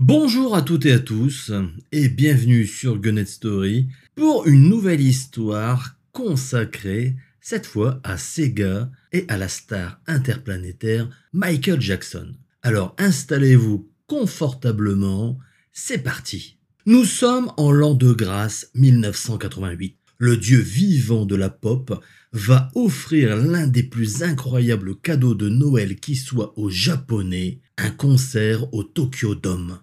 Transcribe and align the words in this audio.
Bonjour 0.00 0.54
à 0.54 0.62
toutes 0.62 0.86
et 0.86 0.92
à 0.92 1.00
tous 1.00 1.50
et 1.90 2.08
bienvenue 2.08 2.68
sur 2.68 3.00
Gunnet 3.00 3.24
Story 3.24 3.88
pour 4.14 4.46
une 4.46 4.68
nouvelle 4.68 5.00
histoire 5.00 5.96
consacrée 6.12 7.16
cette 7.40 7.66
fois 7.66 7.98
à 8.04 8.16
Sega 8.16 8.92
et 9.10 9.24
à 9.26 9.36
la 9.36 9.48
star 9.48 10.00
interplanétaire 10.06 11.10
Michael 11.32 11.80
Jackson. 11.80 12.32
Alors 12.62 12.94
installez-vous 12.96 13.90
confortablement, 14.06 15.36
c'est 15.72 15.98
parti. 15.98 16.58
Nous 16.86 17.04
sommes 17.04 17.50
en 17.56 17.72
l'an 17.72 17.94
de 17.94 18.12
grâce 18.12 18.70
1988. 18.76 19.96
Le 20.18 20.36
dieu 20.36 20.60
vivant 20.60 21.26
de 21.26 21.34
la 21.34 21.50
pop 21.50 22.04
va 22.30 22.70
offrir 22.76 23.34
l'un 23.34 23.66
des 23.66 23.82
plus 23.82 24.22
incroyables 24.22 24.94
cadeaux 25.00 25.34
de 25.34 25.48
Noël 25.48 25.98
qui 25.98 26.14
soit 26.14 26.56
aux 26.56 26.70
Japonais, 26.70 27.58
un 27.76 27.90
concert 27.90 28.72
au 28.72 28.84
Tokyo 28.84 29.34
Dome. 29.34 29.80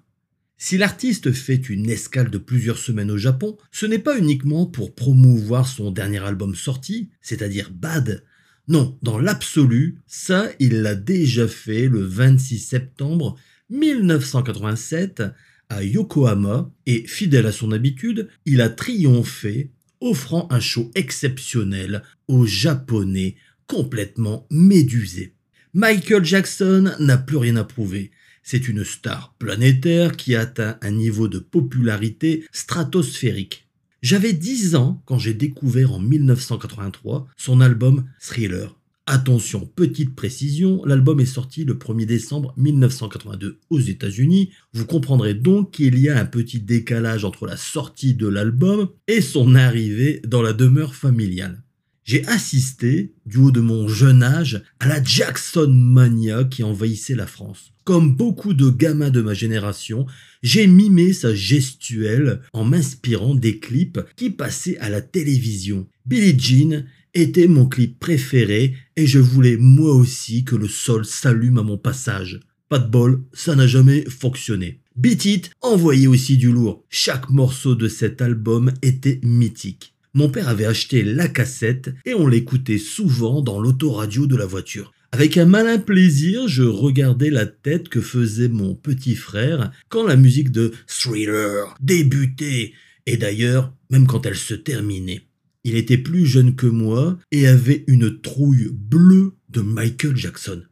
Si 0.57 0.77
l'artiste 0.77 1.33
fait 1.33 1.69
une 1.69 1.89
escale 1.89 2.29
de 2.29 2.37
plusieurs 2.37 2.77
semaines 2.77 3.11
au 3.11 3.17
Japon, 3.17 3.57
ce 3.71 3.85
n'est 3.85 3.99
pas 3.99 4.17
uniquement 4.17 4.65
pour 4.65 4.95
promouvoir 4.95 5.67
son 5.67 5.91
dernier 5.91 6.23
album 6.23 6.55
sorti, 6.55 7.09
c'est-à-dire 7.21 7.71
Bad. 7.71 8.23
Non, 8.67 8.97
dans 9.03 9.19
l'absolu, 9.19 9.99
ça, 10.07 10.49
il 10.59 10.81
l'a 10.81 10.95
déjà 10.95 11.47
fait 11.47 11.87
le 11.87 12.01
26 12.01 12.59
septembre 12.59 13.35
1987 13.69 15.23
à 15.69 15.83
Yokohama 15.83 16.71
et, 16.85 17.05
fidèle 17.05 17.47
à 17.47 17.51
son 17.51 17.71
habitude, 17.71 18.29
il 18.45 18.61
a 18.61 18.69
triomphé, 18.69 19.71
offrant 19.99 20.47
un 20.51 20.59
show 20.59 20.89
exceptionnel 20.95 22.01
aux 22.27 22.45
Japonais 22.45 23.35
complètement 23.67 24.47
médusés. 24.49 25.33
Michael 25.73 26.23
Jackson 26.23 26.93
n'a 26.99 27.17
plus 27.17 27.37
rien 27.37 27.57
à 27.57 27.63
prouver. 27.63 28.11
C'est 28.47 28.67
une 28.67 28.83
star 28.83 29.33
planétaire 29.39 30.15
qui 30.15 30.35
atteint 30.35 30.77
un 30.83 30.91
niveau 30.91 31.27
de 31.27 31.39
popularité 31.39 32.45
stratosphérique. 32.51 33.67
J'avais 34.03 34.33
10 34.33 34.75
ans 34.75 35.01
quand 35.05 35.17
j'ai 35.17 35.33
découvert 35.33 35.93
en 35.93 35.99
1983 35.99 37.27
son 37.37 37.59
album 37.59 38.05
Thriller. 38.19 38.79
Attention, 39.07 39.65
petite 39.75 40.13
précision, 40.13 40.85
l'album 40.85 41.19
est 41.19 41.25
sorti 41.25 41.65
le 41.65 41.73
1er 41.73 42.05
décembre 42.05 42.53
1982 42.57 43.57
aux 43.71 43.79
États-Unis. 43.79 44.51
Vous 44.73 44.85
comprendrez 44.85 45.33
donc 45.33 45.71
qu'il 45.71 45.97
y 45.97 46.09
a 46.09 46.19
un 46.19 46.25
petit 46.25 46.59
décalage 46.59 47.25
entre 47.25 47.47
la 47.47 47.57
sortie 47.57 48.13
de 48.13 48.27
l'album 48.27 48.89
et 49.07 49.21
son 49.21 49.55
arrivée 49.55 50.21
dans 50.23 50.43
la 50.43 50.53
demeure 50.53 50.93
familiale 50.93 51.63
j'ai 52.05 52.23
assisté, 52.27 53.15
du 53.25 53.37
haut 53.37 53.51
de 53.51 53.61
mon 53.61 53.87
jeune 53.87 54.21
âge, 54.21 54.61
à 54.79 54.87
la 54.87 55.03
Jackson 55.03 55.71
Mania 55.71 56.43
qui 56.43 56.61
envahissait 56.61 57.15
la 57.15 57.25
France. 57.25 57.73
Comme 57.85 58.15
beaucoup 58.15 58.55
de 58.55 58.71
gamins 58.71 59.11
de 59.11 59.21
ma 59.21 59.35
génération, 59.35 60.07
j'ai 60.41 60.65
mimé 60.65 61.13
sa 61.13 61.35
gestuelle 61.35 62.41
en 62.51 62.65
m'inspirant 62.65 63.35
des 63.35 63.59
clips 63.59 63.99
qui 64.15 64.31
passaient 64.31 64.79
à 64.79 64.89
la 64.89 65.01
télévision. 65.01 65.87
Billie 66.03 66.37
Jean 66.39 66.83
était 67.13 67.47
mon 67.47 67.67
clip 67.67 67.99
préféré 67.99 68.73
et 68.95 69.05
je 69.05 69.19
voulais 69.19 69.57
moi 69.57 69.93
aussi 69.93 70.43
que 70.43 70.55
le 70.55 70.67
sol 70.67 71.05
s'allume 71.05 71.59
à 71.59 71.63
mon 71.63 71.77
passage. 71.77 72.39
Pas 72.69 72.79
de 72.79 72.89
bol, 72.89 73.21
ça 73.33 73.55
n'a 73.55 73.67
jamais 73.67 74.03
fonctionné. 74.09 74.79
Beat 74.95 75.25
It 75.25 75.51
envoyait 75.61 76.07
aussi 76.07 76.37
du 76.37 76.51
lourd. 76.51 76.83
Chaque 76.89 77.29
morceau 77.29 77.75
de 77.75 77.87
cet 77.87 78.19
album 78.19 78.73
était 78.81 79.19
mythique. 79.21 79.93
Mon 80.15 80.29
père 80.29 80.49
avait 80.49 80.65
acheté 80.65 81.03
la 81.03 81.27
cassette 81.27 81.93
et 82.05 82.15
on 82.15 82.25
l'écoutait 82.25 82.79
souvent 82.79 83.41
dans 83.41 83.59
l'autoradio 83.59 84.25
de 84.25 84.35
la 84.35 84.47
voiture. 84.47 84.94
Avec 85.11 85.37
un 85.37 85.45
malin 85.45 85.77
plaisir, 85.77 86.47
je 86.47 86.63
regardais 86.63 87.29
la 87.29 87.45
tête 87.45 87.89
que 87.89 88.01
faisait 88.01 88.49
mon 88.49 88.75
petit 88.75 89.15
frère 89.15 89.71
quand 89.89 90.05
la 90.05 90.15
musique 90.15 90.51
de 90.51 90.71
Thriller 90.87 91.75
débutait, 91.79 92.73
et 93.05 93.17
d'ailleurs 93.17 93.73
même 93.89 94.07
quand 94.07 94.25
elle 94.25 94.35
se 94.35 94.53
terminait. 94.53 95.21
Il 95.63 95.75
était 95.75 95.97
plus 95.97 96.25
jeune 96.25 96.55
que 96.55 96.67
moi 96.67 97.17
et 97.31 97.47
avait 97.47 97.83
une 97.87 98.19
trouille 98.21 98.69
bleue 98.71 99.33
de 99.49 99.61
Michael 99.61 100.15
Jackson. 100.15 100.63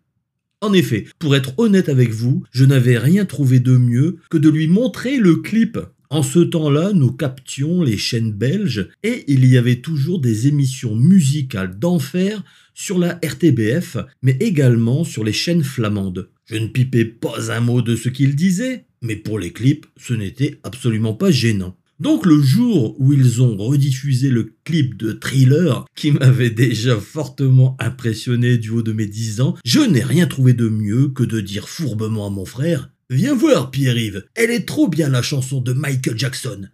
En 0.61 0.73
effet, 0.73 1.05
pour 1.19 1.35
être 1.35 1.57
honnête 1.57 1.89
avec 1.89 2.11
vous, 2.11 2.43
je 2.51 2.63
n'avais 2.63 2.97
rien 2.97 3.25
trouvé 3.25 3.59
de 3.59 3.75
mieux 3.75 4.17
que 4.29 4.37
de 4.37 4.49
lui 4.49 4.67
montrer 4.67 5.17
le 5.17 5.37
clip 5.37 5.77
en 6.13 6.21
ce 6.21 6.37
temps-là, 6.37 6.93
nous 6.93 7.11
captions 7.11 7.81
les 7.81 7.97
chaînes 7.97 8.33
belges 8.33 8.87
et 9.01 9.23
il 9.27 9.47
y 9.47 9.57
avait 9.57 9.81
toujours 9.81 10.19
des 10.19 10.47
émissions 10.47 10.95
musicales 10.95 11.79
d'enfer 11.79 12.43
sur 12.73 12.99
la 12.99 13.19
RTBF, 13.23 13.97
mais 14.21 14.37
également 14.39 15.03
sur 15.03 15.23
les 15.23 15.33
chaînes 15.33 15.63
flamandes. 15.63 16.29
Je 16.45 16.55
ne 16.55 16.67
pipais 16.67 17.05
pas 17.05 17.51
un 17.51 17.59
mot 17.59 17.81
de 17.81 17.95
ce 17.95 18.09
qu'il 18.09 18.35
disait, 18.35 18.85
mais 19.01 19.15
pour 19.15 19.39
les 19.39 19.51
clips, 19.51 19.85
ce 19.97 20.13
n'était 20.13 20.59
absolument 20.63 21.13
pas 21.13 21.31
gênant. 21.31 21.77
Donc 21.99 22.25
le 22.25 22.41
jour 22.41 22.99
où 22.99 23.13
ils 23.13 23.41
ont 23.41 23.55
rediffusé 23.55 24.29
le 24.29 24.55
clip 24.63 24.97
de 24.97 25.13
Thriller, 25.13 25.85
qui 25.95 26.11
m'avait 26.11 26.49
déjà 26.49 26.99
fortement 26.99 27.77
impressionné 27.79 28.57
du 28.57 28.71
haut 28.71 28.81
de 28.81 28.93
mes 28.93 29.05
10 29.05 29.41
ans, 29.41 29.55
je 29.63 29.79
n'ai 29.79 30.03
rien 30.03 30.27
trouvé 30.27 30.53
de 30.53 30.67
mieux 30.67 31.09
que 31.09 31.23
de 31.23 31.39
dire 31.39 31.69
fourbement 31.69 32.27
à 32.27 32.29
mon 32.29 32.45
frère 32.45 32.89
Viens 33.09 33.35
voir, 33.35 33.69
Pierre-Yves, 33.69 34.25
elle 34.33 34.49
est 34.49 34.65
trop 34.65 34.87
bien 34.87 35.09
la 35.09 35.21
chanson 35.21 35.61
de 35.61 35.73
Michael 35.73 36.17
Jackson. 36.17 36.67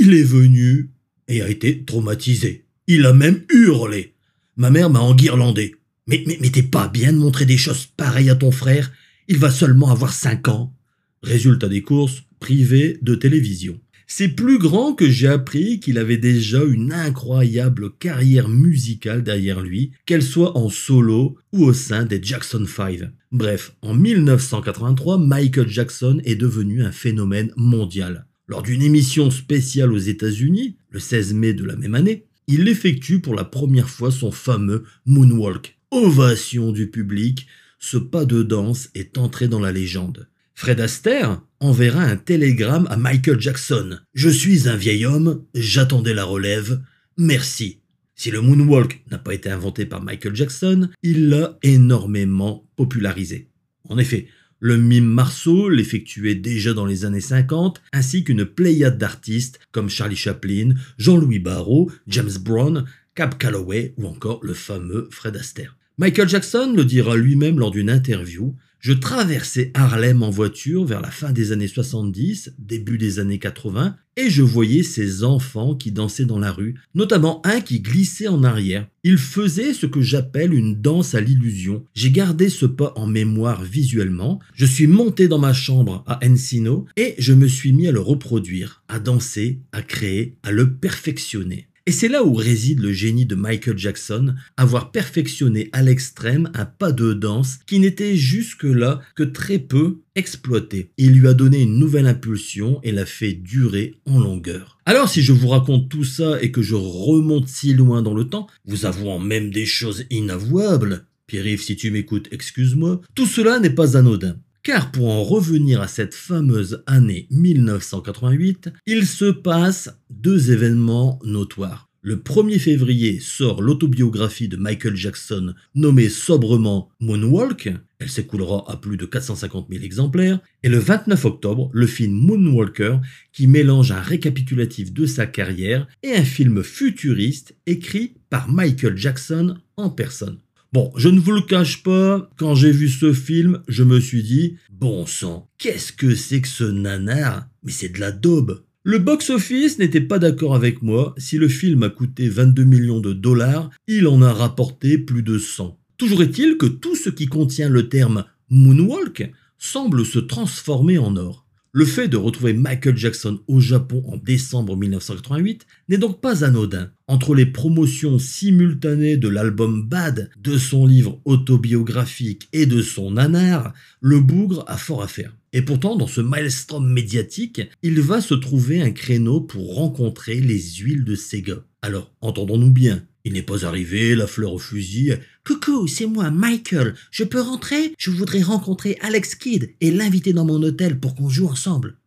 Il 0.00 0.14
est 0.14 0.22
venu 0.22 0.90
et 1.28 1.42
a 1.42 1.50
été 1.50 1.84
traumatisé. 1.84 2.64
Il 2.86 3.04
a 3.04 3.12
même 3.12 3.42
hurlé. 3.50 4.11
Ma 4.56 4.70
mère 4.70 4.90
m'a 4.90 5.00
enguirlandé. 5.00 5.76
Mais, 6.06 6.24
t'es 6.24 6.62
pas 6.62 6.88
bien 6.88 7.12
de 7.12 7.18
montrer 7.18 7.46
des 7.46 7.56
choses 7.56 7.86
pareilles 7.86 8.30
à 8.30 8.34
ton 8.34 8.50
frère? 8.50 8.92
Il 9.28 9.38
va 9.38 9.50
seulement 9.50 9.90
avoir 9.90 10.12
5 10.12 10.48
ans. 10.48 10.74
Résultat 11.22 11.68
des 11.68 11.82
courses 11.82 12.24
privées 12.40 12.98
de 13.02 13.14
télévision. 13.14 13.80
C'est 14.06 14.28
plus 14.28 14.58
grand 14.58 14.92
que 14.92 15.08
j'ai 15.08 15.28
appris 15.28 15.80
qu'il 15.80 15.96
avait 15.96 16.18
déjà 16.18 16.62
une 16.64 16.92
incroyable 16.92 17.96
carrière 17.96 18.48
musicale 18.48 19.22
derrière 19.22 19.62
lui, 19.62 19.92
qu'elle 20.04 20.22
soit 20.22 20.58
en 20.58 20.68
solo 20.68 21.38
ou 21.52 21.64
au 21.64 21.72
sein 21.72 22.04
des 22.04 22.20
Jackson 22.22 22.66
5. 22.66 23.10
Bref, 23.30 23.74
en 23.80 23.94
1983, 23.94 25.16
Michael 25.16 25.68
Jackson 25.68 26.20
est 26.24 26.34
devenu 26.34 26.82
un 26.82 26.92
phénomène 26.92 27.52
mondial. 27.56 28.26
Lors 28.48 28.62
d'une 28.62 28.82
émission 28.82 29.30
spéciale 29.30 29.92
aux 29.92 29.98
États-Unis, 29.98 30.76
le 30.90 31.00
16 31.00 31.32
mai 31.32 31.54
de 31.54 31.64
la 31.64 31.76
même 31.76 31.94
année, 31.94 32.26
il 32.52 32.68
effectue 32.68 33.20
pour 33.20 33.34
la 33.34 33.44
première 33.44 33.88
fois 33.88 34.10
son 34.10 34.30
fameux 34.30 34.84
Moonwalk. 35.06 35.78
Ovation 35.90 36.72
du 36.72 36.90
public, 36.90 37.46
ce 37.78 37.96
pas 37.96 38.24
de 38.24 38.42
danse 38.42 38.90
est 38.94 39.16
entré 39.16 39.48
dans 39.48 39.60
la 39.60 39.72
légende. 39.72 40.28
Fred 40.54 40.80
Astaire 40.80 41.40
enverra 41.60 42.02
un 42.02 42.16
télégramme 42.16 42.86
à 42.90 42.96
Michael 42.96 43.40
Jackson. 43.40 43.98
Je 44.14 44.28
suis 44.28 44.68
un 44.68 44.76
vieil 44.76 45.06
homme, 45.06 45.44
j'attendais 45.54 46.14
la 46.14 46.24
relève, 46.24 46.82
merci. 47.16 47.80
Si 48.14 48.30
le 48.30 48.40
moonwalk 48.42 49.02
n'a 49.10 49.18
pas 49.18 49.34
été 49.34 49.48
inventé 49.48 49.86
par 49.86 50.02
Michael 50.02 50.36
Jackson, 50.36 50.90
il 51.02 51.30
l'a 51.30 51.58
énormément 51.62 52.68
popularisé. 52.76 53.48
En 53.88 53.98
effet, 53.98 54.28
le 54.62 54.78
mime 54.78 55.06
Marceau 55.06 55.68
l'effectuait 55.68 56.36
déjà 56.36 56.72
dans 56.72 56.86
les 56.86 57.04
années 57.04 57.20
50, 57.20 57.82
ainsi 57.92 58.22
qu'une 58.22 58.44
pléiade 58.44 58.96
d'artistes 58.96 59.58
comme 59.72 59.90
Charlie 59.90 60.14
Chaplin, 60.14 60.74
Jean-Louis 60.98 61.40
Barrault, 61.40 61.90
James 62.06 62.30
Brown, 62.40 62.84
Cap 63.16 63.38
Calloway 63.38 63.92
ou 63.96 64.06
encore 64.06 64.38
le 64.44 64.54
fameux 64.54 65.08
Fred 65.10 65.34
Astaire. 65.34 65.76
Michael 65.98 66.28
Jackson 66.28 66.74
le 66.76 66.84
dira 66.84 67.16
lui-même 67.16 67.58
lors 67.58 67.72
d'une 67.72 67.90
interview, 67.90 68.54
je 68.82 68.92
traversais 68.92 69.70
Harlem 69.74 70.24
en 70.24 70.30
voiture 70.30 70.84
vers 70.84 71.00
la 71.00 71.12
fin 71.12 71.30
des 71.30 71.52
années 71.52 71.68
70, 71.68 72.54
début 72.58 72.98
des 72.98 73.20
années 73.20 73.38
80, 73.38 73.94
et 74.16 74.28
je 74.28 74.42
voyais 74.42 74.82
ces 74.82 75.22
enfants 75.22 75.76
qui 75.76 75.92
dansaient 75.92 76.24
dans 76.24 76.40
la 76.40 76.50
rue, 76.50 76.74
notamment 76.96 77.40
un 77.46 77.60
qui 77.60 77.78
glissait 77.78 78.26
en 78.26 78.42
arrière. 78.42 78.88
Il 79.04 79.18
faisait 79.18 79.72
ce 79.72 79.86
que 79.86 80.00
j'appelle 80.00 80.52
une 80.52 80.80
danse 80.80 81.14
à 81.14 81.20
l'illusion. 81.20 81.84
J'ai 81.94 82.10
gardé 82.10 82.48
ce 82.48 82.66
pas 82.66 82.92
en 82.96 83.06
mémoire 83.06 83.62
visuellement, 83.62 84.40
je 84.52 84.66
suis 84.66 84.88
monté 84.88 85.28
dans 85.28 85.38
ma 85.38 85.52
chambre 85.52 86.02
à 86.08 86.18
Encino 86.26 86.86
et 86.96 87.14
je 87.18 87.34
me 87.34 87.46
suis 87.46 87.72
mis 87.72 87.86
à 87.86 87.92
le 87.92 88.00
reproduire, 88.00 88.82
à 88.88 88.98
danser, 88.98 89.60
à 89.70 89.82
créer, 89.82 90.34
à 90.42 90.50
le 90.50 90.74
perfectionner. 90.74 91.68
Et 91.84 91.90
c'est 91.90 92.08
là 92.08 92.22
où 92.22 92.34
réside 92.34 92.78
le 92.78 92.92
génie 92.92 93.26
de 93.26 93.34
Michael 93.34 93.76
Jackson, 93.76 94.36
avoir 94.56 94.92
perfectionné 94.92 95.68
à 95.72 95.82
l'extrême 95.82 96.48
un 96.54 96.64
pas 96.64 96.92
de 96.92 97.12
danse 97.12 97.58
qui 97.66 97.80
n'était 97.80 98.14
jusque-là 98.14 99.00
que 99.16 99.24
très 99.24 99.58
peu 99.58 99.98
exploité. 100.14 100.92
Il 100.96 101.14
lui 101.14 101.26
a 101.26 101.34
donné 101.34 101.62
une 101.62 101.80
nouvelle 101.80 102.06
impulsion 102.06 102.78
et 102.84 102.92
l'a 102.92 103.04
fait 103.04 103.32
durer 103.32 103.96
en 104.06 104.20
longueur. 104.20 104.78
Alors 104.86 105.08
si 105.08 105.22
je 105.22 105.32
vous 105.32 105.48
raconte 105.48 105.88
tout 105.88 106.04
ça 106.04 106.40
et 106.40 106.52
que 106.52 106.62
je 106.62 106.76
remonte 106.76 107.48
si 107.48 107.74
loin 107.74 108.00
dans 108.00 108.14
le 108.14 108.28
temps, 108.28 108.46
vous 108.64 108.86
avouant 108.86 109.18
même 109.18 109.50
des 109.50 109.66
choses 109.66 110.04
inavouables, 110.10 111.06
Pierre-Yves 111.26 111.62
si 111.62 111.74
tu 111.74 111.90
m'écoutes, 111.90 112.28
excuse-moi, 112.30 113.00
tout 113.16 113.26
cela 113.26 113.58
n'est 113.58 113.70
pas 113.70 113.96
anodin. 113.96 114.36
Car 114.62 114.92
pour 114.92 115.08
en 115.08 115.24
revenir 115.24 115.80
à 115.80 115.88
cette 115.88 116.14
fameuse 116.14 116.84
année 116.86 117.26
1988, 117.32 118.70
il 118.86 119.08
se 119.08 119.24
passe 119.24 119.90
deux 120.08 120.52
événements 120.52 121.18
notoires. 121.24 121.88
Le 122.00 122.14
1er 122.14 122.60
février 122.60 123.18
sort 123.18 123.60
l'autobiographie 123.60 124.46
de 124.46 124.56
Michael 124.56 124.94
Jackson 124.94 125.54
nommée 125.74 126.08
sobrement 126.08 126.90
Moonwalk. 127.00 127.72
Elle 127.98 128.08
s'écoulera 128.08 128.64
à 128.70 128.76
plus 128.76 128.96
de 128.96 129.04
450 129.04 129.66
000 129.68 129.82
exemplaires. 129.82 130.38
Et 130.62 130.68
le 130.68 130.78
29 130.78 131.24
octobre, 131.24 131.68
le 131.72 131.86
film 131.88 132.12
Moonwalker 132.12 132.98
qui 133.32 133.48
mélange 133.48 133.90
un 133.90 134.00
récapitulatif 134.00 134.92
de 134.92 135.06
sa 135.06 135.26
carrière 135.26 135.88
et 136.04 136.12
un 136.12 136.24
film 136.24 136.62
futuriste 136.62 137.56
écrit 137.66 138.14
par 138.30 138.48
Michael 138.48 138.96
Jackson 138.96 139.56
en 139.76 139.90
personne. 139.90 140.38
Bon, 140.72 140.90
je 140.96 141.08
ne 141.08 141.20
vous 141.20 141.32
le 141.32 141.42
cache 141.42 141.82
pas, 141.82 142.30
quand 142.36 142.54
j'ai 142.54 142.72
vu 142.72 142.88
ce 142.88 143.12
film, 143.12 143.62
je 143.68 143.82
me 143.82 144.00
suis 144.00 144.22
dit, 144.22 144.56
bon 144.70 145.04
sang, 145.04 145.48
qu'est-ce 145.58 145.92
que 145.92 146.14
c'est 146.14 146.40
que 146.40 146.48
ce 146.48 146.64
nanar? 146.64 147.46
Mais 147.62 147.72
c'est 147.72 147.90
de 147.90 148.00
la 148.00 148.10
daube 148.10 148.62
le 148.84 148.98
box-office 148.98 149.78
n'était 149.78 150.00
pas 150.00 150.18
d'accord 150.18 150.56
avec 150.56 150.82
moi. 150.82 151.14
Si 151.16 151.38
le 151.38 151.46
film 151.46 151.84
a 151.84 151.88
coûté 151.88 152.28
22 152.28 152.64
millions 152.64 152.98
de 152.98 153.12
dollars, 153.12 153.70
il 153.86 154.08
en 154.08 154.22
a 154.22 154.32
rapporté 154.32 154.98
plus 154.98 155.22
de 155.22 155.38
100. 155.38 155.78
Toujours 155.98 156.20
est-il 156.22 156.56
que 156.56 156.66
tout 156.66 156.96
ce 156.96 157.08
qui 157.08 157.26
contient 157.26 157.68
le 157.68 157.88
terme 157.88 158.24
moonwalk 158.50 159.30
semble 159.56 160.04
se 160.04 160.18
transformer 160.18 160.98
en 160.98 161.16
or. 161.16 161.41
Le 161.74 161.86
fait 161.86 162.06
de 162.06 162.18
retrouver 162.18 162.52
Michael 162.52 162.98
Jackson 162.98 163.40
au 163.48 163.58
Japon 163.58 164.02
en 164.06 164.18
décembre 164.18 164.76
1988 164.76 165.66
n'est 165.88 165.96
donc 165.96 166.20
pas 166.20 166.44
anodin. 166.44 166.90
Entre 167.06 167.34
les 167.34 167.46
promotions 167.46 168.18
simultanées 168.18 169.16
de 169.16 169.28
l'album 169.28 169.88
Bad, 169.88 170.28
de 170.36 170.58
son 170.58 170.86
livre 170.86 171.22
autobiographique 171.24 172.46
et 172.52 172.66
de 172.66 172.82
son 172.82 173.12
nanar, 173.12 173.72
le 174.02 174.20
bougre 174.20 174.66
a 174.66 174.76
fort 174.76 175.02
à 175.02 175.08
faire. 175.08 175.34
Et 175.54 175.62
pourtant, 175.62 175.96
dans 175.96 176.06
ce 176.06 176.20
maelstrom 176.20 176.86
médiatique, 176.86 177.62
il 177.82 178.02
va 178.02 178.20
se 178.20 178.34
trouver 178.34 178.82
un 178.82 178.90
créneau 178.90 179.40
pour 179.40 179.74
rencontrer 179.74 180.40
les 180.40 180.60
huiles 180.60 181.04
de 181.04 181.14
Sega. 181.14 181.64
Alors, 181.80 182.14
entendons-nous 182.20 182.70
bien, 182.70 183.02
il 183.24 183.34
n'est 183.34 183.42
pas 183.42 183.64
arrivé, 183.64 184.14
la 184.14 184.26
fleur 184.26 184.52
au 184.52 184.58
fusil. 184.58 185.14
Coucou, 185.46 185.86
c'est 185.86 186.06
moi, 186.06 186.30
Michael. 186.30 186.94
Je 187.10 187.24
peux 187.24 187.40
rentrer? 187.40 187.94
Je 187.98 188.10
voudrais 188.10 188.42
rencontrer 188.42 188.98
Alex 189.00 189.34
Kidd 189.34 189.70
et 189.80 189.90
l'inviter 189.90 190.32
dans 190.32 190.44
mon 190.44 190.62
hôtel 190.62 190.98
pour 190.98 191.14
qu'on 191.14 191.28
joue 191.28 191.46
ensemble. 191.46 191.98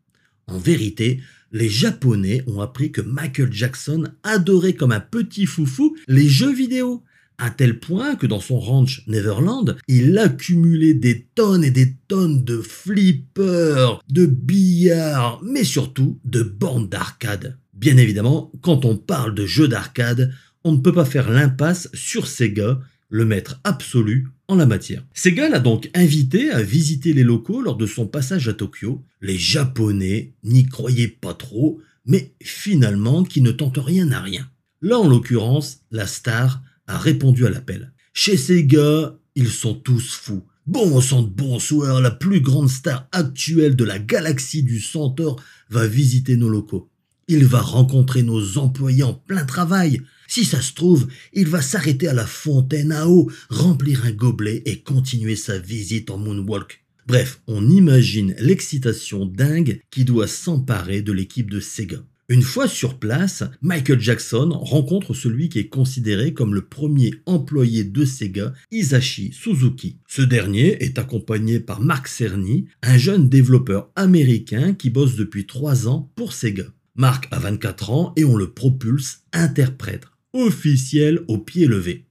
En 0.48 0.58
vérité, 0.58 1.22
les 1.52 1.70
Japonais 1.70 2.44
ont 2.48 2.62
appris 2.62 2.92
que 2.92 3.02
Michael 3.02 3.52
Jackson 3.52 4.04
adorait 4.24 4.74
comme 4.74 4.92
un 4.92 5.00
petit 5.00 5.46
foufou 5.46 5.96
les 6.08 6.28
jeux 6.28 6.54
vidéo, 6.54 7.04
à 7.38 7.50
tel 7.50 7.80
point 7.80 8.16
que 8.16 8.28
dans 8.28 8.40
son 8.40 8.60
ranch 8.60 9.04
Neverland, 9.08 9.78
il 9.88 10.18
accumulait 10.18 10.94
des 10.94 11.28
tonnes 11.36 11.64
et 11.64 11.72
des 11.72 11.96
tonnes 12.08 12.44
de 12.44 12.62
flippers, 12.62 14.02
de 14.10 14.26
billards, 14.26 15.42
mais 15.44 15.64
surtout 15.64 16.20
de 16.24 16.44
bornes 16.44 16.88
d'arcade. 16.88 17.58
Bien 17.74 17.98
évidemment, 17.98 18.52
quand 18.62 18.86
on 18.86 18.96
parle 18.96 19.36
de 19.36 19.46
jeux 19.46 19.68
d'arcade, 19.68 20.34
on 20.66 20.72
ne 20.72 20.80
peut 20.80 20.92
pas 20.92 21.06
faire 21.06 21.30
l'impasse 21.30 21.90
sur 21.94 22.28
Sega, 22.28 22.82
le 23.10 23.24
maître 23.24 23.62
absolu 23.64 24.28
en 24.48 24.56
la 24.56 24.66
matière. 24.66 25.06
Sega 25.14 25.48
l'a 25.48 25.60
donc 25.60 25.92
invité 25.94 26.50
à 26.50 26.62
visiter 26.64 27.14
les 27.14 27.24
locaux 27.24 27.62
lors 27.62 27.78
de 27.78 27.86
son 27.86 28.08
passage 28.08 28.50
à 28.50 28.54
Tokyo. 28.54 29.04
Les 29.22 29.38
Japonais 29.38 30.34
n'y 30.44 30.66
croyaient 30.66 31.08
pas 31.08 31.36
trop, 31.36 31.80
mais 32.08 32.34
finalement 32.42 33.24
qui 33.24 33.42
ne 33.42 33.52
tente 33.52 33.78
rien 33.78 34.12
à 34.12 34.20
rien. 34.20 34.50
Là, 34.82 34.98
en 34.98 35.08
l'occurrence, 35.08 35.82
la 35.92 36.08
star 36.08 36.64
a 36.88 36.98
répondu 36.98 37.46
à 37.46 37.52
l'appel. 37.52 37.94
Chez 38.14 38.36
Sega, 38.36 39.16
ils 39.36 39.52
sont 39.52 39.76
tous 39.76 40.16
fous. 40.16 40.44
Bon 40.66 41.00
sang 41.00 41.22
de 41.22 41.30
bonsoir, 41.30 42.02
la 42.02 42.10
plus 42.10 42.42
grande 42.42 42.70
star 42.70 43.08
actuelle 43.12 43.76
de 43.76 43.84
la 43.84 44.00
galaxie 44.00 44.64
du 44.64 44.80
Centaure 44.80 45.40
va 45.70 45.86
visiter 45.86 46.38
nos 46.38 46.50
locaux. 46.50 46.90
Il 47.28 47.46
va 47.46 47.62
rencontrer 47.62 48.24
nos 48.24 48.58
employés 48.58 49.04
en 49.04 49.14
plein 49.14 49.46
travail. 49.46 50.02
Si 50.27 50.45
ça 50.45 50.62
se 50.62 50.74
trouve, 50.74 51.07
il 51.33 51.48
va 51.48 51.62
s'arrêter 51.62 52.07
à 52.07 52.13
la 52.13 52.25
fontaine 52.25 52.92
à 52.92 53.07
eau, 53.07 53.31
remplir 53.50 54.06
un 54.06 54.12
gobelet 54.12 54.63
et 54.66 54.81
continuer 54.81 55.36
sa 55.36 55.57
visite 55.57 56.10
en 56.10 56.18
moonwalk. 56.18 56.83
Bref, 57.07 57.42
on 57.45 57.69
imagine 57.69 58.36
l'excitation 58.39 59.25
dingue 59.25 59.80
qui 59.92 60.06
doit 60.06 60.27
s'emparer 60.27 61.01
de 61.04 61.12
l'équipe 61.12 61.51
de 61.51 61.60
Sega. 61.60 62.04
Une 62.27 62.42
fois 62.42 62.68
sur 62.68 62.98
place, 62.98 63.44
Michael 63.62 64.00
Jackson 64.00 64.50
rencontre 64.50 65.13
celui 65.13 65.48
qui 65.48 65.60
est 65.60 65.68
considéré 65.68 66.33
comme 66.33 66.56
le 66.56 66.66
premier 66.66 67.13
employé 67.28 67.83
de 67.83 68.04
Sega, 68.04 68.51
Isashi 68.71 69.31
Suzuki. 69.31 70.00
Ce 70.07 70.24
dernier 70.24 70.83
est 70.83 70.98
accompagné 70.98 71.60
par 71.60 71.81
Mark 71.81 72.07
Cerny, 72.07 72.66
un 72.81 72.98
jeune 72.98 73.30
développeur 73.30 73.92
américain 73.95 74.74
qui 74.74 74.89
bosse 74.89 75.16
depuis 75.16 75.45
3 75.45 75.88
ans 75.88 76.12
pour 76.16 76.33
Sega. 76.33 76.66
Mark 76.95 77.28
a 77.30 77.38
24 77.38 77.92
ans 77.92 78.13
et 78.16 78.25
on 78.25 78.36
le 78.36 78.51
propulse 78.51 79.19
interprète 79.31 80.06
officiel 80.36 81.22
au 81.28 81.38
pied 81.38 81.66
levé. 81.66 82.06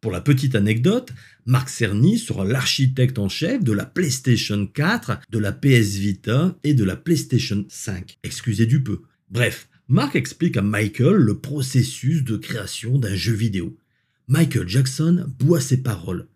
Pour 0.00 0.12
la 0.12 0.20
petite 0.20 0.54
anecdote, 0.54 1.12
Mark 1.46 1.70
Cerny 1.70 2.18
sera 2.18 2.44
l'architecte 2.44 3.18
en 3.18 3.30
chef 3.30 3.64
de 3.64 3.72
la 3.72 3.86
PlayStation 3.86 4.66
4, 4.66 5.20
de 5.30 5.38
la 5.38 5.50
PS 5.50 5.96
Vita 5.96 6.58
et 6.62 6.74
de 6.74 6.84
la 6.84 6.94
PlayStation 6.94 7.64
5. 7.68 8.18
Excusez 8.22 8.66
du 8.66 8.82
peu. 8.82 9.00
Bref, 9.30 9.68
Mark 9.88 10.14
explique 10.14 10.58
à 10.58 10.62
Michael 10.62 11.16
le 11.16 11.38
processus 11.38 12.22
de 12.22 12.36
création 12.36 12.98
d'un 12.98 13.14
jeu 13.14 13.32
vidéo. 13.32 13.78
Michael 14.28 14.68
Jackson 14.68 15.26
boit 15.38 15.60
ses 15.60 15.82
paroles. 15.82 16.28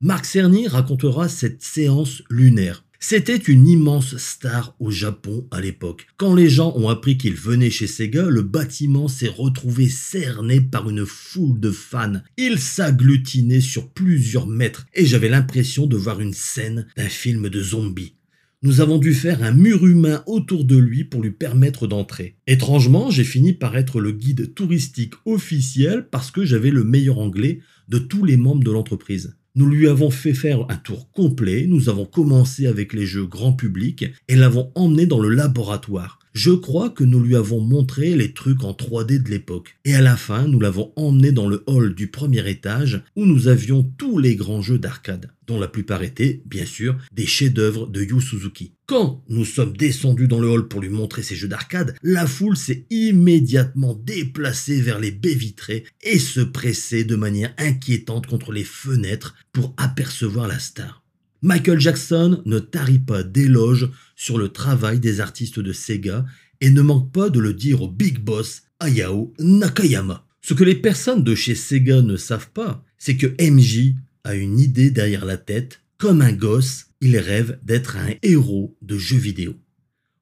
Mark 0.00 0.24
Cerny 0.24 0.66
racontera 0.66 1.28
cette 1.28 1.62
séance 1.62 2.22
lunaire. 2.28 2.83
C'était 3.06 3.36
une 3.36 3.68
immense 3.68 4.16
star 4.16 4.74
au 4.80 4.90
Japon 4.90 5.46
à 5.50 5.60
l'époque. 5.60 6.06
Quand 6.16 6.34
les 6.34 6.48
gens 6.48 6.72
ont 6.74 6.88
appris 6.88 7.18
qu'il 7.18 7.34
venait 7.34 7.68
chez 7.68 7.86
Sega, 7.86 8.24
le 8.30 8.40
bâtiment 8.40 9.08
s'est 9.08 9.28
retrouvé 9.28 9.90
cerné 9.90 10.62
par 10.62 10.88
une 10.88 11.04
foule 11.04 11.60
de 11.60 11.70
fans. 11.70 12.22
Il 12.38 12.58
s'agglutinait 12.58 13.60
sur 13.60 13.90
plusieurs 13.90 14.46
mètres 14.46 14.86
et 14.94 15.04
j'avais 15.04 15.28
l'impression 15.28 15.86
de 15.86 15.98
voir 15.98 16.22
une 16.22 16.32
scène 16.32 16.86
d'un 16.96 17.10
film 17.10 17.50
de 17.50 17.62
zombies. 17.62 18.14
Nous 18.62 18.80
avons 18.80 18.96
dû 18.96 19.12
faire 19.12 19.42
un 19.42 19.52
mur 19.52 19.86
humain 19.86 20.22
autour 20.24 20.64
de 20.64 20.78
lui 20.78 21.04
pour 21.04 21.20
lui 21.20 21.32
permettre 21.32 21.86
d'entrer. 21.86 22.38
Étrangement, 22.46 23.10
j'ai 23.10 23.24
fini 23.24 23.52
par 23.52 23.76
être 23.76 24.00
le 24.00 24.12
guide 24.12 24.54
touristique 24.54 25.12
officiel 25.26 26.08
parce 26.10 26.30
que 26.30 26.46
j'avais 26.46 26.70
le 26.70 26.84
meilleur 26.84 27.18
anglais 27.18 27.60
de 27.86 27.98
tous 27.98 28.24
les 28.24 28.38
membres 28.38 28.64
de 28.64 28.70
l'entreprise. 28.70 29.36
Nous 29.56 29.66
lui 29.66 29.86
avons 29.86 30.10
fait 30.10 30.34
faire 30.34 30.66
un 30.68 30.76
tour 30.76 31.12
complet, 31.12 31.66
nous 31.68 31.88
avons 31.88 32.06
commencé 32.06 32.66
avec 32.66 32.92
les 32.92 33.06
jeux 33.06 33.24
grand 33.24 33.52
public 33.52 34.04
et 34.26 34.34
l'avons 34.34 34.72
emmené 34.74 35.06
dans 35.06 35.20
le 35.20 35.28
laboratoire. 35.28 36.18
Je 36.34 36.50
crois 36.50 36.90
que 36.90 37.04
nous 37.04 37.20
lui 37.20 37.36
avons 37.36 37.60
montré 37.60 38.16
les 38.16 38.32
trucs 38.32 38.64
en 38.64 38.72
3D 38.72 39.22
de 39.22 39.30
l'époque. 39.30 39.76
Et 39.84 39.94
à 39.94 40.00
la 40.00 40.16
fin, 40.16 40.48
nous 40.48 40.58
l'avons 40.58 40.92
emmené 40.96 41.30
dans 41.30 41.48
le 41.48 41.62
hall 41.68 41.94
du 41.94 42.08
premier 42.08 42.50
étage 42.50 43.04
où 43.14 43.24
nous 43.24 43.46
avions 43.46 43.84
tous 43.84 44.18
les 44.18 44.34
grands 44.34 44.60
jeux 44.60 44.80
d'arcade, 44.80 45.30
dont 45.46 45.60
la 45.60 45.68
plupart 45.68 46.02
étaient, 46.02 46.42
bien 46.44 46.66
sûr, 46.66 46.98
des 47.12 47.26
chefs-d'œuvre 47.26 47.86
de 47.86 48.02
Yu 48.02 48.20
Suzuki. 48.20 48.72
Quand 48.86 49.22
nous 49.28 49.44
sommes 49.44 49.76
descendus 49.76 50.26
dans 50.26 50.40
le 50.40 50.48
hall 50.48 50.66
pour 50.66 50.80
lui 50.80 50.88
montrer 50.88 51.22
ces 51.22 51.36
jeux 51.36 51.46
d'arcade, 51.46 51.94
la 52.02 52.26
foule 52.26 52.56
s'est 52.56 52.84
immédiatement 52.90 53.94
déplacée 53.94 54.80
vers 54.80 54.98
les 54.98 55.12
baies 55.12 55.34
vitrées 55.34 55.84
et 56.02 56.18
se 56.18 56.40
pressait 56.40 57.04
de 57.04 57.14
manière 57.14 57.54
inquiétante 57.58 58.26
contre 58.26 58.50
les 58.50 58.64
fenêtres 58.64 59.36
pour 59.52 59.72
apercevoir 59.76 60.48
la 60.48 60.58
star. 60.58 61.03
Michael 61.44 61.78
Jackson 61.78 62.40
ne 62.46 62.58
tarit 62.58 63.00
pas 63.00 63.22
d'éloges 63.22 63.90
sur 64.16 64.38
le 64.38 64.48
travail 64.48 64.98
des 64.98 65.20
artistes 65.20 65.60
de 65.60 65.74
Sega 65.74 66.24
et 66.62 66.70
ne 66.70 66.80
manque 66.80 67.12
pas 67.12 67.28
de 67.28 67.38
le 67.38 67.52
dire 67.52 67.82
au 67.82 67.88
big 67.88 68.18
boss 68.18 68.62
Hayao 68.80 69.34
Nakayama. 69.38 70.26
Ce 70.40 70.54
que 70.54 70.64
les 70.64 70.74
personnes 70.74 71.22
de 71.22 71.34
chez 71.34 71.54
Sega 71.54 72.00
ne 72.00 72.16
savent 72.16 72.48
pas, 72.48 72.82
c'est 72.96 73.18
que 73.18 73.26
MJ 73.38 73.92
a 74.24 74.34
une 74.34 74.58
idée 74.58 74.90
derrière 74.90 75.26
la 75.26 75.36
tête. 75.36 75.82
Comme 75.98 76.22
un 76.22 76.32
gosse, 76.32 76.86
il 77.02 77.18
rêve 77.18 77.58
d'être 77.62 77.98
un 77.98 78.14
héros 78.22 78.74
de 78.80 78.96
jeux 78.96 79.18
vidéo. 79.18 79.54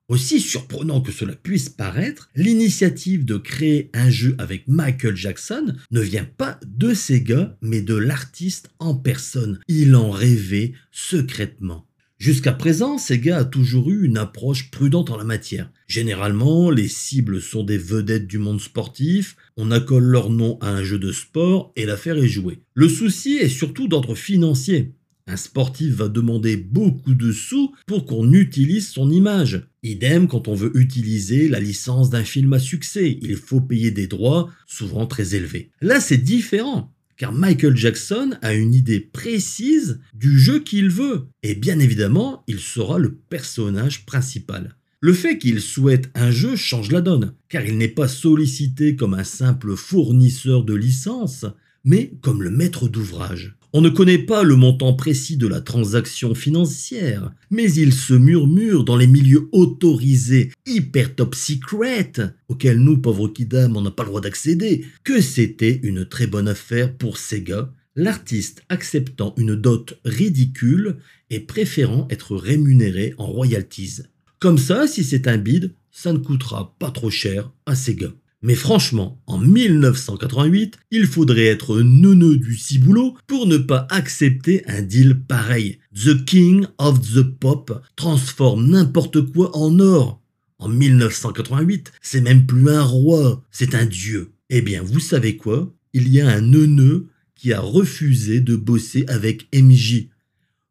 Aussi 0.08 0.40
surprenant 0.40 1.00
que 1.00 1.12
cela 1.12 1.34
puisse 1.34 1.68
paraître, 1.68 2.28
l'initiative 2.34 3.24
de 3.24 3.36
créer 3.36 3.90
un 3.94 4.10
jeu 4.10 4.34
avec 4.38 4.68
Michael 4.68 5.16
Jackson 5.16 5.74
ne 5.90 6.00
vient 6.00 6.24
pas 6.24 6.58
de 6.66 6.92
Sega, 6.92 7.56
mais 7.62 7.80
de 7.80 7.94
l'artiste 7.94 8.70
en 8.78 8.94
personne. 8.94 9.60
Il 9.68 9.94
en 9.94 10.10
rêvait 10.10 10.72
secrètement. 10.90 11.86
Jusqu'à 12.22 12.52
présent, 12.52 12.98
Sega 12.98 13.38
a 13.38 13.44
toujours 13.44 13.90
eu 13.90 14.04
une 14.04 14.16
approche 14.16 14.70
prudente 14.70 15.10
en 15.10 15.16
la 15.16 15.24
matière. 15.24 15.72
Généralement, 15.88 16.70
les 16.70 16.86
cibles 16.86 17.42
sont 17.42 17.64
des 17.64 17.78
vedettes 17.78 18.28
du 18.28 18.38
monde 18.38 18.60
sportif, 18.60 19.34
on 19.56 19.72
accole 19.72 20.04
leur 20.04 20.30
nom 20.30 20.56
à 20.60 20.68
un 20.68 20.84
jeu 20.84 21.00
de 21.00 21.10
sport 21.10 21.72
et 21.74 21.84
l'affaire 21.84 22.18
est 22.18 22.28
jouée. 22.28 22.60
Le 22.74 22.88
souci 22.88 23.38
est 23.38 23.48
surtout 23.48 23.88
d'ordre 23.88 24.14
financier. 24.14 24.94
Un 25.26 25.36
sportif 25.36 25.94
va 25.94 26.08
demander 26.08 26.56
beaucoup 26.56 27.14
de 27.14 27.30
sous 27.30 27.72
pour 27.86 28.06
qu'on 28.06 28.32
utilise 28.32 28.88
son 28.88 29.10
image. 29.10 29.68
Idem 29.84 30.26
quand 30.26 30.48
on 30.48 30.54
veut 30.54 30.76
utiliser 30.76 31.48
la 31.48 31.60
licence 31.60 32.10
d'un 32.10 32.24
film 32.24 32.52
à 32.52 32.58
succès, 32.58 33.18
il 33.22 33.36
faut 33.36 33.60
payer 33.60 33.90
des 33.92 34.08
droits, 34.08 34.50
souvent 34.66 35.06
très 35.06 35.34
élevés. 35.34 35.70
Là 35.80 36.00
c'est 36.00 36.18
différent, 36.18 36.92
car 37.16 37.32
Michael 37.32 37.76
Jackson 37.76 38.36
a 38.42 38.52
une 38.52 38.74
idée 38.74 39.00
précise 39.00 40.00
du 40.12 40.38
jeu 40.38 40.58
qu'il 40.58 40.88
veut, 40.88 41.26
et 41.44 41.54
bien 41.54 41.78
évidemment 41.78 42.42
il 42.48 42.58
sera 42.58 42.98
le 42.98 43.14
personnage 43.14 44.04
principal. 44.04 44.76
Le 45.00 45.12
fait 45.12 45.38
qu'il 45.38 45.60
souhaite 45.60 46.10
un 46.14 46.30
jeu 46.30 46.56
change 46.56 46.90
la 46.90 47.00
donne, 47.00 47.34
car 47.48 47.64
il 47.64 47.78
n'est 47.78 47.88
pas 47.88 48.08
sollicité 48.08 48.96
comme 48.96 49.14
un 49.14 49.24
simple 49.24 49.76
fournisseur 49.76 50.64
de 50.64 50.74
licences, 50.74 51.44
mais 51.84 52.12
comme 52.22 52.42
le 52.42 52.50
maître 52.50 52.88
d'ouvrage. 52.88 53.56
On 53.74 53.80
ne 53.80 53.88
connaît 53.88 54.18
pas 54.18 54.42
le 54.42 54.54
montant 54.54 54.92
précis 54.92 55.38
de 55.38 55.46
la 55.46 55.62
transaction 55.62 56.34
financière, 56.34 57.32
mais 57.50 57.72
il 57.72 57.94
se 57.94 58.12
murmure 58.12 58.84
dans 58.84 58.98
les 58.98 59.06
milieux 59.06 59.48
autorisés, 59.50 60.52
hyper 60.66 61.14
top 61.14 61.34
secret, 61.34 62.12
auxquels 62.48 62.78
nous, 62.78 62.98
pauvres 62.98 63.28
kidam, 63.28 63.74
on 63.74 63.80
n'a 63.80 63.90
pas 63.90 64.02
le 64.02 64.10
droit 64.10 64.20
d'accéder, 64.20 64.84
que 65.04 65.22
c'était 65.22 65.80
une 65.82 66.04
très 66.04 66.26
bonne 66.26 66.48
affaire 66.48 66.94
pour 66.94 67.16
Sega, 67.16 67.72
l'artiste 67.96 68.62
acceptant 68.68 69.34
une 69.38 69.54
dot 69.54 69.98
ridicule 70.04 70.98
et 71.30 71.40
préférant 71.40 72.06
être 72.10 72.36
rémunéré 72.36 73.14
en 73.16 73.24
royalties. 73.24 74.02
Comme 74.38 74.58
ça, 74.58 74.86
si 74.86 75.02
c'est 75.02 75.26
un 75.28 75.38
bid, 75.38 75.72
ça 75.90 76.12
ne 76.12 76.18
coûtera 76.18 76.76
pas 76.78 76.90
trop 76.90 77.10
cher 77.10 77.50
à 77.64 77.74
Sega. 77.74 78.12
Mais 78.42 78.56
franchement, 78.56 79.22
en 79.26 79.38
1988, 79.38 80.76
il 80.90 81.06
faudrait 81.06 81.46
être 81.46 81.80
neuneux 81.80 82.36
du 82.36 82.56
ciboulot 82.56 83.16
pour 83.28 83.46
ne 83.46 83.56
pas 83.56 83.86
accepter 83.88 84.64
un 84.66 84.82
deal 84.82 85.20
pareil. 85.20 85.78
The 85.94 86.24
King 86.24 86.66
of 86.78 87.00
the 87.14 87.22
Pop 87.22 87.80
transforme 87.94 88.68
n'importe 88.68 89.20
quoi 89.32 89.56
en 89.56 89.78
or. 89.78 90.20
En 90.58 90.68
1988, 90.68 91.92
c'est 92.02 92.20
même 92.20 92.46
plus 92.46 92.68
un 92.68 92.82
roi, 92.82 93.44
c'est 93.52 93.76
un 93.76 93.86
dieu. 93.86 94.32
Eh 94.50 94.60
bien, 94.60 94.82
vous 94.82 95.00
savez 95.00 95.36
quoi? 95.36 95.72
Il 95.92 96.08
y 96.08 96.20
a 96.20 96.28
un 96.28 96.40
neuneux 96.40 97.08
qui 97.36 97.52
a 97.52 97.60
refusé 97.60 98.40
de 98.40 98.56
bosser 98.56 99.04
avec 99.08 99.46
MJ. 99.54 100.08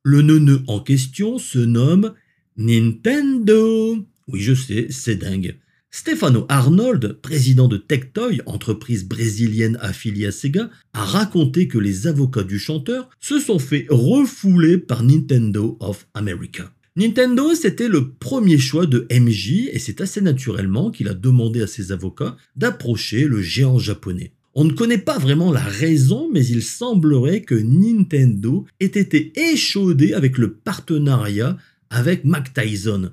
Le 0.03 0.21
neuneux 0.21 0.61
en 0.67 0.79
question 0.79 1.37
se 1.37 1.59
nomme 1.59 2.13
Nintendo. 2.57 3.97
Oui, 4.27 4.41
je 4.41 4.53
sais, 4.53 4.87
c'est 4.89 5.15
dingue. 5.15 5.57
Stefano 5.93 6.45
Arnold, 6.47 7.19
président 7.21 7.67
de 7.67 7.75
Tectoy, 7.75 8.41
entreprise 8.45 9.05
brésilienne 9.05 9.77
affiliée 9.81 10.27
à 10.27 10.31
Sega, 10.31 10.69
a 10.93 11.03
raconté 11.03 11.67
que 11.67 11.77
les 11.77 12.07
avocats 12.07 12.43
du 12.43 12.59
chanteur 12.59 13.09
se 13.19 13.39
sont 13.39 13.59
fait 13.59 13.87
refouler 13.89 14.77
par 14.77 15.03
Nintendo 15.03 15.77
of 15.81 16.07
America. 16.13 16.71
Nintendo, 16.95 17.53
c'était 17.55 17.89
le 17.89 18.11
premier 18.11 18.57
choix 18.57 18.85
de 18.85 19.05
MJ 19.11 19.67
et 19.71 19.79
c'est 19.79 19.99
assez 19.99 20.21
naturellement 20.21 20.91
qu'il 20.91 21.09
a 21.09 21.13
demandé 21.13 21.61
à 21.61 21.67
ses 21.67 21.91
avocats 21.91 22.37
d'approcher 22.55 23.25
le 23.25 23.41
géant 23.41 23.77
japonais. 23.77 24.31
On 24.55 24.63
ne 24.63 24.73
connaît 24.73 24.97
pas 24.97 25.17
vraiment 25.17 25.51
la 25.51 25.63
raison, 25.63 26.29
mais 26.31 26.45
il 26.45 26.63
semblerait 26.63 27.41
que 27.41 27.55
Nintendo 27.55 28.65
ait 28.79 28.85
été 28.85 29.33
échaudé 29.51 30.13
avec 30.13 30.37
le 30.37 30.53
partenariat 30.53 31.57
avec 31.89 32.23
Mac 32.23 32.53
Tyson, 32.53 33.11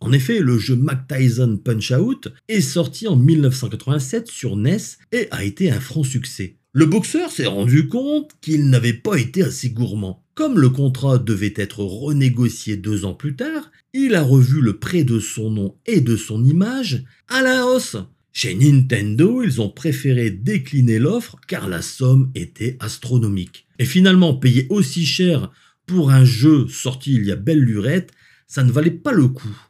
en 0.00 0.12
effet, 0.12 0.40
le 0.40 0.58
jeu 0.58 0.76
Mac 0.76 1.06
Tyson 1.08 1.60
Punch-Out 1.62 2.28
est 2.48 2.62
sorti 2.62 3.06
en 3.06 3.16
1987 3.16 4.28
sur 4.28 4.56
NES 4.56 4.78
et 5.12 5.28
a 5.30 5.44
été 5.44 5.70
un 5.70 5.80
franc 5.80 6.04
succès. 6.04 6.56
Le 6.72 6.86
boxeur 6.86 7.30
s'est 7.30 7.46
rendu 7.46 7.86
compte 7.86 8.30
qu'il 8.40 8.70
n'avait 8.70 8.94
pas 8.94 9.16
été 9.16 9.42
assez 9.42 9.70
gourmand. 9.70 10.24
Comme 10.34 10.58
le 10.58 10.70
contrat 10.70 11.18
devait 11.18 11.52
être 11.56 11.84
renégocié 11.84 12.76
deux 12.76 13.04
ans 13.04 13.12
plus 13.12 13.36
tard, 13.36 13.70
il 13.92 14.14
a 14.14 14.22
revu 14.22 14.62
le 14.62 14.78
prêt 14.78 15.04
de 15.04 15.20
son 15.20 15.50
nom 15.50 15.76
et 15.84 16.00
de 16.00 16.16
son 16.16 16.44
image 16.44 17.04
à 17.28 17.42
la 17.42 17.66
hausse. 17.66 17.96
Chez 18.32 18.54
Nintendo, 18.54 19.42
ils 19.42 19.60
ont 19.60 19.68
préféré 19.68 20.30
décliner 20.30 20.98
l'offre 20.98 21.36
car 21.46 21.68
la 21.68 21.82
somme 21.82 22.30
était 22.34 22.76
astronomique. 22.80 23.66
Et 23.78 23.84
finalement, 23.84 24.34
payer 24.34 24.66
aussi 24.70 25.04
cher 25.04 25.50
pour 25.86 26.10
un 26.10 26.24
jeu 26.24 26.68
sorti 26.68 27.14
il 27.14 27.26
y 27.26 27.32
a 27.32 27.36
belle 27.36 27.60
lurette, 27.60 28.12
ça 28.46 28.62
ne 28.62 28.72
valait 28.72 28.90
pas 28.90 29.12
le 29.12 29.28
coup. 29.28 29.69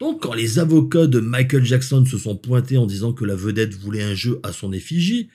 Donc 0.00 0.22
quand 0.22 0.34
les 0.34 0.58
avocats 0.60 1.08
de 1.08 1.18
Michael 1.18 1.64
Jackson 1.64 2.04
se 2.04 2.18
sont 2.18 2.36
pointés 2.36 2.76
en 2.76 2.86
disant 2.86 3.12
que 3.12 3.24
la 3.24 3.34
vedette 3.34 3.74
voulait 3.74 4.02
un 4.02 4.14
jeu 4.14 4.38
à 4.44 4.52
son 4.52 4.72
effigie, 4.72 5.28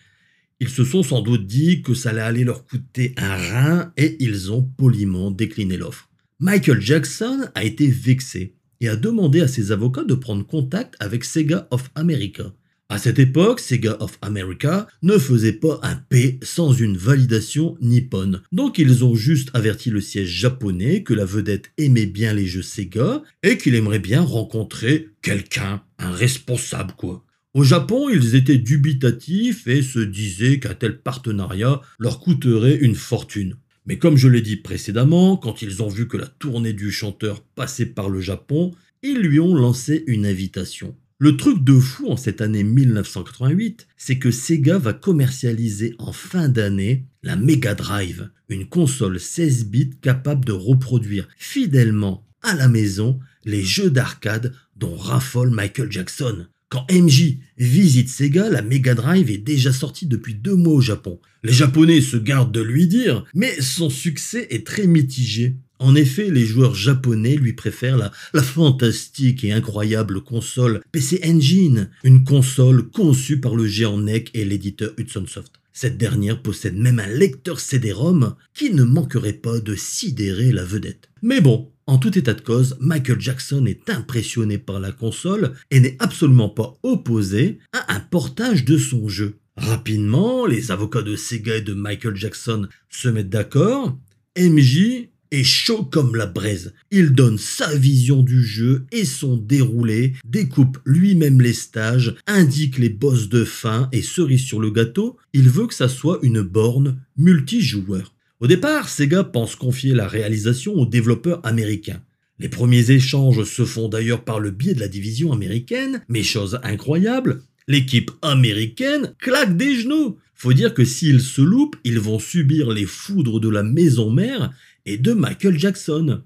ils 0.62 0.70
se 0.70 0.86
sont 0.86 1.04
sans 1.04 1.22
doute 1.22 1.46
dit 1.46 1.82
que 1.82 1.94
ça 1.94 2.12
allait 2.12 2.46
leur 2.46 2.66
coûter 2.66 3.14
un 3.18 3.36
rein 3.36 3.94
et 3.98 4.16
ils 4.24 4.52
ont 4.52 4.64
poliment 4.64 5.32
décliné 5.32 5.76
l'offre. 5.76 6.10
Michael 6.40 6.82
Jackson 6.82 7.50
a 7.56 7.64
été 7.66 7.88
vexé 7.88 8.56
et 8.80 8.88
a 8.88 8.96
demandé 8.96 9.42
à 9.42 9.48
ses 9.50 9.74
avocats 9.74 10.06
de 10.06 10.16
prendre 10.16 10.46
contact 10.46 10.96
avec 11.00 11.26
Sega 11.26 11.68
of 11.72 11.92
America. 11.96 12.54
À 12.94 13.00
cette 13.00 13.18
époque, 13.18 13.60
Sega 13.60 13.98
of 14.02 14.20
America 14.22 14.86
ne 15.02 15.18
faisait 15.18 15.54
pas 15.54 15.80
un 15.82 15.96
P 15.96 16.38
sans 16.44 16.74
une 16.74 16.96
validation 16.96 17.76
nippone. 17.82 18.44
Donc 18.52 18.78
ils 18.78 19.04
ont 19.04 19.16
juste 19.16 19.50
averti 19.56 19.90
le 19.90 20.00
siège 20.00 20.30
japonais 20.30 21.02
que 21.02 21.16
la 21.16 21.26
vedette 21.26 21.72
aimait 21.80 22.06
bien 22.06 22.36
les 22.36 22.46
jeux 22.46 22.62
Sega 22.62 23.24
et 23.42 23.58
qu'il 23.58 23.74
aimerait 23.74 23.98
bien 23.98 24.22
rencontrer 24.22 25.10
quelqu'un, 25.24 25.82
un 25.98 26.12
responsable 26.12 26.94
quoi. 26.96 27.26
Au 27.56 27.64
Japon, 27.64 28.10
ils 28.10 28.36
étaient 28.36 28.60
dubitatifs 28.60 29.66
et 29.66 29.82
se 29.82 29.98
disaient 29.98 30.60
qu'un 30.60 30.76
tel 30.76 31.00
partenariat 31.00 31.82
leur 31.98 32.20
coûterait 32.20 32.76
une 32.76 32.94
fortune. 32.94 33.56
Mais 33.88 33.98
comme 33.98 34.18
je 34.18 34.28
l'ai 34.28 34.42
dit 34.42 34.58
précédemment, 34.58 35.36
quand 35.36 35.64
ils 35.64 35.82
ont 35.82 35.90
vu 35.90 36.08
que 36.08 36.18
la 36.18 36.28
tournée 36.28 36.74
du 36.74 36.92
chanteur 36.92 37.42
passait 37.56 37.88
par 37.88 38.08
le 38.08 38.22
Japon, 38.22 38.72
ils 39.02 39.20
lui 39.20 39.40
ont 39.40 39.56
lancé 39.56 40.04
une 40.06 40.28
invitation. 40.28 40.96
Le 41.24 41.38
truc 41.38 41.64
de 41.64 41.80
fou 41.80 42.10
en 42.10 42.18
cette 42.18 42.42
année 42.42 42.66
1988, 42.66 43.88
c'est 43.96 44.20
que 44.20 44.30
Sega 44.30 44.78
va 44.78 44.92
commercialiser 44.92 45.96
en 45.98 46.12
fin 46.12 46.50
d'année 46.50 47.06
la 47.22 47.38
Mega 47.38 47.76
Drive, 47.76 48.30
une 48.50 48.68
console 48.68 49.22
16 49.22 49.68
bits 49.68 49.92
capable 50.02 50.44
de 50.44 50.52
reproduire 50.52 51.30
fidèlement 51.38 52.28
à 52.42 52.56
la 52.56 52.68
maison 52.68 53.22
les 53.46 53.64
jeux 53.64 53.90
d'arcade 53.90 54.54
dont 54.76 54.98
raffole 54.98 55.50
Michael 55.52 55.90
Jackson. 55.90 56.48
Quand 56.68 56.86
MJ 56.92 57.38
visite 57.58 58.10
Sega, 58.10 58.50
la 58.50 58.62
Mega 58.62 58.94
Drive 58.94 59.32
est 59.32 59.38
déjà 59.38 59.72
sortie 59.72 60.08
depuis 60.08 60.36
deux 60.36 60.56
mois 60.56 60.74
au 60.74 60.82
Japon. 60.82 61.22
Les 61.42 61.54
Japonais 61.54 62.02
se 62.02 62.18
gardent 62.18 62.52
de 62.52 62.60
lui 62.60 62.86
dire, 62.86 63.24
mais 63.34 63.62
son 63.62 63.90
succès 63.90 64.48
est 64.50 64.68
très 64.68 64.88
mitigé. 64.88 65.56
En 65.84 65.96
effet, 65.96 66.32
les 66.32 66.46
joueurs 66.46 66.76
japonais 66.76 67.36
lui 67.36 67.52
préfèrent 67.52 67.98
la, 67.98 68.42
fantastique 68.42 69.44
et 69.44 69.52
incroyable 69.52 70.22
console 70.22 70.82
PC 70.94 71.20
Engine, 71.26 71.90
une 72.06 72.24
console 72.24 72.90
conçue 72.90 73.42
par 73.42 73.54
le 73.54 73.68
géant 73.68 73.98
NEC 73.98 74.32
et 74.34 74.46
l'éditeur 74.46 74.94
Hudson 74.98 75.26
Soft. 75.28 75.52
Cette 75.74 75.98
dernière 75.98 76.42
possède 76.42 76.78
même 76.78 77.00
un 77.00 77.08
lecteur 77.08 77.60
CD-ROM 77.60 78.34
qui 78.54 78.74
ne 78.74 78.84
manquerait 78.84 79.34
pas 79.34 79.60
de 79.60 79.76
sidérer 79.76 80.54
la 80.54 80.64
vedette. 80.64 81.10
Mais 81.22 81.42
bon, 81.42 81.70
en 81.86 81.98
tout 81.98 82.18
état 82.18 82.34
de 82.34 82.40
cause, 82.40 82.78
Michael 82.80 83.20
Jackson 83.20 83.66
est 83.66 83.90
impressionné 83.90 84.58
par 84.58 84.80
la 84.80 84.94
console 84.94 85.52
et 85.70 85.82
n'est 85.82 85.98
absolument 86.00 86.50
pas 86.50 86.78
opposé 86.84 87.60
à 87.74 87.94
un 87.94 88.00
portage 88.00 88.64
de 88.64 88.78
son 88.78 89.10
jeu. 89.10 89.36
Rapidement, 89.58 90.46
les 90.46 90.72
avocats 90.72 91.02
de 91.02 91.18
Sega 91.18 91.58
et 91.58 91.62
de 91.62 91.74
Michael 91.74 92.16
Jackson 92.16 92.70
se 92.88 93.10
mettent 93.10 93.30
d'accord. 93.30 93.98
MJ 94.38 95.10
chaud 95.42 95.84
comme 95.84 96.16
la 96.16 96.28
braise. 96.28 96.76
Il 96.92 97.14
donne 97.14 97.40
sa 97.40 97.74
vision 97.74 98.22
du 98.22 98.44
jeu 98.44 98.86
et 98.92 99.06
son 99.06 99.36
déroulé, 99.36 100.14
découpe 100.24 100.78
lui-même 100.86 101.42
les 101.42 101.54
stages, 101.54 102.16
indique 102.28 102.78
les 102.78 102.90
boss 102.90 103.30
de 103.30 103.44
fin 103.44 103.90
et 103.92 104.04
cerise 104.04 104.44
sur 104.44 104.60
le 104.60 104.70
gâteau, 104.70 105.18
il 105.34 105.50
veut 105.50 105.66
que 105.66 105.74
ça 105.74 105.90
soit 105.90 106.20
une 106.22 106.44
borne 106.44 107.00
multijoueur. 107.18 108.14
Au 108.40 108.46
départ, 108.46 108.90
Sega 108.90 109.24
pense 109.24 109.56
confier 109.56 109.96
la 109.96 110.08
réalisation 110.08 110.74
aux 110.74 110.86
développeurs 110.86 111.40
américains. 111.44 112.02
Les 112.40 112.50
premiers 112.50 112.92
échanges 112.92 113.44
se 113.44 113.64
font 113.64 113.88
d'ailleurs 113.88 114.24
par 114.24 114.40
le 114.40 114.52
biais 114.52 114.74
de 114.74 114.80
la 114.80 114.88
division 114.88 115.32
américaine, 115.32 116.04
mais 116.10 116.24
chose 116.24 116.60
incroyable, 116.64 117.42
l'équipe 117.68 118.12
américaine 118.22 119.14
claque 119.18 119.56
des 119.56 119.76
genoux. 119.76 120.18
Faut 120.36 120.52
dire 120.52 120.74
que 120.74 120.84
s'ils 120.84 121.22
se 121.22 121.42
loupent, 121.42 121.78
ils 121.86 122.00
vont 122.00 122.20
subir 122.20 122.72
les 122.72 122.86
foudres 122.86 123.40
de 123.40 123.48
la 123.48 123.64
maison 123.64 124.12
mère 124.12 124.52
et 124.86 124.98
de 124.98 125.14
Michael 125.14 125.58
Jackson. 125.58 126.22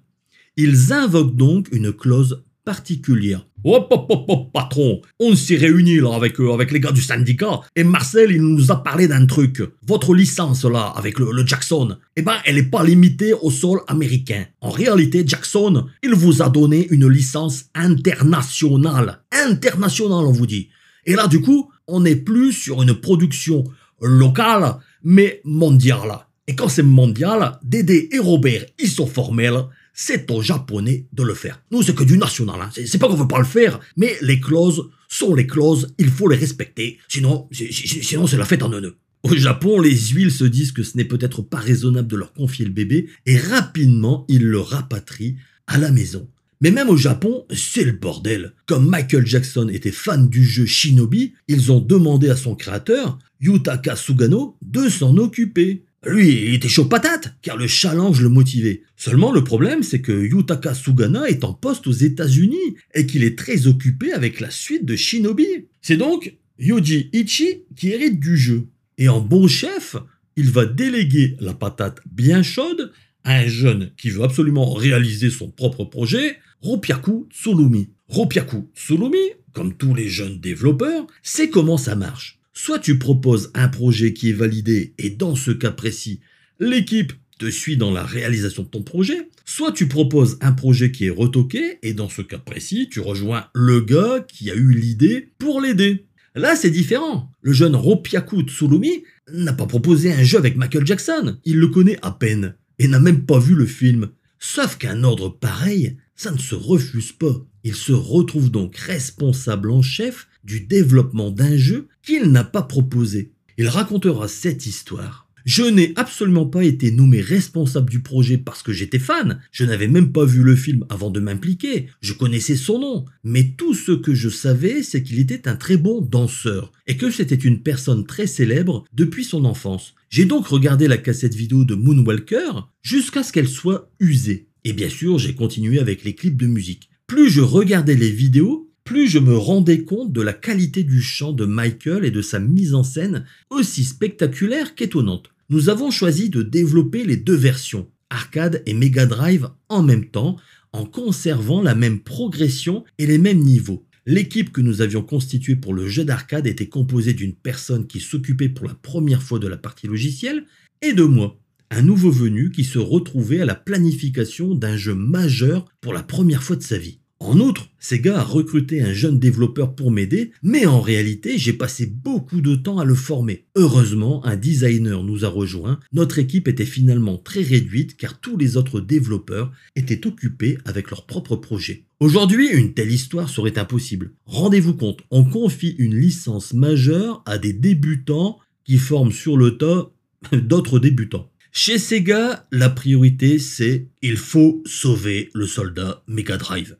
Ils 0.55 0.91
invoquent 0.93 1.35
donc 1.35 1.67
une 1.71 1.93
clause 1.93 2.43
particulière. 2.65 3.47
Hop, 3.63 3.87
hop, 3.91 4.05
hop, 4.09 4.25
hop, 4.27 4.51
patron, 4.53 5.01
on 5.19 5.35
s'est 5.35 5.55
réunis 5.55 5.99
là 5.99 6.13
avec, 6.13 6.39
euh, 6.39 6.53
avec 6.53 6.71
les 6.71 6.79
gars 6.79 6.91
du 6.91 7.01
syndicat 7.01 7.61
et 7.75 7.83
Marcel 7.83 8.31
il 8.31 8.41
nous 8.41 8.71
a 8.71 8.83
parlé 8.83 9.07
d'un 9.07 9.25
truc. 9.25 9.61
Votre 9.85 10.13
licence 10.13 10.65
là 10.65 10.93
avec 10.95 11.17
le, 11.17 11.45
Jackson, 11.45 11.97
eh 12.15 12.21
ben 12.21 12.35
elle 12.45 12.55
n'est 12.55 12.63
pas 12.63 12.83
limitée 12.83 13.33
au 13.33 13.51
sol 13.51 13.79
américain. 13.87 14.45
En 14.61 14.69
réalité, 14.69 15.23
Jackson, 15.25 15.85
il 16.03 16.13
vous 16.13 16.41
a 16.41 16.49
donné 16.49 16.87
une 16.89 17.07
licence 17.07 17.65
internationale. 17.73 19.21
Internationale, 19.31 20.25
on 20.25 20.33
vous 20.33 20.47
dit. 20.47 20.69
Et 21.05 21.15
là, 21.15 21.27
du 21.27 21.39
coup, 21.41 21.71
on 21.87 22.01
n'est 22.01 22.17
plus 22.17 22.51
sur 22.51 22.83
une 22.83 22.95
production 22.95 23.63
locale, 24.01 24.75
mais 25.03 25.39
mondiale. 25.45 26.26
Et 26.47 26.55
quand 26.55 26.69
c'est 26.69 26.83
mondial, 26.83 27.59
Dédé 27.63 28.09
et 28.11 28.19
Robert, 28.19 28.65
ils 28.79 28.89
sont 28.89 29.07
formels, 29.07 29.65
c'est 29.93 30.29
aux 30.31 30.41
Japonais 30.41 31.07
de 31.11 31.23
le 31.23 31.33
faire. 31.33 31.61
Nous, 31.71 31.81
c'est 31.83 31.95
que 31.95 32.03
du 32.03 32.17
national. 32.17 32.61
Hein. 32.61 32.69
C'est 32.73 32.97
pas 32.97 33.07
qu'on 33.07 33.15
veut 33.15 33.27
pas 33.27 33.39
le 33.39 33.45
faire, 33.45 33.79
mais 33.97 34.15
les 34.21 34.39
clauses 34.39 34.89
sont 35.09 35.35
les 35.35 35.47
clauses, 35.47 35.93
il 35.97 36.09
faut 36.09 36.29
les 36.29 36.37
respecter. 36.37 36.99
Sinon, 37.07 37.49
sinon 37.51 38.27
c'est 38.27 38.37
la 38.37 38.45
fête 38.45 38.63
en 38.63 38.69
neuneu. 38.69 38.95
Au 39.23 39.35
Japon, 39.35 39.81
les 39.81 39.95
huiles 39.95 40.31
se 40.31 40.45
disent 40.45 40.71
que 40.71 40.83
ce 40.83 40.95
n'est 40.95 41.05
peut-être 41.05 41.41
pas 41.41 41.57
raisonnable 41.57 42.07
de 42.07 42.15
leur 42.15 42.33
confier 42.33 42.65
le 42.65 42.71
bébé, 42.71 43.09
et 43.25 43.37
rapidement, 43.37 44.25
ils 44.29 44.45
le 44.45 44.59
rapatrient 44.59 45.35
à 45.65 45.77
la 45.77 45.91
maison. 45.91 46.29
Mais 46.61 46.71
même 46.71 46.89
au 46.89 46.97
Japon, 46.97 47.45
c'est 47.51 47.83
le 47.83 47.91
bordel. 47.91 48.53
Comme 48.65 48.89
Michael 48.89 49.27
Jackson 49.27 49.69
était 49.69 49.91
fan 49.91 50.27
du 50.27 50.43
jeu 50.43 50.65
Shinobi, 50.65 51.33
ils 51.47 51.71
ont 51.71 51.79
demandé 51.79 52.29
à 52.29 52.35
son 52.35 52.55
créateur, 52.55 53.19
Yutaka 53.41 53.95
Sugano, 53.95 54.57
de 54.61 54.89
s'en 54.89 55.17
occuper. 55.17 55.83
Lui, 56.05 56.29
il 56.29 56.53
était 56.53 56.69
chaud 56.69 56.85
patate, 56.85 57.33
car 57.41 57.57
le 57.57 57.67
challenge 57.67 58.21
le 58.21 58.29
motivait. 58.29 58.83
Seulement, 58.95 59.31
le 59.31 59.43
problème, 59.43 59.81
c'est 59.81 60.01
que 60.01 60.11
Yutaka 60.11 60.73
Sugana 60.73 61.27
est 61.27 61.43
en 61.43 61.53
poste 61.53 61.87
aux 61.87 61.91
États-Unis 61.91 62.75
et 62.93 63.07
qu'il 63.07 63.23
est 63.23 63.37
très 63.37 63.67
occupé 63.67 64.13
avec 64.13 64.39
la 64.39 64.51
suite 64.51 64.85
de 64.85 64.95
Shinobi. 64.95 65.67
C'est 65.81 65.97
donc 65.97 66.35
Yoji 66.59 67.09
Ichi 67.13 67.63
qui 67.75 67.89
hérite 67.89 68.19
du 68.19 68.37
jeu. 68.37 68.67
Et 68.99 69.09
en 69.09 69.21
bon 69.21 69.47
chef, 69.47 69.95
il 70.35 70.51
va 70.51 70.65
déléguer 70.65 71.35
la 71.39 71.53
patate 71.53 71.99
bien 72.11 72.43
chaude 72.43 72.91
à 73.23 73.39
un 73.39 73.47
jeune 73.47 73.91
qui 73.97 74.09
veut 74.09 74.23
absolument 74.23 74.73
réaliser 74.73 75.29
son 75.29 75.49
propre 75.49 75.83
projet, 75.83 76.37
Ropyaku 76.61 77.27
Tsulumi. 77.31 77.89
Ropyaku 78.07 78.69
Tsulumi, 78.75 79.33
comme 79.51 79.75
tous 79.75 79.95
les 79.95 80.07
jeunes 80.07 80.39
développeurs, 80.39 81.07
sait 81.23 81.49
comment 81.49 81.77
ça 81.77 81.95
marche. 81.95 82.36
Soit 82.59 82.79
tu 82.79 82.97
proposes 82.97 83.51
un 83.53 83.67
projet 83.67 84.13
qui 84.13 84.31
est 84.31 84.33
validé 84.33 84.95
et 84.97 85.11
dans 85.11 85.35
ce 85.35 85.51
cas 85.51 85.69
précis, 85.69 86.21
l'équipe 86.59 87.13
te 87.37 87.51
suit 87.51 87.77
dans 87.77 87.91
la 87.91 88.03
réalisation 88.03 88.63
de 88.63 88.67
ton 88.67 88.81
projet, 88.81 89.29
soit 89.45 89.71
tu 89.71 89.87
proposes 89.87 90.39
un 90.41 90.53
projet 90.53 90.91
qui 90.91 91.05
est 91.05 91.11
retoqué 91.11 91.77
et 91.83 91.93
dans 91.93 92.09
ce 92.09 92.23
cas 92.23 92.39
précis, 92.39 92.89
tu 92.89 92.99
rejoins 92.99 93.45
le 93.53 93.81
gars 93.81 94.25
qui 94.27 94.49
a 94.49 94.55
eu 94.55 94.71
l'idée 94.71 95.29
pour 95.37 95.61
l'aider. 95.61 96.07
Là, 96.33 96.55
c'est 96.55 96.71
différent. 96.71 97.29
Le 97.43 97.53
jeune 97.53 97.75
Ropyaku 97.75 98.41
Tsulumi 98.41 99.03
n'a 99.31 99.53
pas 99.53 99.67
proposé 99.67 100.11
un 100.11 100.23
jeu 100.23 100.39
avec 100.39 100.57
Michael 100.57 100.87
Jackson. 100.87 101.37
Il 101.45 101.59
le 101.59 101.67
connaît 101.67 101.99
à 102.01 102.09
peine 102.09 102.55
et 102.79 102.87
n'a 102.87 102.99
même 102.99 103.27
pas 103.27 103.37
vu 103.37 103.53
le 103.53 103.67
film. 103.67 104.09
Sauf 104.39 104.79
qu'un 104.79 105.03
ordre 105.03 105.29
pareil, 105.29 105.95
ça 106.15 106.31
ne 106.31 106.39
se 106.39 106.55
refuse 106.55 107.11
pas. 107.11 107.45
Il 107.63 107.75
se 107.75 107.93
retrouve 107.93 108.49
donc 108.49 108.75
responsable 108.77 109.69
en 109.69 109.83
chef 109.83 110.27
du 110.43 110.61
développement 110.61 111.29
d'un 111.29 111.55
jeu 111.55 111.87
qu'il 112.07 112.31
n'a 112.31 112.45
pas 112.45 112.61
proposé. 112.61 113.33
Il 113.57 113.67
racontera 113.67 114.29
cette 114.29 114.65
histoire 114.65 115.27
je 115.47 115.63
n'ai 115.63 115.93
absolument 115.95 116.45
pas 116.45 116.65
été 116.65 116.91
nommé 116.91 117.21
responsable 117.21 117.89
du 117.89 118.01
projet 118.01 118.37
parce 118.37 118.63
que 118.63 118.73
j'étais 118.73 118.99
fan. 118.99 119.39
Je 119.53 119.63
n'avais 119.63 119.87
même 119.87 120.11
pas 120.11 120.25
vu 120.25 120.43
le 120.43 120.57
film 120.57 120.85
avant 120.89 121.09
de 121.09 121.21
m'impliquer. 121.21 121.87
Je 122.01 122.11
connaissais 122.11 122.57
son 122.57 122.79
nom. 122.79 123.05
Mais 123.23 123.53
tout 123.57 123.73
ce 123.73 123.93
que 123.93 124.13
je 124.13 124.27
savais, 124.27 124.83
c'est 124.83 125.03
qu'il 125.03 125.19
était 125.19 125.47
un 125.47 125.55
très 125.55 125.77
bon 125.77 126.01
danseur 126.01 126.73
et 126.85 126.97
que 126.97 127.09
c'était 127.09 127.35
une 127.35 127.61
personne 127.63 128.05
très 128.05 128.27
célèbre 128.27 128.83
depuis 128.91 129.23
son 129.23 129.45
enfance. 129.45 129.95
J'ai 130.09 130.25
donc 130.25 130.47
regardé 130.47 130.89
la 130.89 130.97
cassette 130.97 131.35
vidéo 131.35 131.63
de 131.63 131.75
Moonwalker 131.75 132.67
jusqu'à 132.81 133.23
ce 133.23 133.31
qu'elle 133.31 133.47
soit 133.47 133.89
usée. 134.01 134.49
Et 134.65 134.73
bien 134.73 134.89
sûr, 134.89 135.17
j'ai 135.17 135.33
continué 135.33 135.79
avec 135.79 136.03
les 136.03 136.13
clips 136.13 136.35
de 136.35 136.47
musique. 136.47 136.89
Plus 137.07 137.29
je 137.29 137.39
regardais 137.39 137.95
les 137.95 138.11
vidéos, 138.11 138.66
plus 138.87 139.09
je 139.09 139.19
me 139.19 139.35
rendais 139.35 139.83
compte 139.83 140.13
de 140.13 140.21
la 140.21 140.31
qualité 140.31 140.85
du 140.85 141.01
chant 141.01 141.33
de 141.33 141.43
Michael 141.43 142.05
et 142.05 142.11
de 142.11 142.21
sa 142.21 142.39
mise 142.39 142.73
en 142.73 142.83
scène 142.83 143.25
aussi 143.49 143.83
spectaculaire 143.83 144.75
qu'étonnante 144.75 145.29
nous 145.49 145.67
avons 145.67 145.91
choisi 145.91 146.29
de 146.29 146.41
développer 146.41 147.03
les 147.03 147.17
deux 147.17 147.35
versions, 147.35 147.89
arcade 148.09 148.63
et 148.65 148.73
Mega 148.73 149.05
Drive, 149.05 149.49
en 149.67 149.83
même 149.83 150.05
temps, 150.05 150.37
en 150.71 150.85
conservant 150.85 151.61
la 151.61 151.75
même 151.75 151.99
progression 151.99 152.85
et 152.97 153.05
les 153.05 153.17
mêmes 153.17 153.39
niveaux. 153.39 153.85
L'équipe 154.05 154.53
que 154.53 154.61
nous 154.61 154.81
avions 154.81 155.01
constituée 155.01 155.57
pour 155.57 155.73
le 155.73 155.89
jeu 155.89 156.05
d'arcade 156.05 156.47
était 156.47 156.69
composée 156.69 157.13
d'une 157.13 157.35
personne 157.35 157.87
qui 157.87 157.99
s'occupait 157.99 158.47
pour 158.47 158.67
la 158.67 158.73
première 158.73 159.21
fois 159.21 159.39
de 159.39 159.47
la 159.47 159.57
partie 159.57 159.87
logicielle 159.87 160.45
et 160.81 160.93
de 160.93 161.03
moi, 161.03 161.37
un 161.71 161.81
nouveau 161.81 162.11
venu 162.11 162.51
qui 162.51 162.63
se 162.63 162.79
retrouvait 162.79 163.41
à 163.41 163.45
la 163.45 163.55
planification 163.55 164.55
d'un 164.55 164.77
jeu 164.77 164.95
majeur 164.95 165.65
pour 165.81 165.91
la 165.91 166.03
première 166.03 166.43
fois 166.43 166.55
de 166.55 166.63
sa 166.63 166.77
vie. 166.77 166.99
En 167.27 167.41
outre, 167.41 167.67
Sega 167.77 168.19
a 168.19 168.23
recruté 168.23 168.81
un 168.81 168.93
jeune 168.93 169.19
développeur 169.19 169.75
pour 169.75 169.91
m'aider, 169.91 170.31
mais 170.43 170.65
en 170.65 170.79
réalité, 170.79 171.37
j'ai 171.37 171.51
passé 171.51 171.85
beaucoup 171.85 172.39
de 172.39 172.55
temps 172.55 172.79
à 172.79 172.85
le 172.85 172.95
former. 172.95 173.43
Heureusement, 173.57 174.25
un 174.25 174.37
designer 174.37 175.03
nous 175.03 175.25
a 175.25 175.27
rejoints. 175.27 175.77
Notre 175.91 176.19
équipe 176.19 176.47
était 176.47 176.63
finalement 176.63 177.17
très 177.17 177.41
réduite 177.41 177.97
car 177.97 178.21
tous 178.21 178.37
les 178.37 178.55
autres 178.55 178.79
développeurs 178.79 179.51
étaient 179.75 180.07
occupés 180.07 180.57
avec 180.63 180.89
leurs 180.89 181.05
propres 181.05 181.35
projets. 181.35 181.83
Aujourd'hui, 181.99 182.47
une 182.47 182.73
telle 182.73 182.93
histoire 182.93 183.27
serait 183.27 183.59
impossible. 183.59 184.13
Rendez-vous 184.25 184.75
compte, 184.75 185.01
on 185.11 185.25
confie 185.25 185.75
une 185.79 185.99
licence 185.99 186.53
majeure 186.53 187.23
à 187.25 187.37
des 187.37 187.51
débutants 187.51 188.39
qui 188.63 188.77
forment 188.77 189.11
sur 189.11 189.35
le 189.35 189.57
tas 189.57 189.91
d'autres 190.31 190.79
débutants. 190.79 191.29
Chez 191.51 191.77
Sega, 191.77 192.47
la 192.53 192.69
priorité 192.69 193.37
c'est 193.37 193.89
il 194.01 194.15
faut 194.15 194.63
sauver 194.65 195.29
le 195.33 195.45
soldat 195.45 196.03
Mega 196.07 196.37
Drive 196.37 196.77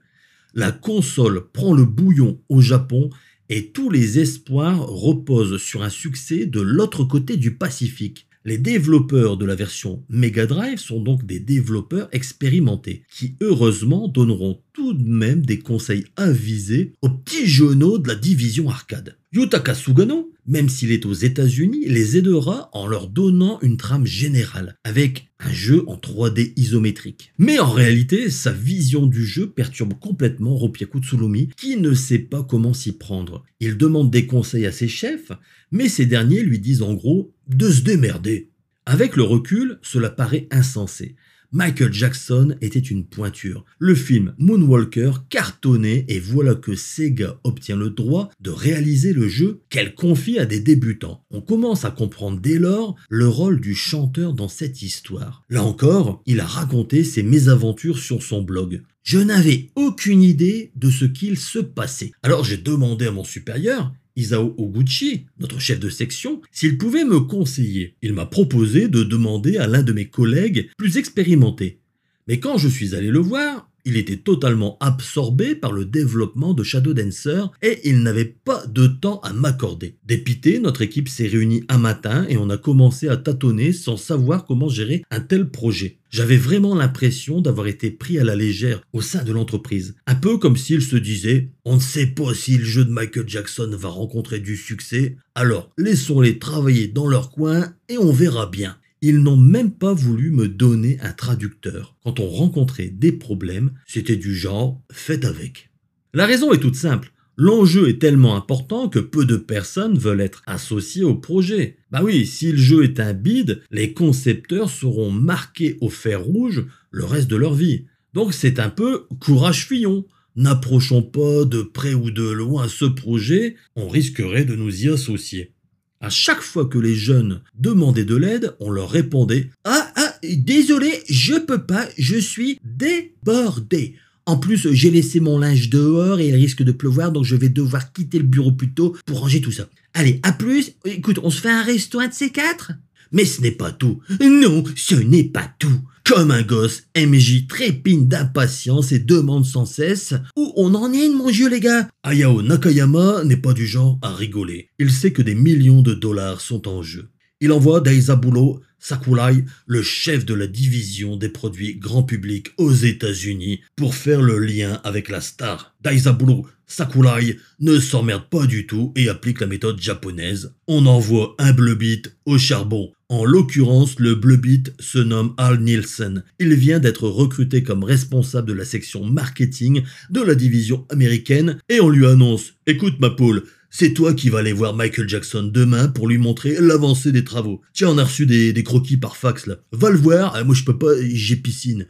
la 0.53 0.71
console 0.71 1.49
prend 1.51 1.73
le 1.73 1.85
bouillon 1.85 2.41
au 2.49 2.61
Japon 2.61 3.09
et 3.49 3.71
tous 3.71 3.89
les 3.89 4.19
espoirs 4.19 4.79
reposent 4.79 5.57
sur 5.57 5.83
un 5.83 5.89
succès 5.89 6.45
de 6.45 6.61
l'autre 6.61 7.03
côté 7.03 7.37
du 7.37 7.55
Pacifique. 7.55 8.27
Les 8.47 8.57
développeurs 8.57 9.35
de 9.35 9.43
la 9.43 9.55
version 9.55 10.05
Mega 10.07 10.45
Drive 10.45 10.79
sont 10.79 11.01
donc 11.01 11.25
des 11.25 11.41
développeurs 11.41 12.07
expérimentés 12.13 13.03
qui 13.13 13.35
heureusement 13.41 14.07
donneront 14.07 14.61
tout 14.71 14.93
de 14.93 15.03
même 15.03 15.45
des 15.45 15.59
conseils 15.59 16.05
avisés 16.15 16.93
aux 17.01 17.09
petits 17.09 17.45
genoux 17.45 17.97
de 17.97 18.07
la 18.07 18.15
division 18.15 18.69
arcade. 18.69 19.17
Yutaka 19.33 19.75
Sugano 19.75 20.31
même 20.47 20.69
s'il 20.69 20.91
est 20.91 21.05
aux 21.05 21.13
États-Unis, 21.13 21.85
les 21.87 22.17
aidera 22.17 22.69
en 22.71 22.87
leur 22.87 23.09
donnant 23.09 23.59
une 23.61 23.77
trame 23.77 24.05
générale, 24.05 24.77
avec 24.85 25.27
un 25.39 25.51
jeu 25.51 25.83
en 25.87 25.97
3D 25.97 26.53
isométrique. 26.55 27.33
Mais 27.37 27.59
en 27.59 27.69
réalité, 27.69 28.29
sa 28.29 28.53
vision 28.53 29.05
du 29.05 29.25
jeu 29.25 29.49
perturbe 29.49 29.93
complètement 29.99 30.55
Ropyaku 30.55 30.99
Tsulumi, 30.99 31.49
qui 31.57 31.77
ne 31.77 31.93
sait 31.93 32.19
pas 32.19 32.43
comment 32.43 32.73
s'y 32.73 32.93
prendre. 32.93 33.43
Il 33.59 33.77
demande 33.77 34.09
des 34.09 34.25
conseils 34.25 34.65
à 34.65 34.71
ses 34.71 34.87
chefs, 34.87 35.31
mais 35.71 35.89
ces 35.89 36.05
derniers 36.05 36.41
lui 36.41 36.59
disent 36.59 36.81
en 36.81 36.93
gros 36.93 37.33
de 37.47 37.69
se 37.69 37.81
démerder. 37.81 38.49
Avec 38.85 39.15
le 39.15 39.23
recul, 39.23 39.79
cela 39.81 40.09
paraît 40.09 40.47
insensé. 40.51 41.15
Michael 41.53 41.93
Jackson 41.93 42.57
était 42.59 42.79
une 42.79 43.05
pointure. 43.05 43.63
Le 43.79 43.95
film 43.95 44.33
Moonwalker 44.37 45.11
cartonnait 45.29 46.05
et 46.09 46.19
voilà 46.19 46.55
que 46.55 46.75
Sega 46.75 47.39
obtient 47.45 47.77
le 47.77 47.89
droit 47.89 48.29
de 48.41 48.49
réaliser 48.49 49.13
le 49.13 49.29
jeu 49.29 49.61
qu'elle 49.69 49.95
confie 49.95 50.39
à 50.39 50.45
des 50.45 50.59
débutants. 50.59 51.23
On 51.31 51.39
commence 51.39 51.85
à 51.85 51.91
comprendre 51.91 52.41
dès 52.41 52.59
lors 52.59 52.95
le 53.09 53.29
rôle 53.29 53.61
du 53.61 53.75
chanteur 53.75 54.33
dans 54.33 54.49
cette 54.49 54.81
histoire. 54.81 55.45
Là 55.49 55.63
encore, 55.63 56.21
il 56.25 56.41
a 56.41 56.45
raconté 56.45 57.05
ses 57.05 57.23
mésaventures 57.23 57.99
sur 57.99 58.23
son 58.23 58.41
blog. 58.41 58.83
Je 59.03 59.19
n'avais 59.19 59.69
aucune 59.75 60.21
idée 60.21 60.73
de 60.75 60.89
ce 60.89 61.05
qu'il 61.05 61.37
se 61.37 61.59
passait. 61.59 62.11
Alors 62.23 62.43
j'ai 62.43 62.57
demandé 62.57 63.07
à 63.07 63.11
mon 63.11 63.23
supérieur 63.23 63.93
Isao 64.17 64.55
Oguchi, 64.57 65.27
notre 65.39 65.61
chef 65.61 65.79
de 65.79 65.89
section, 65.89 66.41
s'il 66.51 66.77
pouvait 66.77 67.05
me 67.05 67.21
conseiller. 67.21 67.95
Il 68.01 68.13
m'a 68.13 68.25
proposé 68.25 68.89
de 68.89 69.03
demander 69.03 69.57
à 69.57 69.67
l'un 69.67 69.83
de 69.83 69.93
mes 69.93 70.09
collègues 70.09 70.69
plus 70.77 70.97
expérimentés. 70.97 71.79
Mais 72.27 72.39
quand 72.39 72.57
je 72.57 72.67
suis 72.67 72.95
allé 72.95 73.09
le 73.09 73.19
voir, 73.19 73.69
il 73.87 73.95
était 73.95 74.17
totalement 74.17 74.77
absorbé 74.81 75.55
par 75.55 75.71
le 75.71 75.85
développement 75.85 76.53
de 76.53 76.61
Shadow 76.61 76.93
Dancer 76.93 77.49
et 77.61 77.79
il 77.85 78.03
n'avait 78.03 78.25
pas 78.25 78.65
de 78.67 78.85
temps 78.85 79.21
à 79.21 79.31
m'accorder. 79.31 79.95
Dépité, 80.05 80.59
notre 80.59 80.81
équipe 80.81 81.07
s'est 81.07 81.27
réunie 81.27 81.63
un 81.69 81.77
matin 81.77 82.25
et 82.27 82.35
on 82.35 82.49
a 82.49 82.57
commencé 82.57 83.07
à 83.07 83.15
tâtonner 83.15 83.71
sans 83.71 83.95
savoir 83.95 84.43
comment 84.45 84.67
gérer 84.67 85.03
un 85.09 85.21
tel 85.21 85.49
projet. 85.49 85.99
J'avais 86.09 86.35
vraiment 86.35 86.75
l'impression 86.75 87.39
d'avoir 87.39 87.67
été 87.67 87.89
pris 87.89 88.19
à 88.19 88.25
la 88.25 88.35
légère 88.35 88.81
au 88.91 89.01
sein 89.01 89.23
de 89.23 89.31
l'entreprise. 89.31 89.95
Un 90.05 90.15
peu 90.15 90.37
comme 90.37 90.57
s'il 90.57 90.81
se 90.81 90.97
disait 90.97 91.51
On 91.63 91.75
ne 91.75 91.81
sait 91.81 92.07
pas 92.07 92.33
si 92.33 92.57
le 92.57 92.65
jeu 92.65 92.83
de 92.83 92.91
Michael 92.91 93.27
Jackson 93.29 93.69
va 93.71 93.89
rencontrer 93.89 94.39
du 94.39 94.57
succès, 94.57 95.15
alors 95.33 95.69
laissons-les 95.77 96.39
travailler 96.39 96.89
dans 96.89 97.07
leur 97.07 97.31
coin 97.31 97.73
et 97.87 97.97
on 97.97 98.11
verra 98.11 98.47
bien. 98.47 98.77
Ils 99.01 99.19
n'ont 99.19 99.37
même 99.37 99.71
pas 99.71 99.93
voulu 99.93 100.31
me 100.31 100.47
donner 100.47 100.97
un 101.01 101.11
traducteur. 101.11 101.95
Quand 102.03 102.19
on 102.19 102.27
rencontrait 102.27 102.89
des 102.89 103.11
problèmes, 103.11 103.71
c'était 103.85 104.15
du 104.15 104.35
genre 104.35 104.81
faites 104.91 105.25
avec. 105.25 105.69
La 106.13 106.25
raison 106.25 106.51
est 106.51 106.59
toute 106.59 106.75
simple. 106.75 107.11
L'enjeu 107.39 107.87
est 107.87 108.01
tellement 108.01 108.35
important 108.35 108.89
que 108.89 108.97
peu 108.97 109.23
de 109.23 109.37
personnes 109.37 109.99
veulent 109.99 110.21
être 110.21 110.41
associées 110.47 111.03
au 111.03 111.13
projet. 111.13 111.77
Bah 111.91 112.01
oui, 112.03 112.25
si 112.25 112.51
le 112.51 112.57
jeu 112.57 112.83
est 112.83 112.99
un 112.99 113.13
bide, 113.13 113.61
les 113.69 113.93
concepteurs 113.93 114.71
seront 114.71 115.11
marqués 115.11 115.77
au 115.79 115.89
fer 115.89 116.23
rouge 116.23 116.65
le 116.89 117.05
reste 117.05 117.29
de 117.29 117.35
leur 117.35 117.53
vie. 117.53 117.85
Donc 118.15 118.33
c'est 118.33 118.59
un 118.59 118.71
peu 118.71 119.05
courage 119.19 119.67
fillon. 119.67 120.07
N'approchons 120.35 121.03
pas 121.03 121.45
de 121.45 121.61
près 121.61 121.93
ou 121.93 122.09
de 122.09 122.27
loin 122.27 122.67
ce 122.67 122.85
projet, 122.85 123.55
on 123.75 123.87
risquerait 123.87 124.45
de 124.45 124.55
nous 124.55 124.85
y 124.85 124.89
associer. 124.89 125.53
À 125.99 126.09
chaque 126.11 126.41
fois 126.41 126.65
que 126.65 126.77
les 126.77 126.95
jeunes 126.95 127.41
demandaient 127.57 128.05
de 128.05 128.15
l'aide, 128.15 128.55
on 128.59 128.69
leur 128.69 128.91
répondait 128.91 129.49
Ah, 129.63 129.91
ah, 129.95 130.15
désolé, 130.23 130.91
je 131.09 131.33
peux 131.33 131.63
pas, 131.63 131.87
je 131.97 132.17
suis 132.17 132.59
débordé. 132.63 133.95
En 134.27 134.37
plus, 134.37 134.71
j'ai 134.73 134.91
laissé 134.91 135.19
mon 135.19 135.39
linge 135.39 135.69
dehors 135.69 136.19
et 136.19 136.27
il 136.27 136.35
risque 136.35 136.61
de 136.61 136.71
pleuvoir, 136.71 137.11
donc 137.11 137.25
je 137.25 137.35
vais 137.35 137.49
devoir 137.49 137.93
quitter 137.93 138.19
le 138.19 138.25
bureau 138.25 138.51
plus 138.51 138.73
tôt 138.73 138.95
pour 139.05 139.21
ranger 139.21 139.41
tout 139.41 139.51
ça. 139.51 139.69
Allez, 139.95 140.19
à 140.21 140.33
plus. 140.33 140.73
Écoute, 140.85 141.19
on 141.23 141.31
se 141.31 141.41
fait 141.41 141.49
un 141.49 141.63
resto 141.63 141.99
de 141.99 142.11
ces 142.11 142.29
quatre? 142.29 142.73
Mais 143.11 143.25
ce 143.25 143.41
n'est 143.41 143.51
pas 143.51 143.71
tout. 143.71 143.99
Non, 144.21 144.63
ce 144.75 144.95
n'est 144.95 145.23
pas 145.23 145.51
tout. 145.57 145.81
Comme 146.07 146.31
un 146.31 146.41
gosse, 146.41 146.83
MJ 146.95 147.47
trépigne 147.49 148.07
d'impatience 148.07 148.93
et 148.93 148.99
demande 148.99 149.45
sans 149.45 149.65
cesse 149.65 150.13
Où 150.37 150.53
on 150.55 150.73
en 150.73 150.93
est, 150.93 151.09
mon 151.09 151.29
dieu, 151.29 151.49
les 151.49 151.59
gars 151.59 151.89
Ayao 152.01 152.41
Nakayama 152.41 153.25
n'est 153.25 153.35
pas 153.35 153.51
du 153.51 153.67
genre 153.67 153.99
à 154.01 154.15
rigoler. 154.15 154.69
Il 154.79 154.89
sait 154.89 155.11
que 155.11 155.21
des 155.21 155.35
millions 155.35 155.81
de 155.81 155.93
dollars 155.93 156.39
sont 156.39 156.69
en 156.69 156.81
jeu. 156.81 157.09
Il 157.41 157.51
envoie 157.51 157.81
Daisabulo 157.81 158.61
Sakurai, 158.79 159.43
le 159.65 159.81
chef 159.81 160.23
de 160.23 160.33
la 160.33 160.47
division 160.47 161.17
des 161.17 161.27
produits 161.27 161.75
grand 161.75 162.03
public 162.03 162.51
aux 162.57 162.71
États-Unis, 162.71 163.59
pour 163.75 163.93
faire 163.93 164.21
le 164.21 164.39
lien 164.39 164.79
avec 164.85 165.09
la 165.09 165.19
star. 165.19 165.75
Daisabulo 165.81 166.45
Sakurai 166.67 167.37
ne 167.59 167.81
s'emmerde 167.81 168.29
pas 168.29 168.45
du 168.45 168.65
tout 168.65 168.93
et 168.95 169.09
applique 169.09 169.41
la 169.41 169.47
méthode 169.47 169.81
japonaise. 169.81 170.53
On 170.67 170.85
envoie 170.85 171.35
un 171.37 171.51
bit 171.51 172.15
au 172.25 172.37
charbon. 172.37 172.93
En 173.09 173.23
l'occurrence, 173.23 173.99
le 173.99 174.15
bit 174.15 174.73
se 174.81 174.97
nomme 174.97 175.33
Al 175.37 175.61
Nielsen. 175.61 176.25
Il 176.39 176.53
vient 176.55 176.79
d'être 176.79 177.07
recruté 177.07 177.63
comme 177.63 177.85
responsable 177.85 178.49
de 178.49 178.53
la 178.53 178.65
section 178.65 179.05
marketing 179.05 179.83
de 180.09 180.21
la 180.21 180.35
division 180.35 180.85
américaine 180.89 181.57
et 181.69 181.79
on 181.79 181.87
lui 181.87 182.05
annonce 182.05 182.55
Écoute 182.65 182.99
ma 182.99 183.09
poule, 183.09 183.43
c'est 183.69 183.93
toi 183.93 184.13
qui 184.13 184.29
vas 184.29 184.39
aller 184.39 184.51
voir 184.51 184.73
Michael 184.73 185.07
Jackson 185.07 185.43
demain 185.43 185.87
pour 185.87 186.09
lui 186.09 186.17
montrer 186.17 186.57
l'avancée 186.59 187.13
des 187.13 187.23
travaux. 187.23 187.61
Tiens, 187.71 187.91
on 187.91 187.97
a 187.97 188.03
reçu 188.03 188.25
des, 188.25 188.63
croquis 188.65 188.97
par 188.97 189.15
fax 189.15 189.47
là. 189.47 189.55
Va 189.71 189.89
le 189.89 189.97
voir, 189.97 190.33
ah, 190.35 190.43
moi 190.43 190.53
je 190.53 190.65
peux 190.65 190.77
pas, 190.77 190.91
j'ai 191.01 191.37
piscine. 191.37 191.87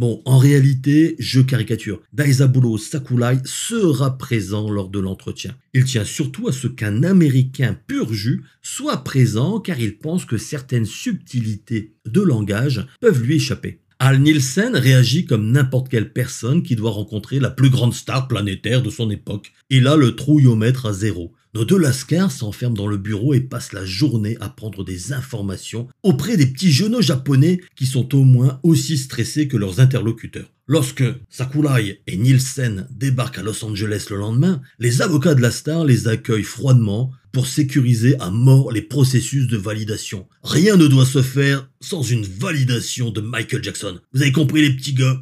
Bon, 0.00 0.22
en 0.24 0.38
réalité, 0.38 1.14
je 1.18 1.42
caricature. 1.42 2.00
Daisabulo 2.14 2.78
Sakurai 2.78 3.36
sera 3.44 4.16
présent 4.16 4.70
lors 4.70 4.88
de 4.88 4.98
l'entretien. 4.98 5.54
Il 5.74 5.84
tient 5.84 6.06
surtout 6.06 6.48
à 6.48 6.52
ce 6.52 6.68
qu'un 6.68 7.02
Américain 7.02 7.76
pur 7.86 8.10
jus 8.14 8.42
soit 8.62 9.04
présent 9.04 9.60
car 9.60 9.78
il 9.78 9.98
pense 9.98 10.24
que 10.24 10.38
certaines 10.38 10.86
subtilités 10.86 11.92
de 12.06 12.22
langage 12.22 12.86
peuvent 13.02 13.22
lui 13.22 13.34
échapper. 13.34 13.80
Al 13.98 14.20
Nielsen 14.20 14.74
réagit 14.74 15.26
comme 15.26 15.52
n'importe 15.52 15.90
quelle 15.90 16.14
personne 16.14 16.62
qui 16.62 16.76
doit 16.76 16.92
rencontrer 16.92 17.38
la 17.38 17.50
plus 17.50 17.68
grande 17.68 17.92
star 17.92 18.26
planétaire 18.26 18.82
de 18.82 18.88
son 18.88 19.10
époque. 19.10 19.52
Il 19.68 19.86
a 19.86 19.96
le 19.96 20.16
trouillomètre 20.16 20.86
à 20.86 20.94
zéro. 20.94 21.34
Nos 21.52 21.64
deux 21.64 21.78
lascars 21.78 22.30
s'enferment 22.30 22.76
dans 22.76 22.86
le 22.86 22.96
bureau 22.96 23.34
et 23.34 23.40
passent 23.40 23.72
la 23.72 23.84
journée 23.84 24.36
à 24.40 24.48
prendre 24.48 24.84
des 24.84 25.12
informations 25.12 25.88
auprès 26.04 26.36
des 26.36 26.46
petits 26.46 26.70
genoux 26.70 27.02
japonais 27.02 27.60
qui 27.74 27.86
sont 27.86 28.14
au 28.14 28.22
moins 28.22 28.60
aussi 28.62 28.96
stressés 28.96 29.48
que 29.48 29.56
leurs 29.56 29.80
interlocuteurs. 29.80 30.52
Lorsque 30.68 31.02
Sakurai 31.28 32.02
et 32.06 32.16
Nielsen 32.16 32.86
débarquent 32.92 33.38
à 33.38 33.42
Los 33.42 33.64
Angeles 33.64 34.06
le 34.10 34.18
lendemain, 34.18 34.62
les 34.78 35.02
avocats 35.02 35.34
de 35.34 35.42
la 35.42 35.50
star 35.50 35.84
les 35.84 36.06
accueillent 36.06 36.44
froidement 36.44 37.10
pour 37.32 37.48
sécuriser 37.48 38.14
à 38.20 38.30
mort 38.30 38.70
les 38.70 38.82
processus 38.82 39.48
de 39.48 39.56
validation. 39.56 40.28
Rien 40.44 40.76
ne 40.76 40.86
doit 40.86 41.04
se 41.04 41.22
faire 41.22 41.68
sans 41.80 42.04
une 42.04 42.24
validation 42.24 43.10
de 43.10 43.20
Michael 43.20 43.64
Jackson. 43.64 43.98
Vous 44.12 44.22
avez 44.22 44.30
compris 44.30 44.62
les 44.62 44.76
petits 44.76 44.94
gars? 44.94 45.20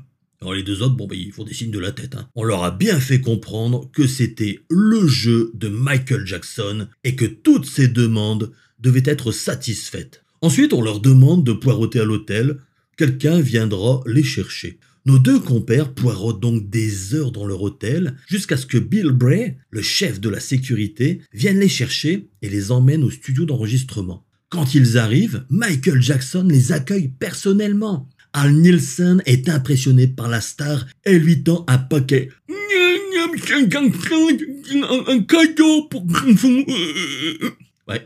Les 0.54 0.62
deux 0.62 0.82
autres, 0.82 0.94
bon, 0.94 1.06
bah, 1.06 1.16
ils 1.16 1.32
font 1.32 1.44
des 1.44 1.54
signes 1.54 1.70
de 1.70 1.78
la 1.78 1.92
tête. 1.92 2.14
Hein. 2.14 2.28
On 2.34 2.44
leur 2.44 2.64
a 2.64 2.70
bien 2.70 3.00
fait 3.00 3.20
comprendre 3.20 3.90
que 3.92 4.06
c'était 4.06 4.60
le 4.70 5.06
jeu 5.06 5.50
de 5.54 5.68
Michael 5.68 6.26
Jackson 6.26 6.88
et 7.04 7.16
que 7.16 7.24
toutes 7.24 7.66
ces 7.66 7.88
demandes 7.88 8.52
devaient 8.78 9.02
être 9.04 9.32
satisfaites. 9.32 10.24
Ensuite, 10.40 10.72
on 10.72 10.82
leur 10.82 11.00
demande 11.00 11.44
de 11.44 11.52
poireauter 11.52 12.00
à 12.00 12.04
l'hôtel. 12.04 12.58
Quelqu'un 12.96 13.40
viendra 13.40 14.00
les 14.06 14.22
chercher. 14.22 14.78
Nos 15.06 15.18
deux 15.18 15.40
compères 15.40 15.94
poireautent 15.94 16.40
donc 16.40 16.68
des 16.68 17.14
heures 17.14 17.32
dans 17.32 17.46
leur 17.46 17.62
hôtel 17.62 18.16
jusqu'à 18.26 18.56
ce 18.56 18.66
que 18.66 18.78
Bill 18.78 19.10
Bray, 19.10 19.56
le 19.70 19.82
chef 19.82 20.20
de 20.20 20.28
la 20.28 20.38
sécurité, 20.38 21.22
vienne 21.32 21.58
les 21.58 21.68
chercher 21.68 22.28
et 22.42 22.48
les 22.48 22.70
emmène 22.70 23.02
au 23.02 23.10
studio 23.10 23.44
d'enregistrement. 23.46 24.26
Quand 24.50 24.74
ils 24.74 24.98
arrivent, 24.98 25.44
Michael 25.50 26.02
Jackson 26.02 26.46
les 26.48 26.72
accueille 26.72 27.08
personnellement. 27.08 28.08
Al 28.40 28.52
Nielsen 28.52 29.20
est 29.26 29.48
impressionné 29.48 30.06
par 30.06 30.28
la 30.28 30.40
star 30.40 30.86
et 31.04 31.18
lui 31.18 31.42
tend 31.42 31.64
un 31.66 31.78
paquet. 31.78 32.28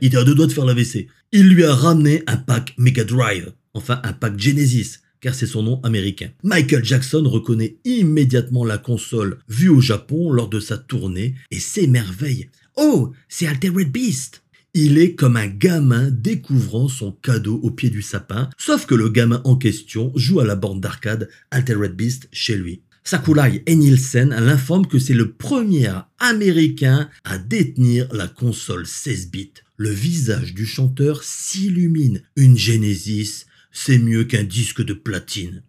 Il 0.01 0.07
était 0.07 0.17
à 0.17 0.25
deux 0.25 0.35
doigts 0.35 0.47
de 0.47 0.53
faire 0.53 0.65
la. 0.65 0.75
Il 1.33 1.49
lui 1.51 1.65
a 1.65 1.75
ramené 1.75 2.23
un 2.27 2.39
pack 2.39 2.73
Mega 2.79 3.05
Drive, 3.05 3.53
enfin 3.75 4.01
un 4.05 4.15
pack 4.15 4.39
Genesis, 4.39 5.01
car 5.21 5.35
c'est 5.35 5.45
son 5.45 5.65
nom 5.65 5.83
américain. 5.83 6.31
Michael 6.43 6.83
Jackson 6.83 7.25
reconnaît 7.27 7.77
immédiatement 7.85 8.65
la 8.65 8.79
console 8.79 9.39
vue 9.51 9.69
au 9.69 9.83
Japon 9.83 10.33
lors 10.33 10.49
de 10.49 10.61
sa 10.61 10.79
tournée 10.79 11.35
et 11.51 11.61
s'émerveille. 11.61 12.49
Oh, 12.77 13.13
c'est 13.29 13.49
Altered 13.49 13.93
Beast 13.93 14.42
il 14.75 14.99
est 14.99 15.15
comme 15.15 15.37
un 15.37 15.47
gamin 15.47 16.11
découvrant 16.11 16.89
son 16.89 17.13
cadeau 17.13 17.61
au 17.63 17.71
pied 17.71 17.91
du 17.91 18.03
sapin, 18.03 18.49
sauf 18.57 18.87
que 18.87 18.95
le 18.95 19.09
gamin 19.09 19.41
en 19.45 19.57
question 19.57 20.13
joue 20.15 20.41
à 20.41 20.45
la 20.45 20.57
bande 20.57 20.81
d'arcade 20.81 21.29
Altered 21.51 21.95
Beast 21.95 22.29
chez 22.33 22.57
lui. 22.57 22.83
Sakurai 23.05 23.63
et 23.67 23.75
Nielsen 23.75 24.31
l'informent 24.31 24.87
que 24.87 24.99
c'est 24.99 25.15
le 25.15 25.33
premier 25.33 25.93
américain 26.19 27.11
à 27.25 27.37
détenir 27.39 28.07
la 28.13 28.29
console 28.29 28.87
16 28.87 29.31
bits. 29.31 29.53
Le 29.77 29.91
visage 29.91 30.55
du 30.55 30.67
chanteur 30.67 31.25
s'illumine. 31.25 32.23
Une 32.37 32.57
Genesis 32.57 33.47
c'est 33.73 33.99
mieux 33.99 34.25
qu'un 34.25 34.45
disque 34.45 34.85
de 34.85 34.93
platine. 34.93 35.63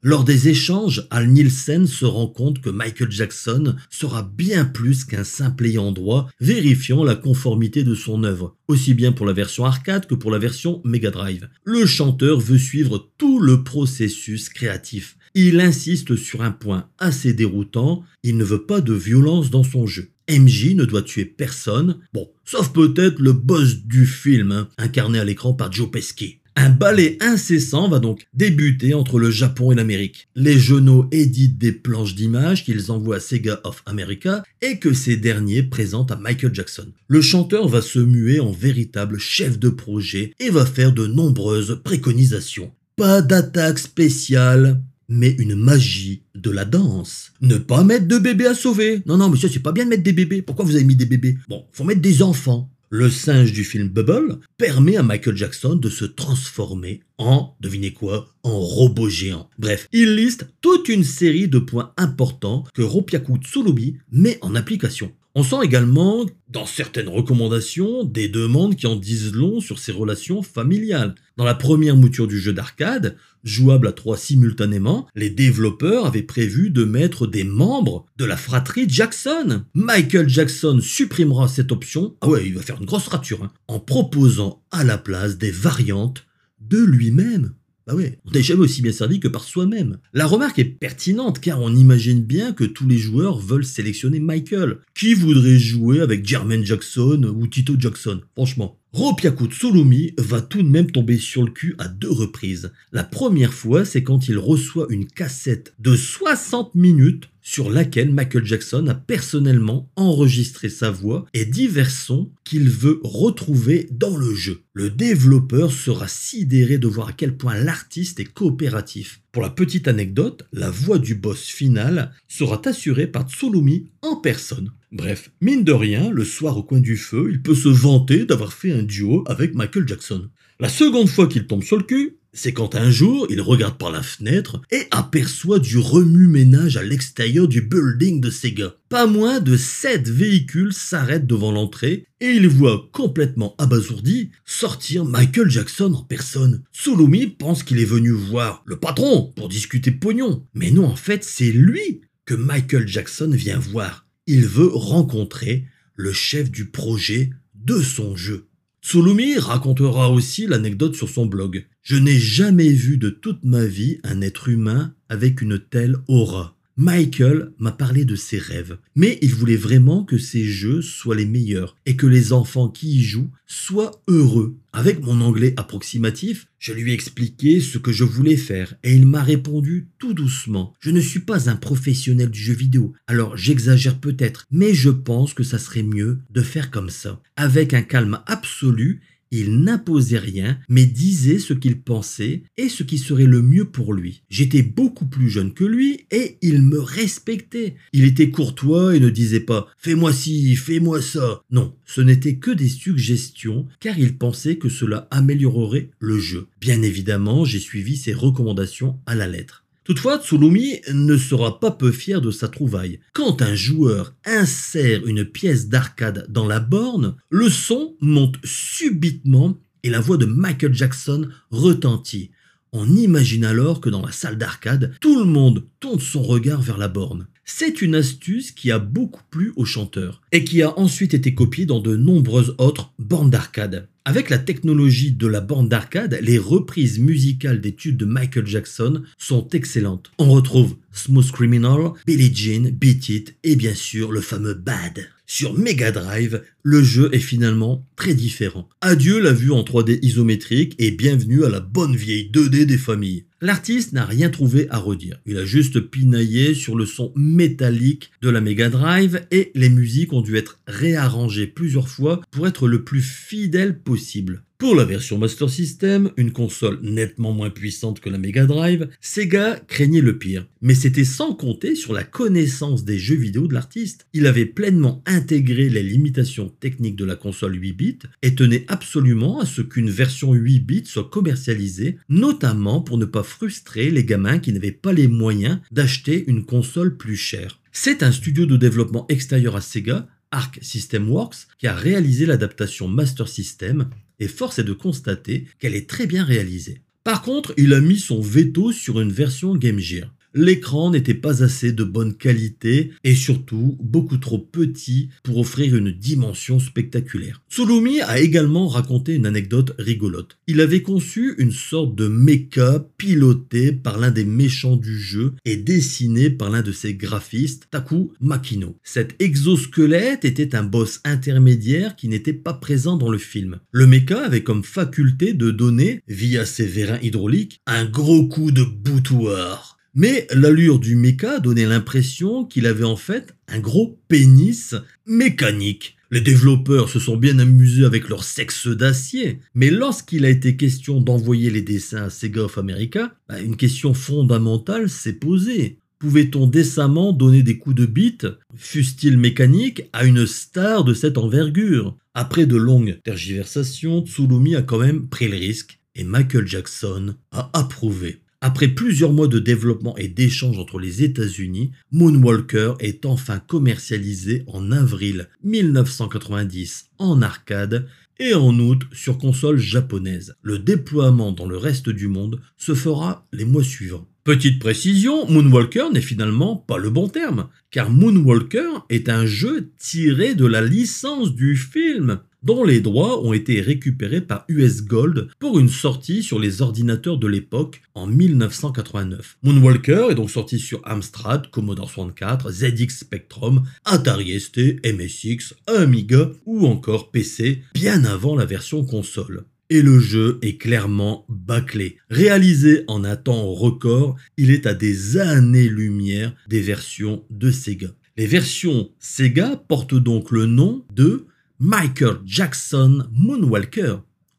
Lors 0.00 0.22
des 0.22 0.48
échanges, 0.48 1.08
Al 1.10 1.26
Nielsen 1.26 1.88
se 1.88 2.04
rend 2.04 2.28
compte 2.28 2.60
que 2.60 2.70
Michael 2.70 3.10
Jackson 3.10 3.74
sera 3.90 4.22
bien 4.22 4.64
plus 4.64 5.04
qu'un 5.04 5.24
simple 5.24 5.66
ayant 5.66 5.90
droit, 5.90 6.28
vérifiant 6.38 7.02
la 7.02 7.16
conformité 7.16 7.82
de 7.82 7.96
son 7.96 8.22
œuvre, 8.22 8.56
aussi 8.68 8.94
bien 8.94 9.10
pour 9.10 9.26
la 9.26 9.32
version 9.32 9.64
arcade 9.64 10.06
que 10.06 10.14
pour 10.14 10.30
la 10.30 10.38
version 10.38 10.80
Mega 10.84 11.10
Drive. 11.10 11.48
Le 11.64 11.84
chanteur 11.84 12.38
veut 12.38 12.58
suivre 12.58 13.10
tout 13.18 13.40
le 13.40 13.64
processus 13.64 14.48
créatif. 14.50 15.16
Il 15.34 15.58
insiste 15.58 16.14
sur 16.14 16.42
un 16.42 16.52
point 16.52 16.88
assez 16.98 17.32
déroutant, 17.32 18.04
il 18.22 18.36
ne 18.36 18.44
veut 18.44 18.66
pas 18.66 18.80
de 18.80 18.94
violence 18.94 19.50
dans 19.50 19.64
son 19.64 19.88
jeu. 19.88 20.12
MJ 20.30 20.74
ne 20.76 20.84
doit 20.84 21.02
tuer 21.02 21.24
personne, 21.24 21.98
sauf 22.44 22.72
peut-être 22.72 23.18
le 23.18 23.32
boss 23.32 23.78
du 23.84 24.06
film, 24.06 24.52
hein, 24.52 24.68
incarné 24.78 25.18
à 25.18 25.24
l'écran 25.24 25.54
par 25.54 25.72
Joe 25.72 25.90
Pesci. 25.90 26.38
Un 26.60 26.70
ballet 26.70 27.16
incessant 27.20 27.88
va 27.88 28.00
donc 28.00 28.26
débuter 28.34 28.92
entre 28.92 29.20
le 29.20 29.30
Japon 29.30 29.70
et 29.70 29.76
l'Amérique. 29.76 30.26
Les 30.34 30.58
journaux 30.58 31.06
éditent 31.12 31.56
des 31.56 31.70
planches 31.70 32.16
d'images 32.16 32.64
qu'ils 32.64 32.90
envoient 32.90 33.18
à 33.18 33.20
Sega 33.20 33.60
of 33.62 33.84
America 33.86 34.42
et 34.60 34.80
que 34.80 34.92
ces 34.92 35.16
derniers 35.16 35.62
présentent 35.62 36.10
à 36.10 36.16
Michael 36.16 36.52
Jackson. 36.52 36.88
Le 37.06 37.20
chanteur 37.20 37.68
va 37.68 37.80
se 37.80 38.00
muer 38.00 38.40
en 38.40 38.50
véritable 38.50 39.20
chef 39.20 39.56
de 39.60 39.68
projet 39.68 40.32
et 40.40 40.50
va 40.50 40.66
faire 40.66 40.92
de 40.92 41.06
nombreuses 41.06 41.80
préconisations. 41.84 42.72
Pas 42.96 43.22
d'attaque 43.22 43.78
spéciale, 43.78 44.82
mais 45.08 45.36
une 45.38 45.54
magie 45.54 46.24
de 46.34 46.50
la 46.50 46.64
danse. 46.64 47.30
Ne 47.40 47.58
pas 47.58 47.84
mettre 47.84 48.08
de 48.08 48.18
bébés 48.18 48.46
à 48.46 48.54
sauver. 48.56 49.00
Non, 49.06 49.16
non, 49.16 49.28
monsieur, 49.28 49.48
c'est 49.48 49.60
pas 49.60 49.70
bien 49.70 49.84
de 49.84 49.90
mettre 49.90 50.02
des 50.02 50.12
bébés. 50.12 50.42
Pourquoi 50.42 50.64
vous 50.64 50.74
avez 50.74 50.82
mis 50.82 50.96
des 50.96 51.06
bébés? 51.06 51.38
Bon, 51.48 51.66
faut 51.70 51.84
mettre 51.84 52.00
des 52.00 52.20
enfants. 52.20 52.68
Le 52.90 53.10
singe 53.10 53.52
du 53.52 53.64
film 53.64 53.88
Bubble 53.88 54.38
permet 54.56 54.96
à 54.96 55.02
Michael 55.02 55.36
Jackson 55.36 55.74
de 55.74 55.90
se 55.90 56.06
transformer 56.06 57.00
en, 57.18 57.54
devinez 57.60 57.92
quoi, 57.92 58.34
en 58.42 58.58
robot 58.58 59.10
géant. 59.10 59.50
Bref, 59.58 59.88
il 59.92 60.16
liste 60.16 60.48
toute 60.62 60.88
une 60.88 61.04
série 61.04 61.48
de 61.48 61.58
points 61.58 61.92
importants 61.98 62.64
que 62.72 62.80
Ropiaku 62.80 63.36
Tsurubi 63.36 63.98
met 64.10 64.38
en 64.40 64.54
application. 64.54 65.12
On 65.34 65.42
sent 65.42 65.58
également, 65.62 66.24
dans 66.48 66.64
certaines 66.64 67.08
recommandations, 67.08 68.04
des 68.04 68.28
demandes 68.28 68.74
qui 68.74 68.86
en 68.86 68.96
disent 68.96 69.34
long 69.34 69.60
sur 69.60 69.78
ses 69.78 69.92
relations 69.92 70.42
familiales. 70.42 71.14
Dans 71.36 71.44
la 71.44 71.54
première 71.54 71.94
mouture 71.94 72.26
du 72.26 72.40
jeu 72.40 72.54
d'arcade, 72.54 73.16
jouable 73.44 73.88
à 73.88 73.92
trois 73.92 74.16
simultanément, 74.16 75.06
les 75.14 75.30
développeurs 75.30 76.06
avaient 76.06 76.22
prévu 76.22 76.70
de 76.70 76.84
mettre 76.84 77.26
des 77.26 77.44
membres 77.44 78.06
de 78.16 78.24
la 78.24 78.36
fratrie 78.36 78.88
Jackson. 78.88 79.64
Michael 79.74 80.28
Jackson 80.28 80.80
supprimera 80.80 81.48
cette 81.48 81.72
option, 81.72 82.16
ah 82.20 82.28
ouais, 82.28 82.46
il 82.46 82.54
va 82.54 82.62
faire 82.62 82.78
une 82.80 82.86
grosse 82.86 83.08
rature, 83.08 83.44
hein, 83.44 83.52
en 83.68 83.80
proposant 83.80 84.62
à 84.70 84.84
la 84.84 84.98
place 84.98 85.38
des 85.38 85.50
variantes 85.50 86.26
de 86.60 86.78
lui-même. 86.78 87.54
Bah 87.88 87.94
ouais, 87.94 88.18
on 88.26 88.32
n'est 88.32 88.42
jamais 88.42 88.64
aussi 88.64 88.82
bien 88.82 88.92
servi 88.92 89.18
que 89.18 89.28
par 89.28 89.44
soi-même. 89.44 89.96
La 90.12 90.26
remarque 90.26 90.58
est 90.58 90.66
pertinente 90.66 91.40
car 91.40 91.62
on 91.62 91.74
imagine 91.74 92.22
bien 92.22 92.52
que 92.52 92.64
tous 92.64 92.86
les 92.86 92.98
joueurs 92.98 93.38
veulent 93.38 93.64
sélectionner 93.64 94.20
Michael. 94.20 94.80
Qui 94.94 95.14
voudrait 95.14 95.58
jouer 95.58 96.00
avec 96.00 96.26
Jermaine 96.26 96.66
Jackson 96.66 97.32
ou 97.34 97.46
Tito 97.46 97.76
Jackson? 97.78 98.20
Franchement. 98.34 98.77
Ropiaku 98.98 99.46
Tsulumi 99.46 100.12
va 100.18 100.40
tout 100.40 100.60
de 100.60 100.68
même 100.68 100.90
tomber 100.90 101.18
sur 101.18 101.44
le 101.44 101.52
cul 101.52 101.76
à 101.78 101.86
deux 101.86 102.10
reprises. 102.10 102.72
La 102.90 103.04
première 103.04 103.54
fois, 103.54 103.84
c'est 103.84 104.02
quand 104.02 104.26
il 104.26 104.36
reçoit 104.38 104.88
une 104.90 105.06
cassette 105.06 105.72
de 105.78 105.94
60 105.94 106.74
minutes 106.74 107.28
sur 107.40 107.70
laquelle 107.70 108.12
Michael 108.12 108.44
Jackson 108.44 108.88
a 108.88 108.94
personnellement 108.94 109.88
enregistré 109.94 110.68
sa 110.68 110.90
voix 110.90 111.26
et 111.32 111.44
divers 111.44 111.92
sons 111.92 112.32
qu'il 112.42 112.68
veut 112.68 113.00
retrouver 113.04 113.88
dans 113.92 114.16
le 114.16 114.34
jeu. 114.34 114.62
Le 114.72 114.90
développeur 114.90 115.70
sera 115.70 116.08
sidéré 116.08 116.78
de 116.78 116.88
voir 116.88 117.10
à 117.10 117.12
quel 117.12 117.36
point 117.36 117.54
l'artiste 117.54 118.18
est 118.18 118.24
coopératif. 118.24 119.20
Pour 119.30 119.42
la 119.42 119.50
petite 119.50 119.86
anecdote, 119.86 120.44
la 120.52 120.70
voix 120.70 120.98
du 120.98 121.14
boss 121.14 121.44
final 121.44 122.10
sera 122.26 122.60
assurée 122.64 123.06
par 123.06 123.30
Tsulumi 123.30 123.86
en 124.02 124.16
personne. 124.16 124.72
Bref, 124.90 125.30
mine 125.42 125.64
de 125.64 125.72
rien, 125.72 126.10
le 126.10 126.24
soir 126.24 126.56
au 126.56 126.62
coin 126.62 126.80
du 126.80 126.96
feu, 126.96 127.28
il 127.30 127.42
peut 127.42 127.54
se 127.54 127.68
vanter 127.68 128.24
d'avoir 128.24 128.54
fait 128.54 128.72
un 128.72 128.82
duo 128.82 129.22
avec 129.26 129.54
Michael 129.54 129.86
Jackson. 129.86 130.30
La 130.60 130.70
seconde 130.70 131.08
fois 131.08 131.26
qu'il 131.26 131.46
tombe 131.46 131.62
sur 131.62 131.76
le 131.76 131.82
cul, 131.82 132.18
c'est 132.32 132.52
quand 132.52 132.74
un 132.74 132.90
jour, 132.90 133.26
il 133.30 133.40
regarde 133.40 133.78
par 133.78 133.90
la 133.90 134.02
fenêtre 134.02 134.62
et 134.70 134.86
aperçoit 134.90 135.58
du 135.58 135.76
remue-ménage 135.76 136.76
à 136.76 136.82
l'extérieur 136.82 137.48
du 137.48 137.60
building 137.60 138.20
de 138.20 138.30
Sega. 138.30 138.74
Pas 138.88 139.06
moins 139.06 139.40
de 139.40 139.56
sept 139.56 140.08
véhicules 140.08 140.72
s'arrêtent 140.72 141.26
devant 141.26 141.52
l'entrée 141.52 142.06
et 142.20 142.30
il 142.30 142.48
voit 142.48 142.88
complètement 142.92 143.54
abasourdi 143.58 144.30
sortir 144.44 145.04
Michael 145.04 145.50
Jackson 145.50 145.92
en 145.94 146.02
personne. 146.02 146.62
Sulumi 146.72 147.26
pense 147.26 147.62
qu'il 147.62 147.78
est 147.80 147.84
venu 147.84 148.10
voir 148.10 148.62
le 148.66 148.78
patron 148.78 149.32
pour 149.36 149.48
discuter 149.48 149.90
pognon. 149.90 150.46
Mais 150.54 150.70
non, 150.70 150.86
en 150.86 150.96
fait, 150.96 151.24
c'est 151.24 151.52
lui 151.52 152.00
que 152.24 152.34
Michael 152.34 152.88
Jackson 152.88 153.30
vient 153.30 153.58
voir. 153.58 154.07
Il 154.30 154.44
veut 154.44 154.68
rencontrer 154.70 155.64
le 155.94 156.12
chef 156.12 156.50
du 156.50 156.66
projet 156.66 157.30
de 157.54 157.80
son 157.80 158.14
jeu. 158.14 158.44
Tsulumi 158.82 159.38
racontera 159.38 160.10
aussi 160.12 160.46
l'anecdote 160.46 160.94
sur 160.94 161.08
son 161.08 161.24
blog. 161.24 161.64
Je 161.80 161.96
n'ai 161.96 162.18
jamais 162.18 162.68
vu 162.68 162.98
de 162.98 163.08
toute 163.08 163.42
ma 163.42 163.64
vie 163.64 164.00
un 164.04 164.20
être 164.20 164.50
humain 164.50 164.94
avec 165.08 165.40
une 165.40 165.58
telle 165.58 165.96
aura. 166.08 166.58
Michael 166.76 167.52
m'a 167.58 167.72
parlé 167.72 168.04
de 168.04 168.16
ses 168.16 168.38
rêves, 168.38 168.76
mais 168.94 169.18
il 169.22 169.34
voulait 169.34 169.56
vraiment 169.56 170.04
que 170.04 170.18
ses 170.18 170.44
jeux 170.44 170.82
soient 170.82 171.16
les 171.16 171.24
meilleurs 171.24 171.74
et 171.86 171.96
que 171.96 172.06
les 172.06 172.34
enfants 172.34 172.68
qui 172.68 172.98
y 172.98 173.02
jouent 173.02 173.30
soient 173.46 174.02
heureux. 174.08 174.58
Avec 174.78 175.02
mon 175.02 175.20
anglais 175.22 175.54
approximatif, 175.56 176.46
je 176.60 176.72
lui 176.72 176.92
ai 176.92 176.94
expliqué 176.94 177.58
ce 177.58 177.78
que 177.78 177.90
je 177.90 178.04
voulais 178.04 178.36
faire 178.36 178.76
et 178.84 178.94
il 178.94 179.08
m'a 179.08 179.24
répondu 179.24 179.88
tout 179.98 180.14
doucement. 180.14 180.72
Je 180.78 180.92
ne 180.92 181.00
suis 181.00 181.18
pas 181.18 181.50
un 181.50 181.56
professionnel 181.56 182.30
du 182.30 182.38
jeu 182.38 182.54
vidéo, 182.54 182.92
alors 183.08 183.36
j'exagère 183.36 183.98
peut-être, 183.98 184.46
mais 184.52 184.74
je 184.74 184.90
pense 184.90 185.34
que 185.34 185.42
ça 185.42 185.58
serait 185.58 185.82
mieux 185.82 186.20
de 186.30 186.42
faire 186.42 186.70
comme 186.70 186.90
ça, 186.90 187.20
avec 187.34 187.74
un 187.74 187.82
calme 187.82 188.20
absolu 188.26 189.00
il 189.30 189.60
n'imposait 189.60 190.18
rien, 190.18 190.58
mais 190.68 190.86
disait 190.86 191.38
ce 191.38 191.54
qu'il 191.54 191.80
pensait 191.80 192.42
et 192.56 192.68
ce 192.68 192.82
qui 192.82 192.98
serait 192.98 193.26
le 193.26 193.42
mieux 193.42 193.66
pour 193.66 193.92
lui. 193.92 194.22
J'étais 194.28 194.62
beaucoup 194.62 195.06
plus 195.06 195.28
jeune 195.28 195.52
que 195.52 195.64
lui 195.64 196.06
et 196.10 196.38
il 196.42 196.62
me 196.62 196.78
respectait. 196.78 197.76
Il 197.92 198.04
était 198.04 198.30
courtois 198.30 198.96
et 198.96 199.00
ne 199.00 199.10
disait 199.10 199.40
pas 199.40 199.68
Fais-moi 199.78 200.12
ci, 200.12 200.56
fais-moi 200.56 201.02
ça. 201.02 201.42
Non, 201.50 201.74
ce 201.84 202.00
n'était 202.00 202.36
que 202.36 202.50
des 202.50 202.68
suggestions 202.68 203.66
car 203.80 203.98
il 203.98 204.16
pensait 204.16 204.56
que 204.56 204.68
cela 204.68 205.08
améliorerait 205.10 205.90
le 205.98 206.18
jeu. 206.18 206.46
Bien 206.60 206.82
évidemment, 206.82 207.44
j'ai 207.44 207.60
suivi 207.60 207.96
ses 207.96 208.12
recommandations 208.12 208.98
à 209.06 209.14
la 209.14 209.26
lettre. 209.26 209.64
Toutefois, 209.88 210.20
Tsulumi 210.20 210.82
ne 210.92 211.16
sera 211.16 211.60
pas 211.60 211.70
peu 211.70 211.92
fier 211.92 212.20
de 212.20 212.30
sa 212.30 212.48
trouvaille. 212.48 213.00
Quand 213.14 213.40
un 213.40 213.54
joueur 213.54 214.12
insère 214.26 215.06
une 215.06 215.24
pièce 215.24 215.68
d'arcade 215.68 216.26
dans 216.28 216.46
la 216.46 216.60
borne, 216.60 217.16
le 217.30 217.48
son 217.48 217.96
monte 218.02 218.36
subitement 218.44 219.56
et 219.82 219.88
la 219.88 220.00
voix 220.00 220.18
de 220.18 220.26
Michael 220.26 220.74
Jackson 220.74 221.30
retentit. 221.50 222.32
On 222.72 222.86
imagine 222.96 223.46
alors 223.46 223.80
que 223.80 223.88
dans 223.88 224.04
la 224.04 224.12
salle 224.12 224.36
d'arcade, 224.36 224.92
tout 225.00 225.18
le 225.18 225.24
monde 225.24 225.64
tourne 225.80 226.00
son 226.00 226.22
regard 226.22 226.60
vers 226.60 226.78
la 226.78 226.88
borne. 226.88 227.26
C'est 227.44 227.80
une 227.80 227.94
astuce 227.94 228.50
qui 228.50 228.70
a 228.70 228.78
beaucoup 228.78 229.22
plu 229.30 229.52
aux 229.56 229.64
chanteurs 229.64 230.20
et 230.32 230.44
qui 230.44 230.62
a 230.62 230.78
ensuite 230.78 231.14
été 231.14 231.34
copiée 231.34 231.66
dans 231.66 231.80
de 231.80 231.96
nombreuses 231.96 232.54
autres 232.58 232.92
bornes 232.98 233.30
d'arcade. 233.30 233.88
Avec 234.04 234.30
la 234.30 234.38
technologie 234.38 235.12
de 235.12 235.26
la 235.26 235.40
bande 235.40 235.68
d'arcade, 235.68 236.18
les 236.22 236.38
reprises 236.38 236.98
musicales 236.98 237.60
des 237.60 237.74
tubes 237.74 237.96
de 237.96 238.06
Michael 238.06 238.46
Jackson 238.46 239.02
sont 239.18 239.48
excellentes. 239.50 240.10
On 240.18 240.30
retrouve 240.30 240.76
Smooth 240.92 241.30
Criminal, 241.30 241.92
Billie 242.06 242.34
Jean, 242.34 242.70
Beat 242.72 243.08
It 243.08 243.36
et 243.44 243.56
bien 243.56 243.74
sûr 243.74 244.10
le 244.10 244.20
fameux 244.20 244.54
Bad. 244.54 245.08
Sur 245.26 245.52
Mega 245.52 245.92
Drive, 245.92 246.42
le 246.62 246.82
jeu 246.82 247.10
est 247.12 247.18
finalement 247.18 247.86
très 247.96 248.14
différent. 248.14 248.68
Adieu 248.80 249.20
la 249.20 249.34
vue 249.34 249.52
en 249.52 249.62
3D 249.62 249.98
isométrique 250.00 250.74
et 250.78 250.90
bienvenue 250.90 251.44
à 251.44 251.50
la 251.50 251.60
bonne 251.60 251.94
vieille 251.94 252.30
2D 252.32 252.64
des 252.64 252.78
familles. 252.78 253.26
L'artiste 253.40 253.92
n'a 253.92 254.04
rien 254.04 254.30
trouvé 254.30 254.68
à 254.68 254.78
redire. 254.78 255.20
Il 255.24 255.38
a 255.38 255.44
juste 255.44 255.78
pinaillé 255.78 256.54
sur 256.54 256.74
le 256.74 256.86
son 256.86 257.12
métallique 257.14 258.10
de 258.20 258.30
la 258.30 258.40
Mega 258.40 258.68
Drive 258.68 259.24
et 259.30 259.52
les 259.54 259.68
musiques 259.68 260.12
ont 260.12 260.22
dû 260.22 260.36
être 260.36 260.58
réarrangées 260.66 261.46
plusieurs 261.46 261.88
fois 261.88 262.20
pour 262.32 262.48
être 262.48 262.66
le 262.66 262.82
plus 262.82 263.02
fidèle 263.02 263.78
possible. 263.78 264.42
Pour 264.58 264.74
la 264.74 264.84
version 264.84 265.18
Master 265.18 265.48
System, 265.48 266.10
une 266.16 266.32
console 266.32 266.80
nettement 266.82 267.32
moins 267.32 267.48
puissante 267.48 268.00
que 268.00 268.10
la 268.10 268.18
Mega 268.18 268.44
Drive, 268.44 268.88
Sega 269.00 269.60
craignait 269.68 270.00
le 270.00 270.18
pire. 270.18 270.48
Mais 270.62 270.74
c'était 270.74 271.04
sans 271.04 271.32
compter 271.32 271.76
sur 271.76 271.92
la 271.92 272.02
connaissance 272.02 272.84
des 272.84 272.98
jeux 272.98 273.14
vidéo 273.14 273.46
de 273.46 273.54
l'artiste. 273.54 274.08
Il 274.14 274.26
avait 274.26 274.46
pleinement 274.46 275.00
intégré 275.06 275.70
les 275.70 275.84
limitations 275.84 276.48
techniques 276.48 276.96
de 276.96 277.04
la 277.04 277.14
console 277.14 277.54
8 277.54 277.72
bits 277.72 277.98
et 278.22 278.34
tenait 278.34 278.64
absolument 278.66 279.38
à 279.38 279.46
ce 279.46 279.62
qu'une 279.62 279.90
version 279.90 280.32
8 280.32 280.58
bits 280.58 280.86
soit 280.86 281.08
commercialisée, 281.08 281.98
notamment 282.08 282.80
pour 282.80 282.98
ne 282.98 283.04
pas 283.04 283.22
frustrer 283.22 283.92
les 283.92 284.04
gamins 284.04 284.40
qui 284.40 284.52
n'avaient 284.52 284.72
pas 284.72 284.92
les 284.92 285.06
moyens 285.06 285.60
d'acheter 285.70 286.24
une 286.26 286.44
console 286.44 286.96
plus 286.96 287.16
chère. 287.16 287.60
C'est 287.70 288.02
un 288.02 288.10
studio 288.10 288.44
de 288.44 288.56
développement 288.56 289.06
extérieur 289.08 289.54
à 289.54 289.60
Sega 289.60 290.08
Arc 290.32 290.58
System 290.62 291.08
Works 291.08 291.46
qui 291.58 291.68
a 291.68 291.74
réalisé 291.74 292.26
l'adaptation 292.26 292.88
Master 292.88 293.28
System 293.28 293.88
et 294.20 294.28
force 294.28 294.58
est 294.58 294.64
de 294.64 294.72
constater 294.72 295.46
qu'elle 295.58 295.74
est 295.74 295.88
très 295.88 296.06
bien 296.06 296.24
réalisée. 296.24 296.82
Par 297.04 297.22
contre, 297.22 297.54
il 297.56 297.72
a 297.74 297.80
mis 297.80 297.98
son 297.98 298.20
veto 298.20 298.72
sur 298.72 299.00
une 299.00 299.12
version 299.12 299.56
Game 299.56 299.78
Gear 299.78 300.14
l'écran 300.38 300.90
n'était 300.90 301.14
pas 301.14 301.42
assez 301.42 301.72
de 301.72 301.84
bonne 301.84 302.14
qualité 302.14 302.92
et 303.02 303.14
surtout 303.14 303.76
beaucoup 303.80 304.18
trop 304.18 304.38
petit 304.38 305.08
pour 305.22 305.38
offrir 305.38 305.74
une 305.74 305.90
dimension 305.90 306.60
spectaculaire. 306.60 307.42
Tsulumi 307.50 308.00
a 308.00 308.20
également 308.20 308.68
raconté 308.68 309.14
une 309.14 309.26
anecdote 309.26 309.74
rigolote. 309.78 310.38
Il 310.46 310.60
avait 310.60 310.82
conçu 310.82 311.34
une 311.38 311.50
sorte 311.50 311.94
de 311.96 312.06
mecha 312.06 312.86
piloté 312.96 313.72
par 313.72 313.98
l'un 313.98 314.10
des 314.10 314.24
méchants 314.24 314.76
du 314.76 314.98
jeu 314.98 315.34
et 315.44 315.56
dessiné 315.56 316.30
par 316.30 316.50
l'un 316.50 316.62
de 316.62 316.72
ses 316.72 316.94
graphistes, 316.94 317.66
Taku 317.70 318.12
Makino. 318.20 318.76
Cet 318.84 319.20
exosquelette 319.20 320.24
était 320.24 320.54
un 320.54 320.62
boss 320.62 321.00
intermédiaire 321.04 321.96
qui 321.96 322.08
n'était 322.08 322.32
pas 322.32 322.54
présent 322.54 322.96
dans 322.96 323.10
le 323.10 323.18
film. 323.18 323.58
Le 323.72 323.86
mecha 323.86 324.24
avait 324.24 324.44
comme 324.44 324.62
faculté 324.62 325.32
de 325.32 325.50
donner, 325.50 326.00
via 326.06 326.46
ses 326.46 326.66
vérins 326.66 327.00
hydrauliques, 327.02 327.60
un 327.66 327.84
gros 327.84 328.28
coup 328.28 328.52
de 328.52 328.62
boutoir. 328.62 329.77
Mais 330.00 330.28
l'allure 330.30 330.78
du 330.78 330.94
méca 330.94 331.40
donnait 331.40 331.66
l'impression 331.66 332.44
qu'il 332.44 332.66
avait 332.66 332.84
en 332.84 332.94
fait 332.94 333.34
un 333.48 333.58
gros 333.58 333.98
pénis 334.06 334.76
mécanique. 335.06 335.96
Les 336.12 336.20
développeurs 336.20 336.88
se 336.88 337.00
sont 337.00 337.16
bien 337.16 337.40
amusés 337.40 337.84
avec 337.84 338.08
leur 338.08 338.22
sexe 338.22 338.68
d'acier, 338.68 339.40
mais 339.54 339.70
lorsqu'il 339.70 340.24
a 340.24 340.30
été 340.30 340.56
question 340.56 341.00
d'envoyer 341.00 341.50
les 341.50 341.62
dessins 341.62 342.04
à 342.04 342.10
Sega 342.10 342.44
of 342.44 342.58
America, 342.58 343.12
bah, 343.28 343.40
une 343.40 343.56
question 343.56 343.92
fondamentale 343.92 344.88
s'est 344.88 345.14
posée. 345.14 345.80
Pouvait-on 345.98 346.46
décemment 346.46 347.12
donner 347.12 347.42
des 347.42 347.58
coups 347.58 347.74
de 347.74 347.86
bite, 347.86 348.28
fussent-ils 348.54 349.18
mécaniques, 349.18 349.82
à 349.92 350.04
une 350.04 350.28
star 350.28 350.84
de 350.84 350.94
cette 350.94 351.18
envergure? 351.18 351.96
Après 352.14 352.46
de 352.46 352.54
longues 352.54 353.00
tergiversations, 353.02 354.06
Tsulumi 354.06 354.54
a 354.54 354.62
quand 354.62 354.78
même 354.78 355.08
pris 355.08 355.26
le 355.26 355.38
risque 355.38 355.80
et 355.96 356.04
Michael 356.04 356.46
Jackson 356.46 357.16
a 357.32 357.50
approuvé. 357.52 358.20
Après 358.40 358.68
plusieurs 358.68 359.12
mois 359.12 359.26
de 359.26 359.40
développement 359.40 359.96
et 359.96 360.06
d'échanges 360.06 360.60
entre 360.60 360.78
les 360.78 361.02
États-Unis, 361.02 361.72
Moonwalker 361.90 362.74
est 362.78 363.04
enfin 363.04 363.40
commercialisé 363.40 364.44
en 364.46 364.70
avril 364.70 365.28
1990 365.42 366.90
en 366.98 367.20
arcade 367.20 367.88
et 368.20 368.34
en 368.34 368.56
août 368.60 368.82
sur 368.92 369.18
console 369.18 369.58
japonaise. 369.58 370.36
Le 370.42 370.60
déploiement 370.60 371.32
dans 371.32 371.46
le 371.46 371.56
reste 371.56 371.88
du 371.88 372.06
monde 372.06 372.40
se 372.56 372.74
fera 372.74 373.26
les 373.32 373.44
mois 373.44 373.64
suivants. 373.64 374.08
Petite 374.22 374.60
précision, 374.60 375.28
Moonwalker 375.28 375.86
n'est 375.92 376.00
finalement 376.00 376.54
pas 376.54 376.78
le 376.78 376.90
bon 376.90 377.08
terme, 377.08 377.48
car 377.72 377.90
Moonwalker 377.90 378.84
est 378.88 379.08
un 379.08 379.26
jeu 379.26 379.72
tiré 379.78 380.34
de 380.36 380.46
la 380.46 380.60
licence 380.60 381.34
du 381.34 381.56
film 381.56 382.20
dont 382.42 382.64
les 382.64 382.80
droits 382.80 383.24
ont 383.24 383.32
été 383.32 383.60
récupérés 383.60 384.20
par 384.20 384.44
US 384.48 384.82
Gold 384.84 385.28
pour 385.38 385.58
une 385.58 385.68
sortie 385.68 386.22
sur 386.22 386.38
les 386.38 386.62
ordinateurs 386.62 387.18
de 387.18 387.26
l'époque 387.26 387.82
en 387.94 388.06
1989. 388.06 389.38
Moonwalker 389.42 390.08
est 390.10 390.14
donc 390.14 390.30
sorti 390.30 390.58
sur 390.58 390.80
Amstrad, 390.84 391.50
Commodore 391.50 391.90
64, 391.90 392.50
ZX 392.50 392.88
Spectrum, 392.90 393.64
Atari 393.84 394.38
ST, 394.38 394.84
MSX, 394.84 395.54
Amiga 395.66 396.30
ou 396.46 396.66
encore 396.66 397.10
PC, 397.10 397.62
bien 397.74 398.04
avant 398.04 398.36
la 398.36 398.44
version 398.44 398.84
console. 398.84 399.44
Et 399.70 399.82
le 399.82 399.98
jeu 399.98 400.38
est 400.40 400.56
clairement 400.56 401.26
bâclé. 401.28 401.98
Réalisé 402.08 402.84
en 402.88 403.04
un 403.04 403.16
temps 403.16 403.52
record, 403.52 404.16
il 404.38 404.50
est 404.50 404.66
à 404.66 404.72
des 404.72 405.18
années-lumière 405.18 406.34
des 406.48 406.62
versions 406.62 407.24
de 407.28 407.50
Sega. 407.50 407.88
Les 408.16 408.26
versions 408.26 408.90
Sega 408.98 409.62
portent 409.68 409.94
donc 409.94 410.30
le 410.30 410.46
nom 410.46 410.84
de 410.94 411.26
Michael 411.60 412.20
Jackson 412.24 413.08
Moonwalker. 413.10 413.96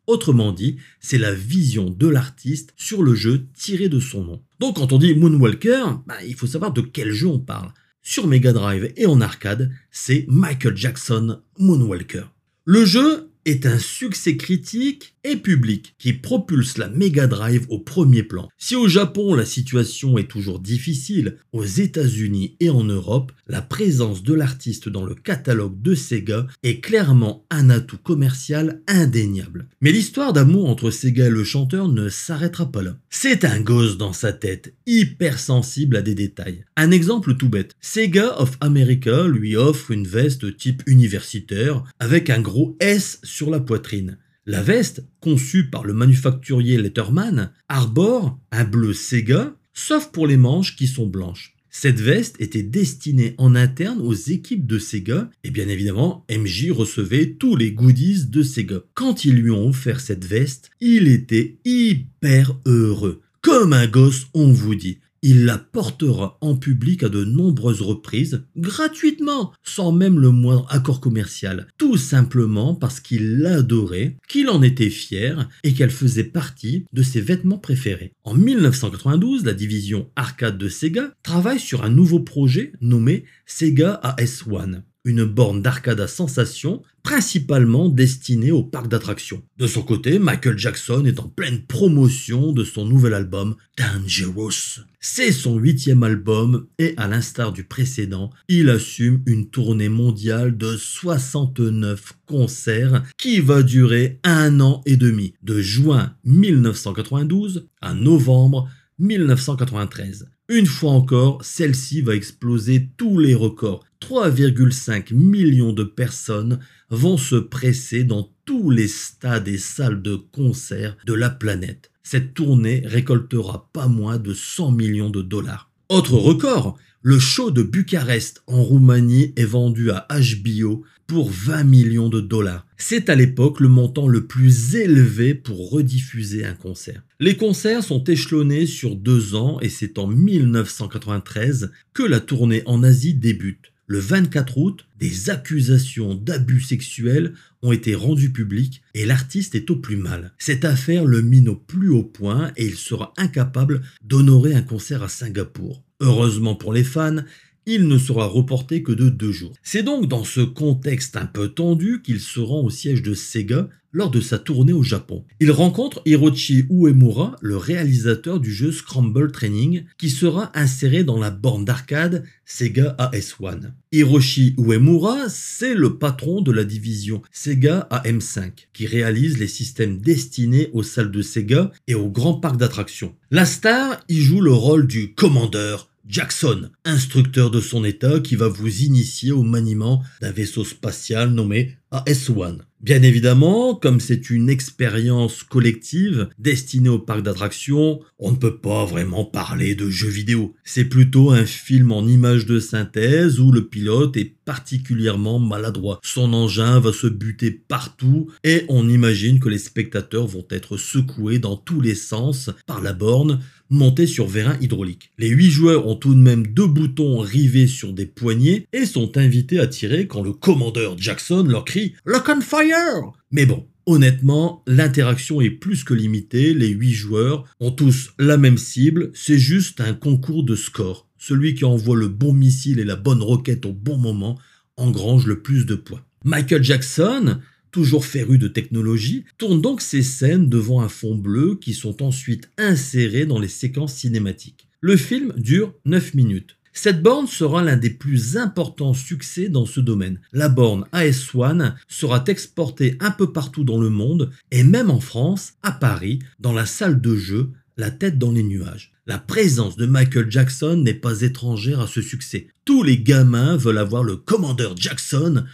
Autrement 0.07 0.53
dit, 0.53 0.77
c'est 1.01 1.17
la 1.17 1.33
vision 1.33 1.89
de 1.89 2.07
l'artiste 2.07 2.73
sur 2.77 3.03
le 3.03 3.13
jeu 3.13 3.47
tiré 3.53 3.89
de 3.89 3.99
son 3.99 4.23
nom. 4.23 4.41
Donc 4.59 4.77
quand 4.77 4.93
on 4.93 4.97
dit 4.97 5.13
Moonwalker, 5.13 5.83
bah, 6.07 6.15
il 6.25 6.33
faut 6.35 6.47
savoir 6.47 6.71
de 6.71 6.79
quel 6.79 7.11
jeu 7.11 7.27
on 7.27 7.39
parle. 7.39 7.73
Sur 8.01 8.25
Mega 8.25 8.53
Drive 8.53 8.93
et 8.95 9.05
en 9.05 9.19
arcade, 9.19 9.69
c'est 9.91 10.25
Michael 10.29 10.77
Jackson 10.77 11.41
Moonwalker. 11.57 12.23
Le 12.63 12.85
jeu 12.85 13.29
est 13.43 13.65
un 13.65 13.79
succès 13.79 14.37
critique 14.37 15.15
et 15.23 15.35
public 15.35 15.95
qui 15.97 16.13
propulse 16.13 16.77
la 16.77 16.89
Mega 16.89 17.27
Drive 17.27 17.65
au 17.69 17.79
premier 17.79 18.23
plan. 18.23 18.49
Si 18.57 18.75
au 18.75 18.87
Japon 18.87 19.35
la 19.35 19.45
situation 19.45 20.17
est 20.17 20.29
toujours 20.29 20.59
difficile, 20.59 21.37
aux 21.51 21.65
États-Unis 21.65 22.55
et 22.59 22.69
en 22.69 22.83
Europe, 22.83 23.31
la 23.47 23.61
présence 23.61 24.23
de 24.23 24.33
l'artiste 24.33 24.89
dans 24.89 25.05
le 25.05 25.15
catalogue 25.15 25.81
de 25.81 25.95
Sega 25.95 26.47
est 26.63 26.79
clairement 26.79 27.45
un 27.49 27.69
atout 27.69 27.97
commercial 27.97 28.81
indéniable. 28.87 29.67
Mais 29.81 29.91
l'histoire 29.91 30.33
d'amour 30.33 30.69
entre 30.69 30.91
Sega 30.91 31.27
et 31.27 31.31
le 31.31 31.43
chanteur 31.43 31.87
ne 31.87 32.09
s'arrêtera 32.09 32.71
pas 32.71 32.81
là. 32.81 32.97
C'est 33.09 33.45
un 33.45 33.59
gosse 33.59 33.97
dans 33.97 34.13
sa 34.13 34.33
tête, 34.33 34.73
hypersensible 34.85 35.95
à 35.95 36.01
des 36.01 36.15
détails. 36.15 36.65
Un 36.75 36.91
exemple 36.91 37.35
tout 37.35 37.49
bête. 37.49 37.75
Sega 37.81 38.39
of 38.39 38.57
America 38.61 39.27
lui 39.27 39.55
offre 39.55 39.91
une 39.91 40.07
veste 40.07 40.57
type 40.57 40.83
universitaire 40.87 41.83
avec 41.99 42.29
un 42.29 42.41
gros 42.41 42.75
S 42.79 43.19
sur 43.23 43.49
la 43.49 43.59
poitrine. 43.59 44.17
La 44.49 44.63
veste, 44.63 45.05
conçue 45.19 45.69
par 45.69 45.85
le 45.85 45.93
manufacturier 45.93 46.79
Letterman, 46.79 47.51
arbore 47.67 48.39
un 48.51 48.63
bleu 48.63 48.93
Sega, 48.93 49.55
sauf 49.75 50.11
pour 50.11 50.25
les 50.25 50.37
manches 50.37 50.75
qui 50.75 50.87
sont 50.87 51.05
blanches. 51.05 51.55
Cette 51.69 51.99
veste 51.99 52.35
était 52.39 52.63
destinée 52.63 53.35
en 53.37 53.53
interne 53.53 54.01
aux 54.01 54.15
équipes 54.15 54.65
de 54.65 54.79
Sega 54.79 55.29
et 55.43 55.51
bien 55.51 55.67
évidemment 55.67 56.25
MJ 56.31 56.71
recevait 56.71 57.35
tous 57.37 57.55
les 57.55 57.73
goodies 57.73 58.25
de 58.25 58.41
Sega. 58.41 58.79
Quand 58.95 59.23
ils 59.23 59.35
lui 59.35 59.51
ont 59.51 59.67
offert 59.67 59.99
cette 59.99 60.25
veste, 60.25 60.71
il 60.81 61.07
était 61.07 61.59
hyper 61.63 62.57
heureux. 62.65 63.21
Comme 63.41 63.71
un 63.71 63.85
gosse, 63.85 64.29
on 64.33 64.51
vous 64.51 64.73
dit. 64.73 64.97
Il 65.21 65.45
la 65.45 65.57
portera 65.57 66.37
en 66.41 66.55
public 66.55 67.03
à 67.03 67.09
de 67.09 67.23
nombreuses 67.23 67.81
reprises, 67.81 68.43
gratuitement, 68.55 69.53
sans 69.63 69.91
même 69.91 70.19
le 70.19 70.31
moindre 70.31 70.65
accord 70.69 71.01
commercial, 71.01 71.67
tout 71.77 71.97
simplement 71.97 72.73
parce 72.73 72.99
qu'il 72.99 73.39
l'adorait, 73.39 74.17
qu'il 74.27 74.49
en 74.49 74.61
était 74.61 74.89
fier 74.89 75.49
et 75.63 75.73
qu'elle 75.73 75.89
faisait 75.89 76.23
partie 76.23 76.85
de 76.93 77.03
ses 77.03 77.21
vêtements 77.21 77.57
préférés. 77.57 78.13
En 78.23 78.33
1992, 78.33 79.45
la 79.45 79.53
division 79.53 80.09
arcade 80.15 80.57
de 80.57 80.69
Sega 80.69 81.11
travaille 81.23 81.59
sur 81.59 81.83
un 81.83 81.89
nouveau 81.89 82.19
projet 82.19 82.71
nommé 82.81 83.25
Sega 83.45 83.99
AS1 84.03 84.83
une 85.05 85.23
borne 85.23 85.61
d'arcade 85.61 85.99
à 85.99 86.07
sensation 86.07 86.81
principalement 87.03 87.89
destinée 87.89 88.51
au 88.51 88.63
parc 88.63 88.87
d'attractions. 88.87 89.41
De 89.57 89.67
son 89.67 89.81
côté, 89.81 90.19
Michael 90.19 90.57
Jackson 90.57 91.05
est 91.05 91.19
en 91.19 91.29
pleine 91.29 91.63
promotion 91.65 92.51
de 92.51 92.63
son 92.63 92.85
nouvel 92.85 93.13
album 93.13 93.55
Dangerous. 93.77 94.81
C'est 94.99 95.31
son 95.31 95.57
huitième 95.57 96.03
album 96.03 96.67
et 96.77 96.93
à 96.97 97.07
l'instar 97.07 97.53
du 97.53 97.63
précédent, 97.63 98.31
il 98.49 98.69
assume 98.69 99.23
une 99.25 99.49
tournée 99.49 99.89
mondiale 99.89 100.57
de 100.57 100.75
69 100.75 102.13
concerts 102.25 103.03
qui 103.17 103.39
va 103.39 103.63
durer 103.63 104.19
un 104.23 104.59
an 104.59 104.81
et 104.85 104.97
demi, 104.97 105.33
de 105.41 105.61
juin 105.61 106.13
1992 106.25 107.69
à 107.81 107.93
novembre 107.93 108.69
1993. 108.99 110.29
Une 110.49 110.65
fois 110.65 110.91
encore, 110.91 111.43
celle-ci 111.45 112.01
va 112.01 112.15
exploser 112.15 112.89
tous 112.97 113.19
les 113.19 113.35
records. 113.35 113.85
3,5 114.01 115.13
millions 115.13 115.73
de 115.73 115.83
personnes 115.83 116.59
vont 116.89 117.17
se 117.17 117.35
presser 117.35 118.03
dans 118.03 118.31
tous 118.45 118.71
les 118.71 118.87
stades 118.87 119.47
et 119.47 119.57
salles 119.57 120.01
de 120.01 120.15
concert 120.15 120.97
de 121.05 121.13
la 121.13 121.29
planète. 121.29 121.91
Cette 122.03 122.33
tournée 122.33 122.81
récoltera 122.85 123.69
pas 123.73 123.87
moins 123.87 124.17
de 124.17 124.33
100 124.33 124.71
millions 124.71 125.09
de 125.09 125.21
dollars. 125.21 125.69
Autre 125.89 126.15
record, 126.15 126.77
le 127.01 127.19
show 127.19 127.51
de 127.51 127.63
Bucarest 127.63 128.43
en 128.47 128.61
Roumanie 128.61 129.33
est 129.35 129.45
vendu 129.45 129.91
à 129.91 130.07
HBO 130.09 130.83
pour 131.07 131.31
20 131.31 131.63
millions 131.63 132.09
de 132.09 132.19
dollars. 132.19 132.67
C'est 132.77 133.09
à 133.09 133.15
l'époque 133.15 133.59
le 133.59 133.69
montant 133.69 134.07
le 134.07 134.27
plus 134.27 134.75
élevé 134.75 135.33
pour 135.33 135.71
rediffuser 135.71 136.45
un 136.45 136.53
concert. 136.53 137.01
Les 137.19 137.37
concerts 137.37 137.83
sont 137.83 138.03
échelonnés 138.03 138.65
sur 138.65 138.95
deux 138.95 139.35
ans 139.35 139.59
et 139.61 139.69
c'est 139.69 139.97
en 139.97 140.07
1993 140.07 141.71
que 141.93 142.03
la 142.03 142.19
tournée 142.19 142.63
en 142.65 142.83
Asie 142.83 143.13
débute. 143.13 143.71
Le 143.91 143.97
24 143.97 144.59
août, 144.59 144.85
des 144.99 145.31
accusations 145.31 146.13
d'abus 146.13 146.61
sexuels 146.61 147.33
ont 147.63 147.71
été 147.71 147.95
rendues 147.95 148.31
publiques 148.31 148.83
et 148.93 149.03
l'artiste 149.03 149.55
est 149.55 149.71
au 149.71 149.77
plus 149.77 149.97
mal. 149.97 150.31
Cette 150.37 150.63
affaire 150.63 151.05
le 151.05 151.23
mine 151.23 151.49
au 151.49 151.55
plus 151.55 151.89
haut 151.89 152.03
point 152.03 152.51
et 152.55 152.67
il 152.67 152.75
sera 152.75 153.13
incapable 153.17 153.81
d'honorer 154.03 154.53
un 154.53 154.61
concert 154.61 155.01
à 155.01 155.09
Singapour. 155.09 155.81
Heureusement 156.01 156.53
pour 156.53 156.71
les 156.71 156.83
fans, 156.83 157.23
il 157.65 157.87
ne 157.87 157.97
sera 157.97 158.27
reporté 158.27 158.83
que 158.83 158.91
de 158.91 159.09
deux 159.09 159.31
jours. 159.31 159.53
C'est 159.63 159.81
donc 159.81 160.07
dans 160.07 160.23
ce 160.23 160.41
contexte 160.41 161.17
un 161.17 161.25
peu 161.25 161.49
tendu 161.49 162.03
qu'il 162.03 162.19
se 162.19 162.39
rend 162.39 162.61
au 162.61 162.69
siège 162.69 163.01
de 163.01 163.15
Sega 163.15 163.69
lors 163.91 164.11
de 164.11 164.21
sa 164.21 164.37
tournée 164.37 164.73
au 164.73 164.83
Japon. 164.83 165.23
Il 165.39 165.51
rencontre 165.51 166.01
Hiroshi 166.05 166.65
Uemura, 166.69 167.35
le 167.41 167.57
réalisateur 167.57 168.39
du 168.39 168.51
jeu 168.51 168.71
Scramble 168.71 169.31
Training, 169.31 169.85
qui 169.97 170.09
sera 170.09 170.51
inséré 170.53 171.03
dans 171.03 171.17
la 171.17 171.31
borne 171.31 171.65
d'arcade 171.65 172.23
Sega 172.45 172.95
AS1. 172.99 173.71
Hiroshi 173.91 174.55
Uemura, 174.57 175.29
c'est 175.29 175.75
le 175.75 175.97
patron 175.97 176.41
de 176.41 176.51
la 176.51 176.63
division 176.63 177.21
Sega 177.31 177.87
AM5, 177.91 178.51
qui 178.73 178.85
réalise 178.85 179.37
les 179.37 179.47
systèmes 179.47 179.99
destinés 179.99 180.69
aux 180.73 180.83
salles 180.83 181.11
de 181.11 181.21
Sega 181.21 181.71
et 181.87 181.95
aux 181.95 182.09
grands 182.09 182.39
parcs 182.39 182.57
d'attractions. 182.57 183.15
La 183.31 183.45
star 183.45 183.99
y 184.09 184.17
joue 184.17 184.41
le 184.41 184.53
rôle 184.53 184.87
du 184.87 185.13
commandeur 185.13 185.89
Jackson, 186.09 186.71
instructeur 186.85 187.51
de 187.51 187.61
son 187.61 187.85
état 187.85 188.19
qui 188.19 188.35
va 188.35 188.47
vous 188.47 188.81
initier 188.81 189.31
au 189.31 189.43
maniement 189.43 190.03
d'un 190.21 190.31
vaisseau 190.31 190.65
spatial 190.65 191.29
nommé 191.29 191.77
AS-1. 191.91 192.57
Bien 192.81 193.03
évidemment, 193.03 193.75
comme 193.75 193.99
c'est 193.99 194.29
une 194.29 194.49
expérience 194.49 195.43
collective 195.43 196.29
destinée 196.39 196.89
au 196.89 196.97
parc 196.97 197.23
d'attractions, 197.23 197.99
on 198.19 198.31
ne 198.31 198.37
peut 198.37 198.57
pas 198.57 198.85
vraiment 198.85 199.25
parler 199.25 199.75
de 199.75 199.89
jeux 199.89 200.09
vidéo. 200.09 200.55
C'est 200.63 200.85
plutôt 200.85 201.31
un 201.31 201.45
film 201.45 201.91
en 201.91 202.07
images 202.07 202.45
de 202.45 202.59
synthèse 202.59 203.39
où 203.39 203.51
le 203.51 203.67
pilote 203.67 204.15
est 204.17 204.33
particulièrement 204.45 205.39
maladroit. 205.39 205.99
Son 206.03 206.33
engin 206.33 206.79
va 206.79 206.93
se 206.93 207.07
buter 207.07 207.51
partout 207.51 208.31
et 208.43 208.63
on 208.69 208.87
imagine 208.87 209.39
que 209.39 209.49
les 209.49 209.57
spectateurs 209.57 210.25
vont 210.25 210.47
être 210.49 210.77
secoués 210.77 211.39
dans 211.39 211.57
tous 211.57 211.81
les 211.81 211.95
sens 211.95 212.49
par 212.65 212.81
la 212.81 212.93
borne 212.93 213.41
montée 213.69 214.07
sur 214.07 214.27
vérin 214.27 214.57
hydraulique. 214.61 215.11
Les 215.17 215.29
huit 215.29 215.49
joueurs 215.49 215.87
ont 215.87 215.95
tout 215.95 216.13
de 216.13 216.19
même 216.19 216.47
deux 216.47 216.67
boutons 216.67 217.19
rivés 217.19 217.67
sur 217.67 217.93
des 217.93 218.05
poignées 218.05 218.67
et 218.73 218.85
sont 218.85 219.17
invités 219.17 219.59
à 219.59 219.67
tirer 219.67 220.07
quand 220.07 220.21
le 220.21 220.33
commandeur 220.33 220.97
Jackson 220.97 221.43
leur 221.47 221.65
crie 221.65 221.93
Lock 222.05 222.29
on 222.29 222.41
fire 222.41 223.13
Mais 223.31 223.45
bon, 223.45 223.65
Honnêtement, 223.85 224.63
l'interaction 224.67 225.41
est 225.41 225.49
plus 225.49 225.83
que 225.83 225.95
limitée, 225.95 226.53
les 226.53 226.67
8 226.67 226.91
joueurs 226.91 227.45
ont 227.59 227.71
tous 227.71 228.11
la 228.19 228.37
même 228.37 228.59
cible, 228.59 229.09
c'est 229.15 229.39
juste 229.39 229.81
un 229.81 229.95
concours 229.95 230.43
de 230.43 230.55
score. 230.55 231.07
Celui 231.17 231.55
qui 231.55 231.65
envoie 231.65 231.95
le 231.95 232.07
bon 232.07 232.31
missile 232.31 232.77
et 232.77 232.83
la 232.83 232.95
bonne 232.95 233.23
roquette 233.23 233.65
au 233.65 233.73
bon 233.73 233.97
moment 233.97 234.37
engrange 234.77 235.25
le 235.25 235.41
plus 235.41 235.65
de 235.65 235.73
points. 235.73 236.03
Michael 236.23 236.63
Jackson, 236.63 237.39
toujours 237.71 238.05
féru 238.05 238.37
de 238.37 238.47
technologie, 238.47 239.25
tourne 239.37 239.61
donc 239.61 239.81
ses 239.81 240.03
scènes 240.03 240.49
devant 240.49 240.81
un 240.81 240.89
fond 240.89 241.15
bleu 241.15 241.57
qui 241.59 241.73
sont 241.73 242.03
ensuite 242.03 242.49
insérés 242.57 243.25
dans 243.25 243.39
les 243.39 243.47
séquences 243.47 243.95
cinématiques. 243.95 244.67
Le 244.81 244.95
film 244.95 245.33
dure 245.37 245.73
9 245.85 246.13
minutes. 246.13 246.55
Cette 246.71 247.01
borne 247.01 247.27
sera 247.27 247.61
l'un 247.61 247.75
des 247.75 247.89
plus 247.89 248.37
importants 248.37 248.93
succès 248.93 249.49
dans 249.49 249.65
ce 249.65 249.81
domaine. 249.81 250.21
La 250.31 250.47
borne 250.47 250.85
AS1 250.93 251.73
sera 251.87 252.23
exportée 252.27 252.95
un 253.01 253.11
peu 253.11 253.33
partout 253.33 253.63
dans 253.63 253.81
le 253.81 253.89
monde 253.89 254.31
et 254.51 254.63
même 254.63 254.89
en 254.89 255.01
France, 255.01 255.53
à 255.63 255.73
Paris, 255.73 256.19
dans 256.39 256.53
la 256.53 256.65
salle 256.65 257.01
de 257.01 257.15
jeu, 257.17 257.51
la 257.75 257.91
tête 257.91 258.17
dans 258.17 258.31
les 258.31 258.43
nuages. 258.43 258.93
La 259.07 259.17
présence 259.17 259.75
de 259.75 259.85
Michael 259.85 260.29
Jackson 260.29 260.77
n'est 260.77 260.93
pas 260.93 261.21
étrangère 261.21 261.79
à 261.79 261.87
ce 261.87 262.01
succès. 262.01 262.47
Tous 262.63 262.83
les 262.83 262.99
gamins 262.99 263.57
veulent 263.57 263.77
avoir 263.77 264.03
le 264.03 264.17
commandeur 264.17 264.77
Jackson 264.77 265.45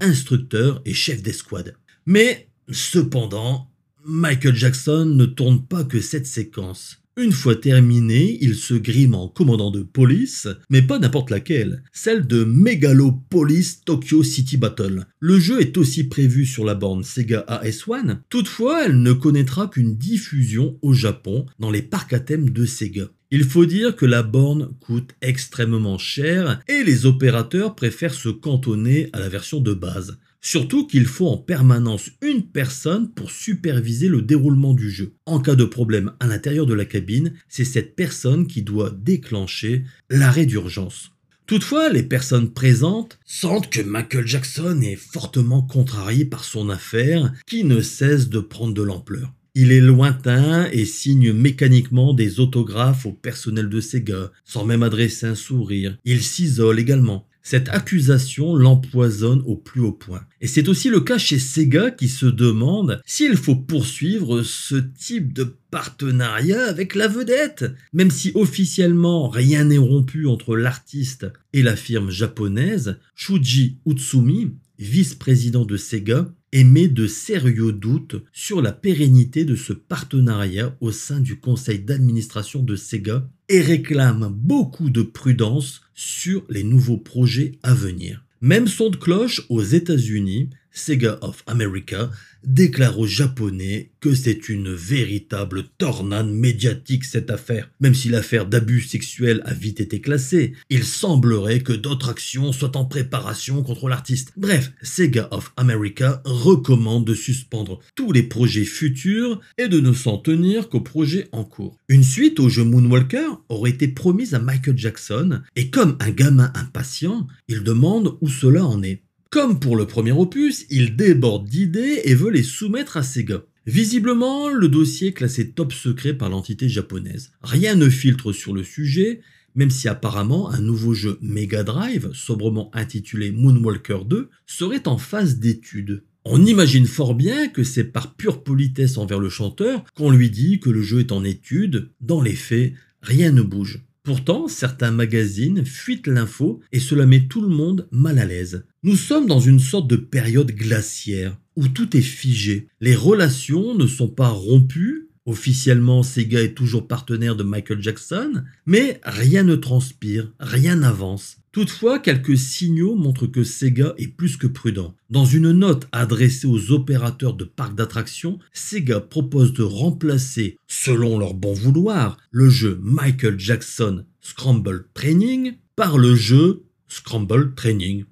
instructeur 0.00 0.82
et 0.84 0.94
chef 0.94 1.22
d'escouade. 1.22 1.76
Mais, 2.06 2.48
cependant, 2.70 3.70
Michael 4.04 4.56
Jackson 4.56 5.04
ne 5.06 5.26
tourne 5.26 5.64
pas 5.64 5.84
que 5.84 6.00
cette 6.00 6.26
séquence. 6.26 7.02
Une 7.18 7.32
fois 7.32 7.56
terminé, 7.56 8.38
il 8.40 8.54
se 8.54 8.72
grime 8.72 9.14
en 9.14 9.28
commandant 9.28 9.70
de 9.70 9.82
police, 9.82 10.48
mais 10.70 10.80
pas 10.80 10.98
n'importe 10.98 11.28
laquelle, 11.28 11.82
celle 11.92 12.26
de 12.26 12.42
Megalopolis 12.42 13.82
Tokyo 13.84 14.22
City 14.22 14.56
Battle. 14.56 15.04
Le 15.20 15.38
jeu 15.38 15.60
est 15.60 15.76
aussi 15.76 16.04
prévu 16.04 16.46
sur 16.46 16.64
la 16.64 16.74
borne 16.74 17.04
Sega 17.04 17.44
AS1, 17.48 18.20
toutefois 18.30 18.86
elle 18.86 19.02
ne 19.02 19.12
connaîtra 19.12 19.68
qu'une 19.68 19.94
diffusion 19.94 20.78
au 20.80 20.94
Japon 20.94 21.44
dans 21.58 21.70
les 21.70 21.82
parcs 21.82 22.14
à 22.14 22.20
thème 22.20 22.48
de 22.48 22.64
Sega. 22.64 23.10
Il 23.34 23.44
faut 23.44 23.64
dire 23.64 23.96
que 23.96 24.04
la 24.04 24.22
borne 24.22 24.74
coûte 24.80 25.14
extrêmement 25.22 25.96
cher 25.96 26.60
et 26.68 26.84
les 26.84 27.06
opérateurs 27.06 27.74
préfèrent 27.74 28.12
se 28.12 28.28
cantonner 28.28 29.08
à 29.14 29.20
la 29.20 29.30
version 29.30 29.58
de 29.58 29.72
base. 29.72 30.18
Surtout 30.42 30.86
qu'il 30.86 31.06
faut 31.06 31.28
en 31.28 31.38
permanence 31.38 32.10
une 32.20 32.42
personne 32.42 33.10
pour 33.10 33.30
superviser 33.30 34.08
le 34.08 34.20
déroulement 34.20 34.74
du 34.74 34.90
jeu. 34.90 35.14
En 35.24 35.40
cas 35.40 35.54
de 35.54 35.64
problème 35.64 36.12
à 36.20 36.26
l'intérieur 36.26 36.66
de 36.66 36.74
la 36.74 36.84
cabine, 36.84 37.32
c'est 37.48 37.64
cette 37.64 37.96
personne 37.96 38.46
qui 38.46 38.60
doit 38.60 38.90
déclencher 38.90 39.84
l'arrêt 40.10 40.44
d'urgence. 40.44 41.12
Toutefois, 41.46 41.88
les 41.88 42.02
personnes 42.02 42.52
présentes 42.52 43.18
sentent 43.24 43.70
que 43.70 43.80
Michael 43.80 44.26
Jackson 44.26 44.78
est 44.82 44.96
fortement 44.96 45.62
contrarié 45.62 46.26
par 46.26 46.44
son 46.44 46.68
affaire 46.68 47.32
qui 47.46 47.64
ne 47.64 47.80
cesse 47.80 48.28
de 48.28 48.40
prendre 48.40 48.74
de 48.74 48.82
l'ampleur. 48.82 49.32
Il 49.54 49.70
est 49.70 49.82
lointain 49.82 50.66
et 50.72 50.86
signe 50.86 51.34
mécaniquement 51.34 52.14
des 52.14 52.40
autographes 52.40 53.04
au 53.04 53.12
personnel 53.12 53.68
de 53.68 53.82
Sega, 53.82 54.32
sans 54.46 54.64
même 54.64 54.82
adresser 54.82 55.26
un 55.26 55.34
sourire. 55.34 55.98
Il 56.06 56.22
s'isole 56.22 56.80
également. 56.80 57.28
Cette 57.42 57.68
accusation 57.68 58.54
l'empoisonne 58.54 59.42
au 59.44 59.56
plus 59.56 59.82
haut 59.82 59.92
point. 59.92 60.22
Et 60.40 60.46
c'est 60.46 60.68
aussi 60.68 60.88
le 60.88 61.00
cas 61.00 61.18
chez 61.18 61.38
Sega 61.38 61.90
qui 61.90 62.08
se 62.08 62.24
demande 62.24 63.02
s'il 63.04 63.36
faut 63.36 63.56
poursuivre 63.56 64.42
ce 64.42 64.76
type 64.76 65.34
de 65.34 65.54
partenariat 65.70 66.64
avec 66.64 66.94
la 66.94 67.08
vedette. 67.08 67.66
Même 67.92 68.10
si 68.10 68.32
officiellement 68.34 69.28
rien 69.28 69.64
n'est 69.64 69.76
rompu 69.76 70.26
entre 70.26 70.56
l'artiste 70.56 71.26
et 71.52 71.62
la 71.62 71.76
firme 71.76 72.10
japonaise, 72.10 72.98
Shuji 73.14 73.76
Utsumi, 73.86 74.52
vice-président 74.78 75.66
de 75.66 75.76
Sega, 75.76 76.32
émet 76.52 76.88
de 76.88 77.06
sérieux 77.06 77.72
doutes 77.72 78.22
sur 78.32 78.60
la 78.60 78.72
pérennité 78.72 79.44
de 79.44 79.56
ce 79.56 79.72
partenariat 79.72 80.76
au 80.80 80.92
sein 80.92 81.20
du 81.20 81.40
conseil 81.40 81.78
d'administration 81.78 82.62
de 82.62 82.76
Sega 82.76 83.28
et 83.48 83.60
réclame 83.60 84.32
beaucoup 84.32 84.90
de 84.90 85.02
prudence 85.02 85.82
sur 85.94 86.44
les 86.48 86.62
nouveaux 86.62 86.98
projets 86.98 87.52
à 87.62 87.74
venir. 87.74 88.24
Même 88.40 88.66
son 88.66 88.90
de 88.90 88.96
cloche 88.96 89.42
aux 89.48 89.62
États-Unis, 89.62 90.50
Sega 90.72 91.18
of 91.20 91.42
America 91.46 92.10
déclare 92.44 92.98
aux 92.98 93.06
Japonais 93.06 93.90
que 94.00 94.14
c'est 94.14 94.48
une 94.48 94.72
véritable 94.72 95.64
tornade 95.78 96.28
médiatique 96.28 97.04
cette 97.04 97.30
affaire. 97.30 97.70
Même 97.80 97.94
si 97.94 98.08
l'affaire 98.08 98.46
d'abus 98.46 98.80
sexuels 98.80 99.42
a 99.44 99.54
vite 99.54 99.80
été 99.80 100.00
classée, 100.00 100.54
il 100.70 100.84
semblerait 100.84 101.60
que 101.60 101.72
d'autres 101.72 102.08
actions 102.08 102.52
soient 102.52 102.76
en 102.76 102.84
préparation 102.84 103.62
contre 103.62 103.88
l'artiste. 103.88 104.32
Bref, 104.36 104.72
Sega 104.82 105.28
of 105.30 105.52
America 105.56 106.20
recommande 106.24 107.06
de 107.06 107.14
suspendre 107.14 107.80
tous 107.94 108.12
les 108.12 108.22
projets 108.24 108.64
futurs 108.64 109.40
et 109.58 109.68
de 109.68 109.80
ne 109.80 109.92
s'en 109.92 110.18
tenir 110.18 110.68
qu'aux 110.68 110.80
projets 110.80 111.28
en 111.32 111.44
cours. 111.44 111.76
Une 111.88 112.04
suite 112.04 112.40
au 112.40 112.48
jeu 112.48 112.64
Moonwalker 112.64 113.28
aurait 113.48 113.70
été 113.70 113.88
promise 113.88 114.34
à 114.34 114.38
Michael 114.40 114.78
Jackson 114.78 115.42
et 115.56 115.70
comme 115.70 115.96
un 116.00 116.10
gamin 116.10 116.52
impatient, 116.54 117.26
il 117.48 117.62
demande 117.62 118.16
où 118.20 118.28
cela 118.28 118.64
en 118.64 118.82
est. 118.82 119.02
Comme 119.32 119.58
pour 119.58 119.76
le 119.76 119.86
premier 119.86 120.12
opus, 120.12 120.66
il 120.68 120.94
déborde 120.94 121.48
d'idées 121.48 122.02
et 122.04 122.14
veut 122.14 122.30
les 122.30 122.42
soumettre 122.42 122.98
à 122.98 123.02
Sega. 123.02 123.42
Visiblement, 123.64 124.50
le 124.50 124.68
dossier 124.68 125.08
est 125.08 125.12
classé 125.12 125.52
top 125.52 125.72
secret 125.72 126.12
par 126.12 126.28
l'entité 126.28 126.68
japonaise. 126.68 127.32
Rien 127.42 127.74
ne 127.74 127.88
filtre 127.88 128.34
sur 128.34 128.52
le 128.52 128.62
sujet, 128.62 129.22
même 129.54 129.70
si 129.70 129.88
apparemment 129.88 130.50
un 130.50 130.60
nouveau 130.60 130.92
jeu 130.92 131.18
Mega 131.22 131.62
Drive, 131.62 132.10
sobrement 132.12 132.70
intitulé 132.74 133.32
Moonwalker 133.32 134.00
2, 134.04 134.28
serait 134.44 134.86
en 134.86 134.98
phase 134.98 135.38
d'étude. 135.38 136.02
On 136.26 136.44
imagine 136.44 136.86
fort 136.86 137.14
bien 137.14 137.48
que 137.48 137.64
c'est 137.64 137.84
par 137.84 138.14
pure 138.14 138.44
politesse 138.44 138.98
envers 138.98 139.18
le 139.18 139.30
chanteur 139.30 139.82
qu'on 139.94 140.10
lui 140.10 140.28
dit 140.28 140.60
que 140.60 140.68
le 140.68 140.82
jeu 140.82 141.00
est 141.00 141.10
en 141.10 141.24
étude. 141.24 141.88
Dans 142.02 142.20
les 142.20 142.36
faits, 142.36 142.74
rien 143.00 143.32
ne 143.32 143.40
bouge. 143.40 143.82
Pourtant, 144.04 144.48
certains 144.48 144.90
magazines 144.90 145.64
fuitent 145.64 146.08
l'info 146.08 146.60
et 146.72 146.80
cela 146.80 147.06
met 147.06 147.26
tout 147.28 147.40
le 147.40 147.48
monde 147.48 147.86
mal 147.92 148.18
à 148.18 148.24
l'aise. 148.24 148.64
Nous 148.82 148.96
sommes 148.96 149.26
dans 149.26 149.38
une 149.38 149.60
sorte 149.60 149.86
de 149.86 149.94
période 149.94 150.50
glaciaire 150.50 151.38
où 151.54 151.68
tout 151.68 151.96
est 151.96 152.00
figé. 152.00 152.66
Les 152.80 152.96
relations 152.96 153.76
ne 153.76 153.86
sont 153.86 154.08
pas 154.08 154.28
rompues. 154.28 155.08
Officiellement, 155.24 156.02
Sega 156.02 156.42
est 156.42 156.54
toujours 156.54 156.88
partenaire 156.88 157.36
de 157.36 157.44
Michael 157.44 157.80
Jackson, 157.80 158.42
mais 158.66 159.00
rien 159.04 159.44
ne 159.44 159.54
transpire, 159.54 160.32
rien 160.40 160.76
n'avance. 160.76 161.36
Toutefois, 161.52 162.00
quelques 162.00 162.36
signaux 162.36 162.96
montrent 162.96 163.26
que 163.26 163.44
Sega 163.44 163.94
est 163.98 164.08
plus 164.08 164.36
que 164.36 164.48
prudent. 164.48 164.96
Dans 165.10 165.24
une 165.24 165.52
note 165.52 165.86
adressée 165.92 166.48
aux 166.48 166.72
opérateurs 166.72 167.34
de 167.34 167.44
parcs 167.44 167.76
d'attractions, 167.76 168.40
Sega 168.52 169.00
propose 169.00 169.52
de 169.52 169.62
remplacer, 169.62 170.56
selon 170.66 171.18
leur 171.18 171.34
bon 171.34 171.52
vouloir, 171.52 172.16
le 172.30 172.48
jeu 172.48 172.80
Michael 172.82 173.38
Jackson 173.38 174.04
Scramble 174.20 174.86
Training 174.94 175.54
par 175.76 175.98
le 175.98 176.16
jeu 176.16 176.64
Scramble 176.88 177.54
Training. 177.54 178.06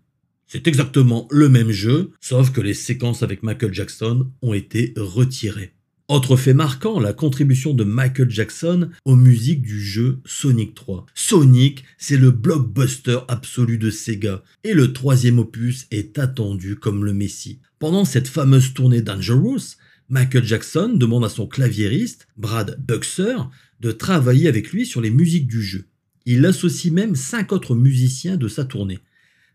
C'est 0.47 0.69
exactement 0.69 1.27
le 1.31 1.49
même 1.49 1.71
jeu, 1.71 2.11
sauf 2.21 2.53
que 2.53 2.61
les 2.61 2.75
séquences 2.75 3.23
avec 3.23 3.43
Michael 3.43 3.73
Jackson 3.73 4.31
ont 4.43 4.53
été 4.55 4.93
retirées. 4.97 5.75
Autre 6.11 6.37
fait 6.37 6.55
marquant, 6.55 6.99
la 6.99 7.13
contribution 7.13 7.73
de 7.73 7.85
Michael 7.85 8.29
Jackson 8.29 8.91
aux 9.05 9.15
musiques 9.15 9.63
du 9.63 9.81
jeu 9.81 10.19
Sonic 10.25 10.75
3. 10.75 11.07
Sonic, 11.15 11.85
c'est 11.99 12.17
le 12.17 12.33
blockbuster 12.33 13.21
absolu 13.29 13.79
de 13.79 13.91
Sega, 13.91 14.43
et 14.65 14.75
le 14.75 14.93
troisième 14.93 15.39
opus 15.39 15.87
est 15.93 16.19
attendu 16.19 16.75
comme 16.75 17.05
le 17.05 17.13
messie. 17.13 17.61
Pendant 17.79 18.05
cette 18.05 18.27
fameuse 18.27 18.75
tournée 18.75 19.03
Dangerous, 19.03 19.77
Michael 20.09 20.45
Jackson 20.45 20.95
demande 20.97 21.25
à 21.25 21.29
son 21.29 21.47
claviériste, 21.47 22.27
Brad 22.37 22.77
Buxer, 22.85 23.49
de 23.79 23.93
travailler 23.93 24.49
avec 24.49 24.73
lui 24.73 24.87
sur 24.87 25.01
les 25.01 25.11
musiques 25.11 25.47
du 25.47 25.63
jeu. 25.63 25.85
Il 26.27 26.45
associe 26.45 26.93
même 26.93 27.15
cinq 27.15 27.53
autres 27.53 27.77
musiciens 27.77 28.37
de 28.37 28.49
sa 28.49 28.65
tournée. 28.65 28.99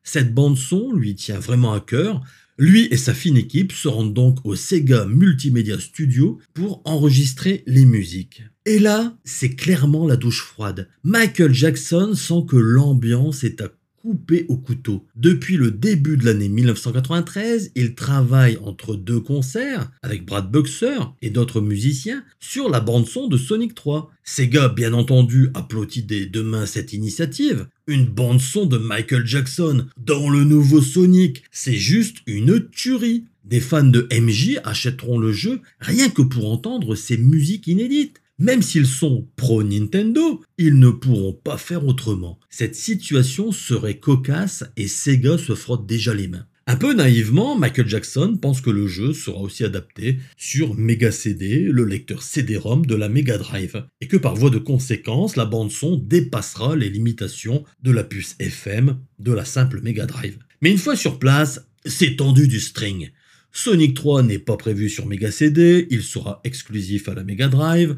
Cette 0.03 0.33
bande 0.33 0.57
son 0.57 0.93
lui 0.93 1.15
tient 1.15 1.39
vraiment 1.39 1.73
à 1.73 1.81
cœur, 1.81 2.23
lui 2.57 2.87
et 2.91 2.97
sa 2.97 3.13
fine 3.13 3.37
équipe 3.37 3.71
se 3.71 3.87
rendent 3.87 4.13
donc 4.13 4.39
au 4.45 4.55
Sega 4.55 5.05
Multimedia 5.05 5.79
Studio 5.79 6.39
pour 6.53 6.81
enregistrer 6.85 7.63
les 7.67 7.85
musiques. 7.85 8.43
Et 8.65 8.79
là, 8.79 9.17
c'est 9.23 9.55
clairement 9.55 10.07
la 10.07 10.15
douche 10.15 10.41
froide. 10.41 10.89
Michael 11.03 11.53
Jackson 11.53 12.13
sent 12.15 12.45
que 12.47 12.55
l'ambiance 12.55 13.43
est 13.43 13.61
à 13.61 13.69
coupé 14.05 14.45
au 14.49 14.57
couteau. 14.57 15.03
Depuis 15.15 15.57
le 15.57 15.71
début 15.71 16.15
de 16.15 16.25
l'année 16.25 16.47
1993, 16.47 17.71
il 17.73 17.95
travaille 17.95 18.59
entre 18.63 18.95
deux 18.95 19.19
concerts 19.19 19.89
avec 20.03 20.27
Brad 20.27 20.51
Buxer 20.51 20.99
et 21.23 21.31
d'autres 21.31 21.59
musiciens 21.59 22.23
sur 22.39 22.69
la 22.69 22.81
bande-son 22.81 23.27
de 23.27 23.35
Sonic 23.35 23.73
3. 23.73 24.11
Sega, 24.23 24.69
bien 24.69 24.93
entendu, 24.93 25.49
applaudit 25.55 26.03
des 26.03 26.27
deux 26.27 26.43
mains 26.43 26.67
cette 26.67 26.93
initiative. 26.93 27.65
Une 27.87 28.05
bande-son 28.05 28.67
de 28.67 28.77
Michael 28.77 29.25
Jackson 29.25 29.87
dans 29.97 30.29
le 30.29 30.43
nouveau 30.43 30.83
Sonic, 30.83 31.41
c'est 31.49 31.73
juste 31.73 32.17
une 32.27 32.69
tuerie. 32.69 33.25
Des 33.43 33.59
fans 33.59 33.83
de 33.83 34.07
MJ 34.11 34.59
achèteront 34.63 35.17
le 35.17 35.31
jeu 35.31 35.61
rien 35.79 36.09
que 36.09 36.21
pour 36.21 36.51
entendre 36.51 36.93
ces 36.93 37.17
musiques 37.17 37.65
inédites. 37.65 38.21
Même 38.37 38.61
s'ils 38.61 38.85
sont 38.85 39.29
pro 39.37 39.63
Nintendo, 39.63 40.43
ils 40.57 40.77
ne 40.77 40.89
pourront 40.89 41.33
pas 41.33 41.57
faire 41.57 41.85
autrement. 41.85 42.39
Cette 42.49 42.75
situation 42.75 43.53
serait 43.53 43.97
cocasse 43.97 44.65
et 44.75 44.89
Sega 44.89 45.37
se 45.37 45.55
frotte 45.55 45.85
déjà 45.85 46.13
les 46.13 46.27
mains. 46.27 46.45
Un 46.67 46.75
peu 46.75 46.93
naïvement, 46.93 47.57
Michael 47.57 47.87
Jackson 47.87 48.37
pense 48.41 48.59
que 48.59 48.71
le 48.71 48.87
jeu 48.87 49.13
sera 49.13 49.39
aussi 49.39 49.63
adapté 49.63 50.17
sur 50.35 50.73
Mega 50.73 51.11
CD, 51.11 51.59
le 51.59 51.85
lecteur 51.85 52.23
CD-ROM 52.23 52.85
de 52.87 52.95
la 52.95 53.07
Mega 53.07 53.37
Drive, 53.37 53.85
et 54.01 54.07
que 54.07 54.17
par 54.17 54.35
voie 54.35 54.49
de 54.49 54.57
conséquence, 54.57 55.35
la 55.35 55.45
bande 55.45 55.71
son 55.71 55.95
dépassera 55.95 56.75
les 56.75 56.89
limitations 56.89 57.63
de 57.83 57.91
la 57.91 58.03
puce 58.03 58.35
FM 58.39 58.97
de 59.19 59.31
la 59.31 59.45
simple 59.45 59.79
Mega 59.81 60.07
Drive. 60.07 60.39
Mais 60.61 60.71
une 60.71 60.79
fois 60.79 60.95
sur 60.95 61.19
place, 61.19 61.67
c'est 61.85 62.15
tendu 62.15 62.47
du 62.47 62.59
string. 62.59 63.11
Sonic 63.51 63.93
3 63.93 64.23
n'est 64.23 64.39
pas 64.39 64.57
prévu 64.57 64.89
sur 64.89 65.05
Mega 65.05 65.31
CD, 65.31 65.87
il 65.91 66.01
sera 66.01 66.41
exclusif 66.43 67.07
à 67.07 67.13
la 67.13 67.23
Mega 67.23 67.47
Drive, 67.47 67.95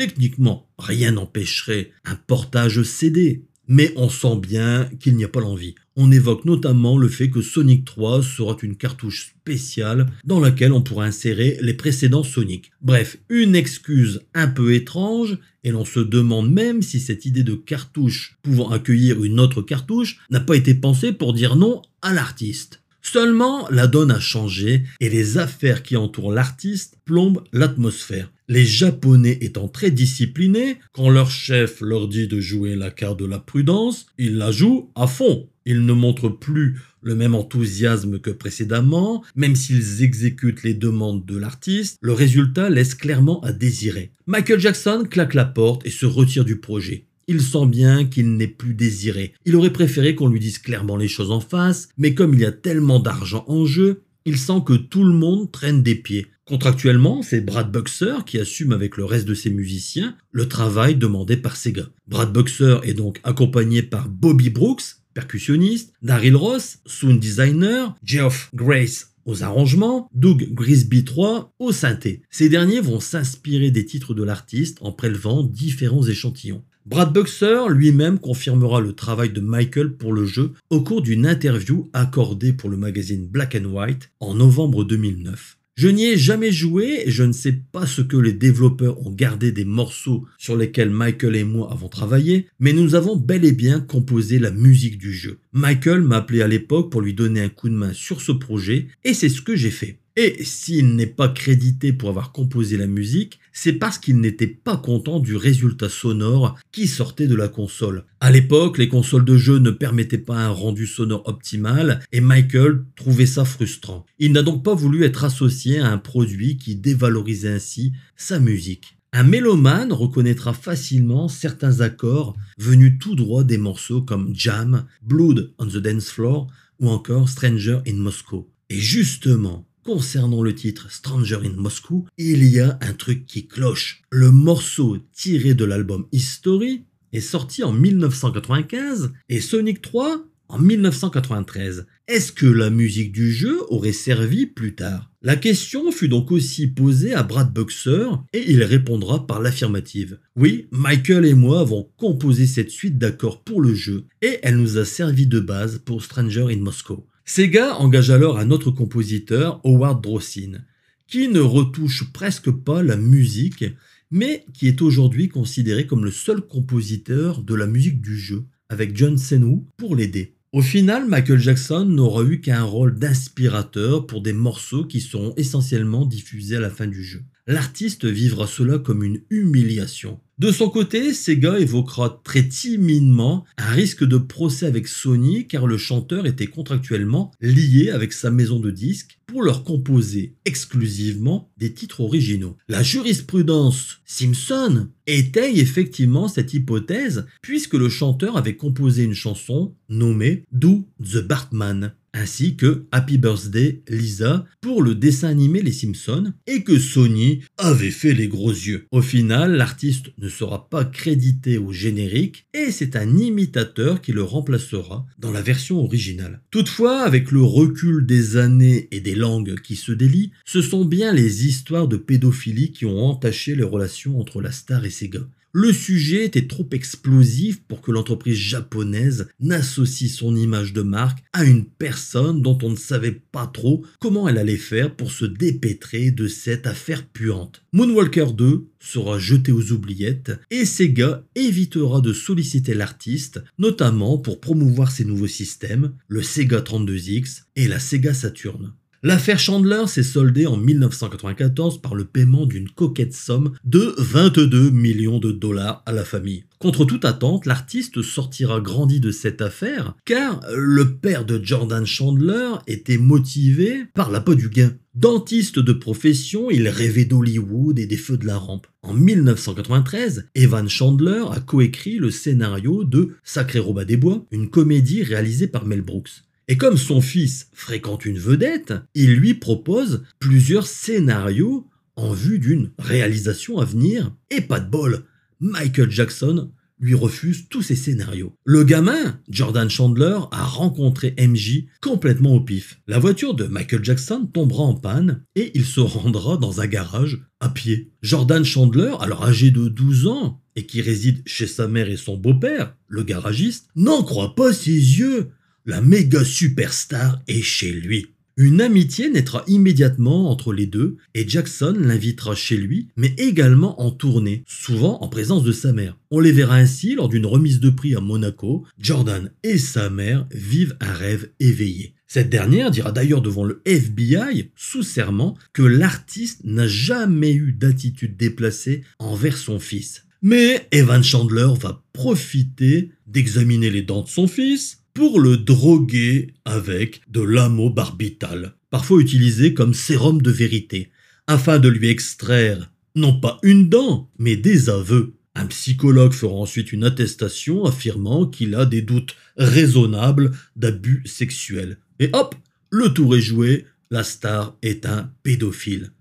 Techniquement, 0.00 0.66
rien 0.78 1.10
n'empêcherait 1.10 1.90
un 2.06 2.14
portage 2.14 2.82
CD, 2.84 3.44
mais 3.68 3.92
on 3.96 4.08
sent 4.08 4.36
bien 4.40 4.88
qu'il 4.98 5.14
n'y 5.14 5.24
a 5.24 5.28
pas 5.28 5.42
l'envie. 5.42 5.74
On 5.94 6.10
évoque 6.10 6.46
notamment 6.46 6.96
le 6.96 7.06
fait 7.08 7.28
que 7.28 7.42
Sonic 7.42 7.84
3 7.84 8.22
sera 8.22 8.56
une 8.62 8.76
cartouche 8.76 9.34
spéciale 9.38 10.06
dans 10.24 10.40
laquelle 10.40 10.72
on 10.72 10.80
pourra 10.80 11.04
insérer 11.04 11.58
les 11.60 11.74
précédents 11.74 12.22
Sonic. 12.22 12.70
Bref, 12.80 13.18
une 13.28 13.54
excuse 13.54 14.22
un 14.32 14.48
peu 14.48 14.72
étrange, 14.72 15.36
et 15.64 15.70
l'on 15.70 15.84
se 15.84 16.00
demande 16.00 16.50
même 16.50 16.80
si 16.80 16.98
cette 16.98 17.26
idée 17.26 17.44
de 17.44 17.54
cartouche 17.54 18.38
pouvant 18.40 18.70
accueillir 18.70 19.22
une 19.22 19.38
autre 19.38 19.60
cartouche 19.60 20.20
n'a 20.30 20.40
pas 20.40 20.56
été 20.56 20.72
pensée 20.72 21.12
pour 21.12 21.34
dire 21.34 21.56
non 21.56 21.82
à 22.00 22.14
l'artiste. 22.14 22.80
Seulement, 23.12 23.68
la 23.70 23.88
donne 23.88 24.12
a 24.12 24.20
changé 24.20 24.84
et 25.00 25.08
les 25.08 25.36
affaires 25.36 25.82
qui 25.82 25.96
entourent 25.96 26.30
l'artiste 26.32 26.96
plombent 27.04 27.42
l'atmosphère. 27.52 28.30
Les 28.46 28.64
Japonais 28.64 29.36
étant 29.40 29.66
très 29.66 29.90
disciplinés, 29.90 30.76
quand 30.92 31.10
leur 31.10 31.28
chef 31.28 31.80
leur 31.80 32.06
dit 32.06 32.28
de 32.28 32.38
jouer 32.38 32.76
la 32.76 32.92
carte 32.92 33.18
de 33.18 33.26
la 33.26 33.40
prudence, 33.40 34.06
ils 34.16 34.36
la 34.36 34.52
jouent 34.52 34.92
à 34.94 35.08
fond. 35.08 35.48
Ils 35.66 35.84
ne 35.84 35.92
montrent 35.92 36.28
plus 36.28 36.78
le 37.02 37.16
même 37.16 37.34
enthousiasme 37.34 38.20
que 38.20 38.30
précédemment, 38.30 39.24
même 39.34 39.56
s'ils 39.56 40.04
exécutent 40.04 40.62
les 40.62 40.74
demandes 40.74 41.26
de 41.26 41.36
l'artiste, 41.36 41.98
le 42.00 42.12
résultat 42.12 42.70
laisse 42.70 42.94
clairement 42.94 43.40
à 43.40 43.52
désirer. 43.52 44.12
Michael 44.28 44.60
Jackson 44.60 45.04
claque 45.10 45.34
la 45.34 45.46
porte 45.46 45.84
et 45.84 45.90
se 45.90 46.06
retire 46.06 46.44
du 46.44 46.60
projet. 46.60 47.06
Il 47.26 47.40
sent 47.40 47.66
bien 47.66 48.04
qu'il 48.04 48.36
n'est 48.36 48.48
plus 48.48 48.74
désiré. 48.74 49.34
Il 49.44 49.56
aurait 49.56 49.72
préféré 49.72 50.14
qu'on 50.14 50.28
lui 50.28 50.40
dise 50.40 50.58
clairement 50.58 50.96
les 50.96 51.08
choses 51.08 51.30
en 51.30 51.40
face, 51.40 51.88
mais 51.96 52.14
comme 52.14 52.34
il 52.34 52.40
y 52.40 52.44
a 52.44 52.52
tellement 52.52 53.00
d'argent 53.00 53.44
en 53.46 53.66
jeu, 53.66 54.02
il 54.24 54.36
sent 54.36 54.62
que 54.66 54.74
tout 54.74 55.04
le 55.04 55.14
monde 55.14 55.50
traîne 55.50 55.82
des 55.82 55.94
pieds. 55.94 56.26
Contractuellement, 56.44 57.22
c'est 57.22 57.40
Brad 57.40 57.70
Buxer 57.70 58.24
qui 58.26 58.38
assume 58.38 58.72
avec 58.72 58.96
le 58.96 59.04
reste 59.04 59.26
de 59.26 59.34
ses 59.34 59.50
musiciens 59.50 60.16
le 60.32 60.48
travail 60.48 60.96
demandé 60.96 61.36
par 61.36 61.56
Sega. 61.56 61.88
Brad 62.08 62.32
Buxer 62.32 62.78
est 62.82 62.94
donc 62.94 63.20
accompagné 63.22 63.82
par 63.82 64.08
Bobby 64.08 64.50
Brooks, 64.50 64.82
percussionniste, 65.14 65.92
Daryl 66.02 66.36
Ross, 66.36 66.78
sound 66.86 67.20
designer, 67.20 67.96
Geoff 68.02 68.50
Grace 68.54 69.14
aux 69.26 69.42
arrangements, 69.42 70.08
Doug 70.12 70.48
Grisby 70.52 71.04
III 71.04 71.44
au 71.58 71.72
synthé. 71.72 72.22
Ces 72.30 72.48
derniers 72.48 72.80
vont 72.80 73.00
s'inspirer 73.00 73.70
des 73.70 73.84
titres 73.84 74.14
de 74.14 74.24
l'artiste 74.24 74.78
en 74.80 74.92
prélevant 74.92 75.44
différents 75.44 76.06
échantillons. 76.06 76.64
Brad 76.90 77.12
Buxer 77.12 77.68
lui-même 77.68 78.18
confirmera 78.18 78.80
le 78.80 78.94
travail 78.94 79.30
de 79.30 79.40
Michael 79.40 79.92
pour 79.92 80.12
le 80.12 80.26
jeu 80.26 80.54
au 80.70 80.80
cours 80.80 81.02
d'une 81.02 81.24
interview 81.24 81.88
accordée 81.92 82.52
pour 82.52 82.68
le 82.68 82.76
magazine 82.76 83.28
Black 83.28 83.54
and 83.54 83.68
White 83.68 84.10
en 84.18 84.34
novembre 84.34 84.82
2009. 84.82 85.56
Je 85.76 85.86
n'y 85.86 86.06
ai 86.06 86.18
jamais 86.18 86.50
joué 86.50 87.04
et 87.06 87.10
je 87.12 87.22
ne 87.22 87.30
sais 87.30 87.52
pas 87.52 87.86
ce 87.86 88.02
que 88.02 88.16
les 88.16 88.32
développeurs 88.32 89.06
ont 89.06 89.12
gardé 89.12 89.52
des 89.52 89.64
morceaux 89.64 90.26
sur 90.36 90.56
lesquels 90.56 90.90
Michael 90.90 91.36
et 91.36 91.44
moi 91.44 91.70
avons 91.70 91.88
travaillé, 91.88 92.48
mais 92.58 92.72
nous 92.72 92.96
avons 92.96 93.14
bel 93.14 93.44
et 93.44 93.52
bien 93.52 93.78
composé 93.78 94.40
la 94.40 94.50
musique 94.50 94.98
du 94.98 95.12
jeu. 95.12 95.38
Michael 95.52 96.02
m'a 96.02 96.16
appelé 96.16 96.42
à 96.42 96.48
l'époque 96.48 96.90
pour 96.90 97.02
lui 97.02 97.14
donner 97.14 97.40
un 97.40 97.48
coup 97.50 97.68
de 97.68 97.74
main 97.74 97.92
sur 97.92 98.20
ce 98.20 98.32
projet 98.32 98.88
et 99.04 99.14
c'est 99.14 99.28
ce 99.28 99.42
que 99.42 99.54
j'ai 99.54 99.70
fait. 99.70 99.99
Et 100.16 100.44
s'il 100.44 100.96
n'est 100.96 101.06
pas 101.06 101.28
crédité 101.28 101.92
pour 101.92 102.08
avoir 102.08 102.32
composé 102.32 102.76
la 102.76 102.88
musique, 102.88 103.38
c'est 103.52 103.74
parce 103.74 103.98
qu'il 103.98 104.20
n'était 104.20 104.46
pas 104.48 104.76
content 104.76 105.20
du 105.20 105.36
résultat 105.36 105.88
sonore 105.88 106.58
qui 106.72 106.88
sortait 106.88 107.28
de 107.28 107.36
la 107.36 107.48
console. 107.48 108.04
À 108.20 108.30
l'époque, 108.30 108.78
les 108.78 108.88
consoles 108.88 109.24
de 109.24 109.36
jeu 109.36 109.58
ne 109.58 109.70
permettaient 109.70 110.18
pas 110.18 110.36
un 110.36 110.50
rendu 110.50 110.86
sonore 110.86 111.26
optimal 111.26 112.00
et 112.12 112.20
Michael 112.20 112.84
trouvait 112.96 113.26
ça 113.26 113.44
frustrant. 113.44 114.04
Il 114.18 114.32
n'a 114.32 114.42
donc 114.42 114.64
pas 114.64 114.74
voulu 114.74 115.04
être 115.04 115.24
associé 115.24 115.78
à 115.78 115.90
un 115.90 115.98
produit 115.98 116.56
qui 116.56 116.74
dévalorisait 116.74 117.52
ainsi 117.52 117.92
sa 118.16 118.40
musique. 118.40 118.96
Un 119.12 119.24
mélomane 119.24 119.92
reconnaîtra 119.92 120.54
facilement 120.54 121.28
certains 121.28 121.80
accords 121.80 122.36
venus 122.58 122.98
tout 123.00 123.16
droit 123.16 123.42
des 123.42 123.58
morceaux 123.58 124.02
comme 124.02 124.32
Jam, 124.34 124.86
Blood 125.02 125.52
on 125.58 125.66
the 125.66 125.78
Dance 125.78 126.10
Floor 126.10 126.46
ou 126.78 126.88
encore 126.88 127.28
Stranger 127.28 127.80
in 127.86 127.94
Moscow. 127.94 128.48
Et 128.68 128.78
justement, 128.78 129.66
Concernant 129.84 130.42
le 130.42 130.54
titre 130.54 130.92
Stranger 130.92 131.38
in 131.42 131.56
Moscow, 131.56 132.06
il 132.18 132.44
y 132.44 132.60
a 132.60 132.78
un 132.82 132.92
truc 132.92 133.24
qui 133.24 133.46
cloche. 133.46 134.02
Le 134.10 134.30
morceau 134.30 134.98
tiré 135.14 135.54
de 135.54 135.64
l'album 135.64 136.06
History 136.12 136.84
est 137.14 137.20
sorti 137.20 137.64
en 137.64 137.72
1995 137.72 139.12
et 139.30 139.40
Sonic 139.40 139.80
3 139.80 140.22
en 140.48 140.58
1993. 140.58 141.86
Est-ce 142.08 142.32
que 142.32 142.46
la 142.46 142.68
musique 142.68 143.10
du 143.12 143.32
jeu 143.32 143.58
aurait 143.68 143.92
servi 143.92 144.44
plus 144.44 144.74
tard? 144.74 145.10
La 145.22 145.36
question 145.36 145.90
fut 145.92 146.08
donc 146.08 146.30
aussi 146.30 146.66
posée 146.66 147.14
à 147.14 147.22
Brad 147.22 147.50
Buxer 147.50 148.06
et 148.34 148.50
il 148.50 148.62
répondra 148.62 149.26
par 149.26 149.40
l'affirmative. 149.40 150.18
Oui, 150.36 150.66
Michael 150.72 151.24
et 151.24 151.34
moi 151.34 151.60
avons 151.60 151.90
composé 151.96 152.46
cette 152.46 152.70
suite 152.70 152.98
d'accords 152.98 153.44
pour 153.44 153.62
le 153.62 153.74
jeu 153.74 154.06
et 154.20 154.40
elle 154.42 154.56
nous 154.56 154.76
a 154.76 154.84
servi 154.84 155.26
de 155.26 155.40
base 155.40 155.78
pour 155.78 156.02
Stranger 156.02 156.46
in 156.50 156.58
Moscow. 156.58 157.06
Sega 157.32 157.76
engage 157.76 158.10
alors 158.10 158.40
un 158.40 158.50
autre 158.50 158.72
compositeur, 158.72 159.60
Howard 159.62 160.02
Drossin, 160.02 160.64
qui 161.06 161.28
ne 161.28 161.38
retouche 161.38 162.10
presque 162.12 162.50
pas 162.50 162.82
la 162.82 162.96
musique, 162.96 163.64
mais 164.10 164.44
qui 164.52 164.66
est 164.66 164.82
aujourd'hui 164.82 165.28
considéré 165.28 165.86
comme 165.86 166.04
le 166.04 166.10
seul 166.10 166.40
compositeur 166.40 167.44
de 167.44 167.54
la 167.54 167.68
musique 167.68 168.00
du 168.00 168.18
jeu, 168.18 168.46
avec 168.68 168.96
John 168.96 169.16
Senwu 169.16 169.60
pour 169.76 169.94
l'aider. 169.94 170.34
Au 170.50 170.60
final, 170.60 171.06
Michael 171.06 171.38
Jackson 171.38 171.84
n'aura 171.84 172.24
eu 172.24 172.40
qu'un 172.40 172.64
rôle 172.64 172.98
d'inspirateur 172.98 174.08
pour 174.08 174.22
des 174.22 174.32
morceaux 174.32 174.84
qui 174.84 175.00
seront 175.00 175.32
essentiellement 175.36 176.06
diffusés 176.06 176.56
à 176.56 176.60
la 176.60 176.68
fin 176.68 176.88
du 176.88 177.04
jeu. 177.04 177.22
L'artiste 177.46 178.06
vivra 178.06 178.48
cela 178.48 178.80
comme 178.80 179.04
une 179.04 179.20
humiliation. 179.30 180.18
De 180.40 180.52
son 180.52 180.70
côté, 180.70 181.12
Sega 181.12 181.58
évoquera 181.58 182.22
très 182.24 182.48
timidement 182.48 183.44
un 183.58 183.72
risque 183.72 184.04
de 184.04 184.16
procès 184.16 184.64
avec 184.64 184.88
Sony 184.88 185.46
car 185.46 185.66
le 185.66 185.76
chanteur 185.76 186.24
était 186.24 186.46
contractuellement 186.46 187.30
lié 187.42 187.90
avec 187.90 188.14
sa 188.14 188.30
maison 188.30 188.58
de 188.58 188.70
disques 188.70 189.18
pour 189.26 189.42
leur 189.42 189.64
composer 189.64 190.36
exclusivement 190.46 191.52
des 191.58 191.74
titres 191.74 192.00
originaux. 192.00 192.56
La 192.68 192.82
jurisprudence 192.82 194.00
Simpson 194.06 194.88
étaye 195.06 195.60
effectivement 195.60 196.26
cette 196.26 196.54
hypothèse 196.54 197.26
puisque 197.42 197.74
le 197.74 197.90
chanteur 197.90 198.38
avait 198.38 198.56
composé 198.56 199.02
une 199.04 199.12
chanson 199.12 199.74
nommée 199.90 200.44
Do 200.52 200.88
the 201.00 201.18
Bartman 201.18 201.92
ainsi 202.12 202.56
que 202.56 202.86
Happy 202.92 203.18
Birthday 203.18 203.82
Lisa 203.88 204.46
pour 204.60 204.82
le 204.82 204.94
dessin 204.94 205.28
animé 205.28 205.62
Les 205.62 205.72
Simpsons 205.72 206.32
et 206.46 206.62
que 206.62 206.78
Sony 206.78 207.40
avait 207.58 207.90
fait 207.90 208.14
les 208.14 208.28
gros 208.28 208.50
yeux. 208.50 208.86
Au 208.90 209.02
final, 209.02 209.52
l'artiste 209.52 210.06
ne 210.18 210.28
sera 210.28 210.68
pas 210.68 210.84
crédité 210.84 211.58
au 211.58 211.72
générique 211.72 212.46
et 212.54 212.70
c'est 212.70 212.96
un 212.96 213.16
imitateur 213.16 214.00
qui 214.00 214.12
le 214.12 214.22
remplacera 214.22 215.06
dans 215.18 215.30
la 215.30 215.42
version 215.42 215.78
originale. 215.82 216.40
Toutefois, 216.50 217.00
avec 217.02 217.30
le 217.30 217.42
recul 217.42 218.06
des 218.06 218.36
années 218.36 218.88
et 218.90 219.00
des 219.00 219.14
langues 219.14 219.60
qui 219.60 219.76
se 219.76 219.92
délient, 219.92 220.32
ce 220.44 220.62
sont 220.62 220.84
bien 220.84 221.12
les 221.12 221.46
histoires 221.46 221.88
de 221.88 221.96
pédophilie 221.96 222.72
qui 222.72 222.86
ont 222.86 223.04
entaché 223.04 223.54
les 223.54 223.64
relations 223.64 224.18
entre 224.20 224.40
la 224.40 224.52
star 224.52 224.84
et 224.84 224.90
Sega. 224.90 225.20
Le 225.52 225.72
sujet 225.72 226.26
était 226.26 226.46
trop 226.46 226.68
explosif 226.70 227.60
pour 227.64 227.80
que 227.80 227.90
l'entreprise 227.90 228.36
japonaise 228.36 229.26
n'associe 229.40 230.08
son 230.08 230.36
image 230.36 230.72
de 230.72 230.82
marque 230.82 231.24
à 231.32 231.42
une 231.42 231.64
personne 231.64 232.40
dont 232.40 232.56
on 232.62 232.70
ne 232.70 232.76
savait 232.76 233.20
pas 233.32 233.48
trop 233.48 233.84
comment 233.98 234.28
elle 234.28 234.38
allait 234.38 234.56
faire 234.56 234.94
pour 234.94 235.10
se 235.10 235.24
dépêtrer 235.24 236.12
de 236.12 236.28
cette 236.28 236.68
affaire 236.68 237.04
puante. 237.04 237.64
Moonwalker 237.72 238.32
2 238.32 238.68
sera 238.78 239.18
jeté 239.18 239.50
aux 239.50 239.72
oubliettes 239.72 240.30
et 240.52 240.64
Sega 240.64 241.24
évitera 241.34 242.00
de 242.00 242.12
solliciter 242.12 242.74
l'artiste, 242.74 243.42
notamment 243.58 244.18
pour 244.18 244.40
promouvoir 244.40 244.92
ses 244.92 245.04
nouveaux 245.04 245.26
systèmes, 245.26 245.94
le 246.06 246.22
Sega 246.22 246.60
32X 246.60 247.42
et 247.56 247.66
la 247.66 247.80
Sega 247.80 248.14
Saturn. 248.14 248.72
L'affaire 249.02 249.38
Chandler 249.38 249.84
s'est 249.86 250.02
soldée 250.02 250.46
en 250.46 250.58
1994 250.58 251.80
par 251.80 251.94
le 251.94 252.04
paiement 252.04 252.44
d'une 252.44 252.68
coquette 252.68 253.14
somme 253.14 253.52
de 253.64 253.94
22 253.96 254.68
millions 254.68 255.18
de 255.18 255.32
dollars 255.32 255.82
à 255.86 255.92
la 255.92 256.04
famille. 256.04 256.44
Contre 256.58 256.84
toute 256.84 257.06
attente, 257.06 257.46
l'artiste 257.46 258.02
sortira 258.02 258.60
grandi 258.60 259.00
de 259.00 259.10
cette 259.10 259.40
affaire 259.40 259.94
car 260.04 260.42
le 260.54 260.96
père 260.96 261.24
de 261.24 261.42
Jordan 261.42 261.86
Chandler 261.86 262.50
était 262.66 262.98
motivé 262.98 263.86
par 263.94 264.10
la 264.10 264.20
peau 264.20 264.34
du 264.34 264.50
gain. 264.50 264.74
Dentiste 264.94 265.58
de 265.58 265.72
profession, 265.72 266.50
il 266.50 266.68
rêvait 266.68 267.06
d'Hollywood 267.06 267.78
et 267.78 267.86
des 267.86 267.96
feux 267.96 268.18
de 268.18 268.26
la 268.26 268.36
rampe. 268.36 268.66
En 268.82 268.92
1993, 268.92 270.26
Evan 270.34 270.68
Chandler 270.68 271.24
a 271.32 271.40
coécrit 271.40 271.96
le 271.96 272.10
scénario 272.10 272.84
de 272.84 273.12
Sacré 273.24 273.60
Roba 273.60 273.86
des 273.86 273.96
Bois, 273.96 274.26
une 274.30 274.50
comédie 274.50 275.02
réalisée 275.02 275.46
par 275.46 275.64
Mel 275.64 275.80
Brooks. 275.80 276.24
Et 276.50 276.56
comme 276.56 276.76
son 276.76 277.00
fils 277.00 277.48
fréquente 277.52 278.04
une 278.04 278.18
vedette, 278.18 278.74
il 278.96 279.14
lui 279.14 279.34
propose 279.34 280.02
plusieurs 280.18 280.66
scénarios 280.66 281.68
en 281.94 282.12
vue 282.12 282.40
d'une 282.40 282.72
réalisation 282.76 283.58
à 283.58 283.64
venir. 283.64 284.12
Et 284.32 284.40
pas 284.40 284.58
de 284.58 284.68
bol, 284.68 285.04
Michael 285.38 285.92
Jackson 285.92 286.50
lui 286.80 286.94
refuse 286.94 287.48
tous 287.48 287.62
ses 287.62 287.76
scénarios. 287.76 288.34
Le 288.44 288.64
gamin, 288.64 289.20
Jordan 289.28 289.70
Chandler, 289.70 290.18
a 290.32 290.44
rencontré 290.44 291.14
MJ 291.20 291.66
complètement 291.80 292.34
au 292.34 292.40
pif. 292.40 292.80
La 292.88 292.98
voiture 292.98 293.34
de 293.34 293.44
Michael 293.44 293.84
Jackson 293.84 294.28
tombera 294.32 294.64
en 294.64 294.74
panne 294.74 295.22
et 295.36 295.52
il 295.54 295.64
se 295.64 295.78
rendra 295.78 296.36
dans 296.36 296.60
un 296.60 296.66
garage 296.66 297.20
à 297.38 297.48
pied. 297.50 297.92
Jordan 298.02 298.44
Chandler, 298.44 298.94
alors 298.98 299.24
âgé 299.24 299.52
de 299.52 299.68
12 299.68 300.08
ans 300.08 300.42
et 300.56 300.66
qui 300.66 300.82
réside 300.82 301.22
chez 301.26 301.46
sa 301.46 301.68
mère 301.68 301.88
et 301.88 301.96
son 301.96 302.16
beau-père, 302.16 302.74
le 302.88 303.04
garagiste, 303.04 303.68
n'en 303.76 304.02
croit 304.02 304.34
pas 304.34 304.52
ses 304.52 304.72
yeux 304.72 305.30
la 305.66 305.80
méga 305.80 306.24
superstar 306.24 307.20
est 307.28 307.42
chez 307.42 307.72
lui. 307.72 308.06
Une 308.36 308.62
amitié 308.62 309.10
naîtra 309.10 309.44
immédiatement 309.48 310.30
entre 310.30 310.54
les 310.54 310.66
deux 310.66 310.96
et 311.14 311.28
Jackson 311.28 311.76
l'invitera 311.78 312.34
chez 312.34 312.56
lui, 312.56 312.88
mais 312.96 313.14
également 313.18 313.82
en 313.82 313.90
tournée, 313.90 314.44
souvent 314.46 314.98
en 315.02 315.08
présence 315.08 315.42
de 315.42 315.52
sa 315.52 315.74
mère. 315.74 315.98
On 316.10 316.20
les 316.20 316.32
verra 316.32 316.56
ainsi 316.56 316.94
lors 316.94 317.10
d'une 317.10 317.26
remise 317.26 317.60
de 317.60 317.68
prix 317.68 317.94
à 317.94 318.00
Monaco. 318.00 318.64
Jordan 318.78 319.30
et 319.42 319.58
sa 319.58 319.90
mère 319.90 320.26
vivent 320.32 320.76
un 320.80 320.92
rêve 320.92 321.30
éveillé. 321.38 321.94
Cette 322.06 322.30
dernière 322.30 322.70
dira 322.70 322.92
d'ailleurs 322.92 323.20
devant 323.20 323.44
le 323.44 323.60
FBI, 323.66 324.50
sous 324.56 324.82
serment, 324.82 325.36
que 325.52 325.62
l'artiste 325.62 326.40
n'a 326.44 326.66
jamais 326.66 327.34
eu 327.34 327.52
d'attitude 327.52 328.16
déplacée 328.16 328.84
envers 328.98 329.36
son 329.36 329.60
fils. 329.60 330.06
Mais 330.22 330.66
Evan 330.70 331.02
Chandler 331.02 331.48
va 331.60 331.84
profiter 331.92 332.90
d'examiner 333.06 333.70
les 333.70 333.82
dents 333.82 334.02
de 334.02 334.08
son 334.08 334.26
fils, 334.26 334.79
pour 334.94 335.20
le 335.20 335.36
droguer 335.36 336.34
avec 336.44 337.02
de 337.08 337.20
l'amobarbital, 337.20 338.54
parfois 338.70 339.00
utilisé 339.00 339.54
comme 339.54 339.74
sérum 339.74 340.20
de 340.20 340.30
vérité, 340.30 340.90
afin 341.26 341.58
de 341.58 341.68
lui 341.68 341.88
extraire 341.88 342.70
non 342.96 343.18
pas 343.18 343.38
une 343.42 343.68
dent, 343.68 344.10
mais 344.18 344.36
des 344.36 344.68
aveux. 344.68 345.14
Un 345.34 345.46
psychologue 345.46 346.12
fera 346.12 346.34
ensuite 346.34 346.72
une 346.72 346.84
attestation 346.84 347.64
affirmant 347.64 348.26
qu'il 348.26 348.54
a 348.54 348.66
des 348.66 348.82
doutes 348.82 349.14
raisonnables 349.36 350.32
d'abus 350.56 351.02
sexuels. 351.06 351.78
Et 352.00 352.10
hop, 352.12 352.34
le 352.70 352.92
tour 352.92 353.16
est 353.16 353.20
joué, 353.20 353.66
la 353.90 354.02
star 354.02 354.56
est 354.62 354.86
un 354.86 355.12
pédophile. 355.22 355.92